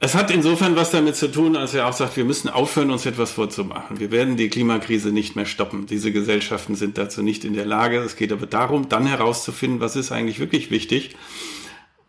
Es 0.00 0.14
hat 0.14 0.30
insofern 0.30 0.76
was 0.76 0.90
damit 0.90 1.16
zu 1.16 1.32
tun, 1.32 1.56
als 1.56 1.72
er 1.72 1.88
auch 1.88 1.94
sagt, 1.94 2.18
wir 2.18 2.26
müssen 2.26 2.50
aufhören, 2.50 2.90
uns 2.90 3.06
etwas 3.06 3.32
vorzumachen. 3.32 4.00
Wir 4.00 4.10
werden 4.10 4.36
die 4.36 4.50
Klimakrise 4.50 5.12
nicht 5.12 5.34
mehr 5.34 5.46
stoppen. 5.46 5.86
Diese 5.86 6.12
Gesellschaften 6.12 6.74
sind 6.74 6.98
dazu 6.98 7.22
nicht 7.22 7.42
in 7.42 7.54
der 7.54 7.64
Lage. 7.64 8.00
Es 8.00 8.16
geht 8.16 8.32
aber 8.32 8.44
darum, 8.44 8.90
dann 8.90 9.06
herauszufinden, 9.06 9.80
was 9.80 9.96
ist 9.96 10.12
eigentlich 10.12 10.38
wirklich 10.38 10.70
wichtig 10.70 11.16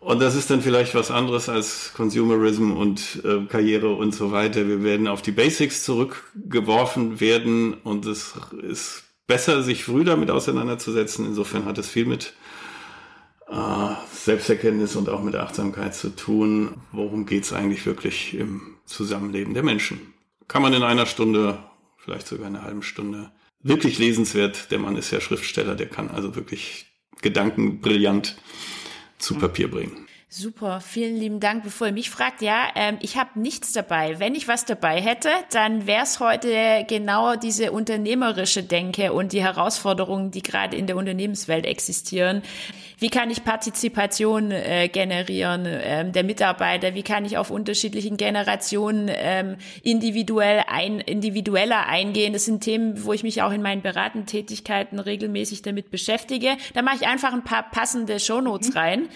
Und 0.01 0.21
das 0.21 0.35
ist 0.35 0.49
dann 0.51 0.61
vielleicht 0.61 0.93
was 0.93 1.09
anderes 1.09 1.47
als 1.47 1.93
Consumerism 1.95 2.73
und 2.73 3.23
äh, 3.23 3.45
Karriere 3.47 3.93
und 3.93 4.13
so 4.13 4.33
weiter. 4.33 4.67
Wir 4.67 4.83
werden 4.83 5.07
auf 5.07 5.21
die 5.21 5.31
Basics 5.31 5.83
zurückgeworfen 5.85 7.21
werden 7.21 7.75
und 7.75 8.05
es 8.05 8.33
ist 8.61 9.04
besser, 9.27 9.63
sich 9.63 9.83
früh 9.83 10.03
damit 10.03 10.29
auseinanderzusetzen. 10.29 11.25
Insofern 11.25 11.65
hat 11.65 11.77
es 11.77 11.89
viel 11.89 12.05
mit 12.05 12.33
äh, 13.47 13.95
Selbsterkenntnis 14.13 14.95
und 14.95 15.09
auch 15.09 15.21
mit 15.21 15.35
Achtsamkeit 15.35 15.95
zu 15.95 16.09
tun. 16.15 16.75
Worum 16.91 17.25
geht 17.25 17.43
es 17.43 17.53
eigentlich 17.53 17.85
wirklich 17.85 18.33
im 18.33 18.77
Zusammenleben 18.85 19.53
der 19.53 19.63
Menschen? 19.63 20.13
Kann 20.47 20.61
man 20.61 20.73
in 20.73 20.83
einer 20.83 21.05
Stunde, 21.05 21.59
vielleicht 21.97 22.27
sogar 22.27 22.47
in 22.47 22.55
einer 22.55 22.65
halben 22.65 22.83
Stunde, 22.83 23.31
wirklich 23.61 23.97
lesenswert. 23.97 24.71
Der 24.71 24.79
Mann 24.79 24.95
ist 24.95 25.11
ja 25.11 25.19
Schriftsteller, 25.19 25.75
der 25.75 25.87
kann 25.87 26.09
also 26.09 26.35
wirklich 26.35 26.85
Gedanken 27.21 27.81
brillant 27.81 28.37
zu 29.17 29.35
Papier 29.35 29.69
bringen. 29.69 30.04
Super, 30.37 30.81
vielen 30.81 31.15
lieben 31.15 31.39
Dank. 31.39 31.63
Bevor 31.63 31.87
ihr 31.87 31.93
mich 31.93 32.09
fragt, 32.09 32.41
ja, 32.41 32.67
ähm, 32.75 32.97
ich 32.99 33.15
habe 33.15 33.39
nichts 33.39 33.71
dabei. 33.71 34.19
Wenn 34.19 34.35
ich 34.35 34.49
was 34.49 34.65
dabei 34.65 35.01
hätte, 35.01 35.29
dann 35.51 35.87
wäre 35.87 36.03
es 36.03 36.19
heute 36.19 36.83
genau 36.89 37.37
diese 37.37 37.71
unternehmerische 37.71 38.61
Denke 38.61 39.13
und 39.13 39.31
die 39.31 39.41
Herausforderungen, 39.41 40.31
die 40.31 40.41
gerade 40.41 40.75
in 40.75 40.87
der 40.87 40.97
Unternehmenswelt 40.97 41.65
existieren. 41.65 42.41
Wie 42.99 43.09
kann 43.09 43.29
ich 43.29 43.45
Partizipation 43.45 44.51
äh, 44.51 44.89
generieren 44.89 45.63
ähm, 45.65 46.11
der 46.11 46.25
Mitarbeiter? 46.25 46.95
Wie 46.95 47.03
kann 47.03 47.23
ich 47.23 47.37
auf 47.37 47.49
unterschiedlichen 47.49 48.17
Generationen 48.17 49.09
ähm, 49.09 49.55
individuell 49.83 50.65
ein, 50.67 50.99
individueller 50.99 51.87
eingehen? 51.87 52.33
Das 52.33 52.43
sind 52.43 52.59
Themen, 52.59 53.05
wo 53.05 53.13
ich 53.13 53.23
mich 53.23 53.41
auch 53.41 53.53
in 53.53 53.61
meinen 53.61 53.81
beratenden 53.81 54.27
Tätigkeiten 54.27 54.99
regelmäßig 54.99 55.61
damit 55.61 55.91
beschäftige. 55.91 56.57
Da 56.73 56.81
mache 56.81 56.97
ich 56.97 57.07
einfach 57.07 57.31
ein 57.31 57.45
paar 57.45 57.71
passende 57.71 58.19
Shownotes 58.19 58.71
mhm. 58.71 58.77
rein. 58.77 59.09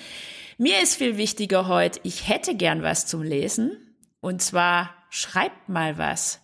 Mir 0.62 0.84
ist 0.84 0.98
viel 0.98 1.16
wichtiger 1.16 1.70
heute, 1.70 2.02
ich 2.04 2.28
hätte 2.28 2.54
gern 2.54 2.84
was 2.84 3.06
zum 3.06 3.24
Lesen. 3.24 3.78
Und 4.20 4.42
zwar 4.42 4.90
schreibt 5.10 5.70
mal 5.70 5.98
was. 5.98 6.42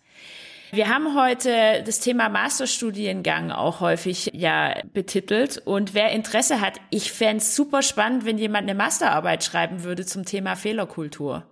Wir 0.70 0.88
haben 0.88 1.14
heute 1.14 1.82
das 1.84 2.00
Thema 2.00 2.30
Masterstudiengang 2.30 3.50
auch 3.50 3.80
häufig 3.80 4.30
ja 4.32 4.74
betitelt. 4.94 5.58
Und 5.58 5.92
wer 5.92 6.12
Interesse 6.12 6.62
hat, 6.62 6.80
ich 6.88 7.12
fände 7.12 7.42
es 7.42 7.54
super 7.54 7.82
spannend, 7.82 8.24
wenn 8.24 8.38
jemand 8.38 8.62
eine 8.62 8.74
Masterarbeit 8.74 9.44
schreiben 9.44 9.84
würde 9.84 10.06
zum 10.06 10.24
Thema 10.24 10.56
Fehlerkultur. 10.56 11.44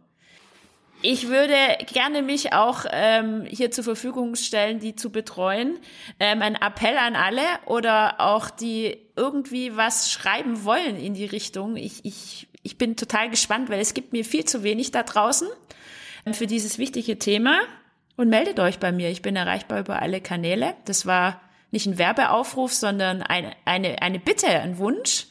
Ich 1.02 1.28
würde 1.28 1.54
gerne 1.92 2.22
mich 2.22 2.54
auch 2.54 2.86
ähm, 2.90 3.44
hier 3.46 3.70
zur 3.72 3.84
Verfügung 3.84 4.36
stellen, 4.36 4.78
die 4.78 4.96
zu 4.96 5.12
betreuen. 5.12 5.78
Ähm, 6.18 6.40
ein 6.40 6.54
Appell 6.54 6.96
an 6.96 7.14
alle 7.14 7.42
oder 7.66 8.22
auch 8.22 8.48
die 8.48 8.96
irgendwie 9.16 9.76
was 9.76 10.10
schreiben 10.10 10.64
wollen 10.64 10.96
in 10.96 11.12
die 11.12 11.26
Richtung. 11.26 11.76
Ich, 11.76 12.06
ich 12.06 12.48
ich 12.64 12.78
bin 12.78 12.96
total 12.96 13.30
gespannt, 13.30 13.70
weil 13.70 13.78
es 13.78 13.94
gibt 13.94 14.12
mir 14.12 14.24
viel 14.24 14.44
zu 14.44 14.64
wenig 14.64 14.90
da 14.90 15.04
draußen 15.04 15.46
für 16.32 16.48
dieses 16.48 16.78
wichtige 16.78 17.18
Thema. 17.18 17.60
Und 18.16 18.28
meldet 18.28 18.60
euch 18.60 18.78
bei 18.78 18.92
mir. 18.92 19.10
Ich 19.10 19.22
bin 19.22 19.34
erreichbar 19.34 19.80
über 19.80 20.00
alle 20.00 20.20
Kanäle. 20.20 20.74
Das 20.84 21.04
war 21.04 21.40
nicht 21.72 21.86
ein 21.86 21.98
Werbeaufruf, 21.98 22.72
sondern 22.72 23.22
eine, 23.22 23.52
eine, 23.64 24.00
eine 24.02 24.20
Bitte, 24.20 24.46
ein 24.48 24.78
Wunsch. 24.78 25.26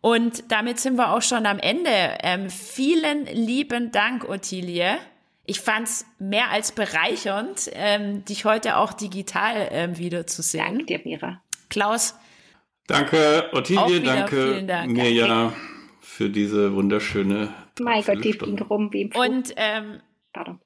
Und 0.00 0.50
damit 0.50 0.80
sind 0.80 0.96
wir 0.96 1.12
auch 1.12 1.22
schon 1.22 1.46
am 1.46 1.58
Ende. 1.58 1.90
Ähm, 2.22 2.48
vielen 2.50 3.26
lieben 3.26 3.92
Dank, 3.92 4.28
Ottilie. 4.28 4.96
Ich 5.44 5.60
fand's 5.60 6.06
mehr 6.18 6.50
als 6.50 6.72
bereichernd, 6.72 7.70
ähm, 7.74 8.24
dich 8.24 8.46
heute 8.46 8.78
auch 8.78 8.94
digital 8.94 9.68
ähm, 9.70 9.98
wiederzusehen. 9.98 10.64
Danke 10.64 10.84
dir, 10.86 11.00
Mira. 11.04 11.42
Klaus. 11.68 12.14
Danke, 12.86 13.50
Ottilie. 13.52 14.00
Danke, 14.00 14.64
Dank. 14.64 14.90
Mirja 14.90 15.52
für 16.14 16.30
diese 16.30 16.74
wunderschöne. 16.74 17.52
Mein 17.80 18.04
Gott, 18.04 18.24
die 18.24 18.32
ging 18.32 18.58
rum 18.62 18.92
wie 18.92 19.02
im 19.02 19.10
Flug. 19.10 19.24
Und 19.24 19.54
ähm, 19.56 20.00
Pardon. 20.32 20.60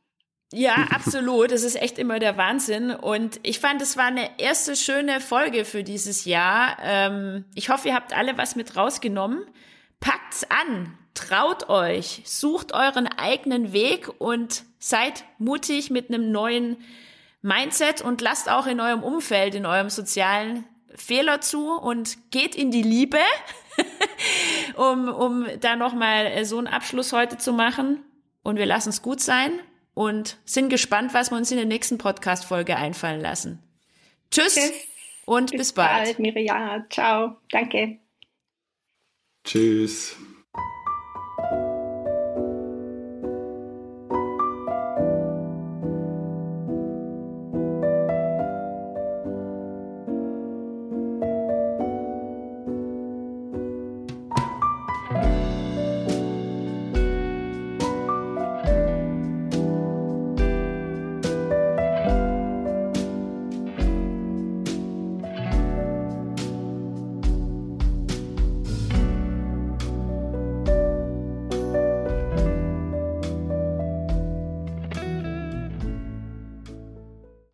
Ja, 0.53 0.74
absolut. 0.90 1.53
Es 1.53 1.62
ist 1.62 1.80
echt 1.80 1.99
immer 1.99 2.18
der 2.18 2.36
Wahnsinn. 2.36 2.90
Und 2.90 3.40
ich 3.42 3.61
fand, 3.61 3.80
es 3.80 3.96
war 3.96 4.07
eine 4.07 4.38
erste 4.38 4.76
schöne 4.76 5.20
Folge 5.20 5.64
für 5.64 5.84
dieses 5.84 6.24
Jahr. 6.24 6.76
Ähm, 6.82 7.44
ich 7.55 7.70
hoffe, 7.70 7.88
ihr 7.88 7.94
habt 7.94 8.16
alle 8.16 8.36
was 8.36 8.57
mit 8.57 8.76
rausgenommen. 8.76 9.44
Packt's 10.01 10.46
an, 10.51 10.96
traut 11.14 11.68
euch, 11.68 12.22
sucht 12.24 12.72
euren 12.72 13.07
eigenen 13.07 13.72
Weg 13.72 14.09
und 14.18 14.64
seid 14.78 15.24
mutig 15.38 15.90
mit 15.90 16.09
einem 16.09 16.30
neuen 16.30 16.76
Mindset 17.42 18.01
und 18.03 18.20
lasst 18.20 18.51
auch 18.51 18.66
in 18.66 18.80
eurem 18.80 19.03
Umfeld, 19.03 19.55
in 19.55 19.66
eurem 19.66 19.90
sozialen 19.90 20.64
Fehler 20.94 21.40
zu 21.40 21.72
und 21.72 22.30
geht 22.30 22.55
in 22.55 22.70
die 22.70 22.82
Liebe. 22.82 23.18
um, 24.76 25.09
um 25.09 25.47
da 25.61 25.76
nochmal 25.76 26.26
äh, 26.26 26.45
so 26.45 26.59
einen 26.59 26.66
Abschluss 26.66 27.12
heute 27.12 27.39
zu 27.39 27.53
machen. 27.53 28.05
Und 28.43 28.57
wir 28.57 28.66
lassen 28.66 28.91
es 28.91 29.03
gut 29.03 29.20
sein 29.20 29.53
und 29.95 30.39
sind 30.45 30.68
gespannt, 30.68 31.12
was 31.12 31.31
wir 31.31 31.37
uns 31.37 31.51
in 31.51 31.57
der 31.57 31.66
nächsten 31.66 31.99
Podcast-Folge 31.99 32.76
einfallen 32.76 33.20
lassen. 33.20 33.62
Tschüss, 34.31 34.55
Tschüss. 34.55 34.72
und 35.26 35.51
bis, 35.51 35.59
bis 35.59 35.72
bald. 35.72 36.05
bald. 36.05 36.18
Miriam. 36.18 36.85
Ciao. 36.91 37.37
Danke. 37.51 37.99
Tschüss. 39.45 40.16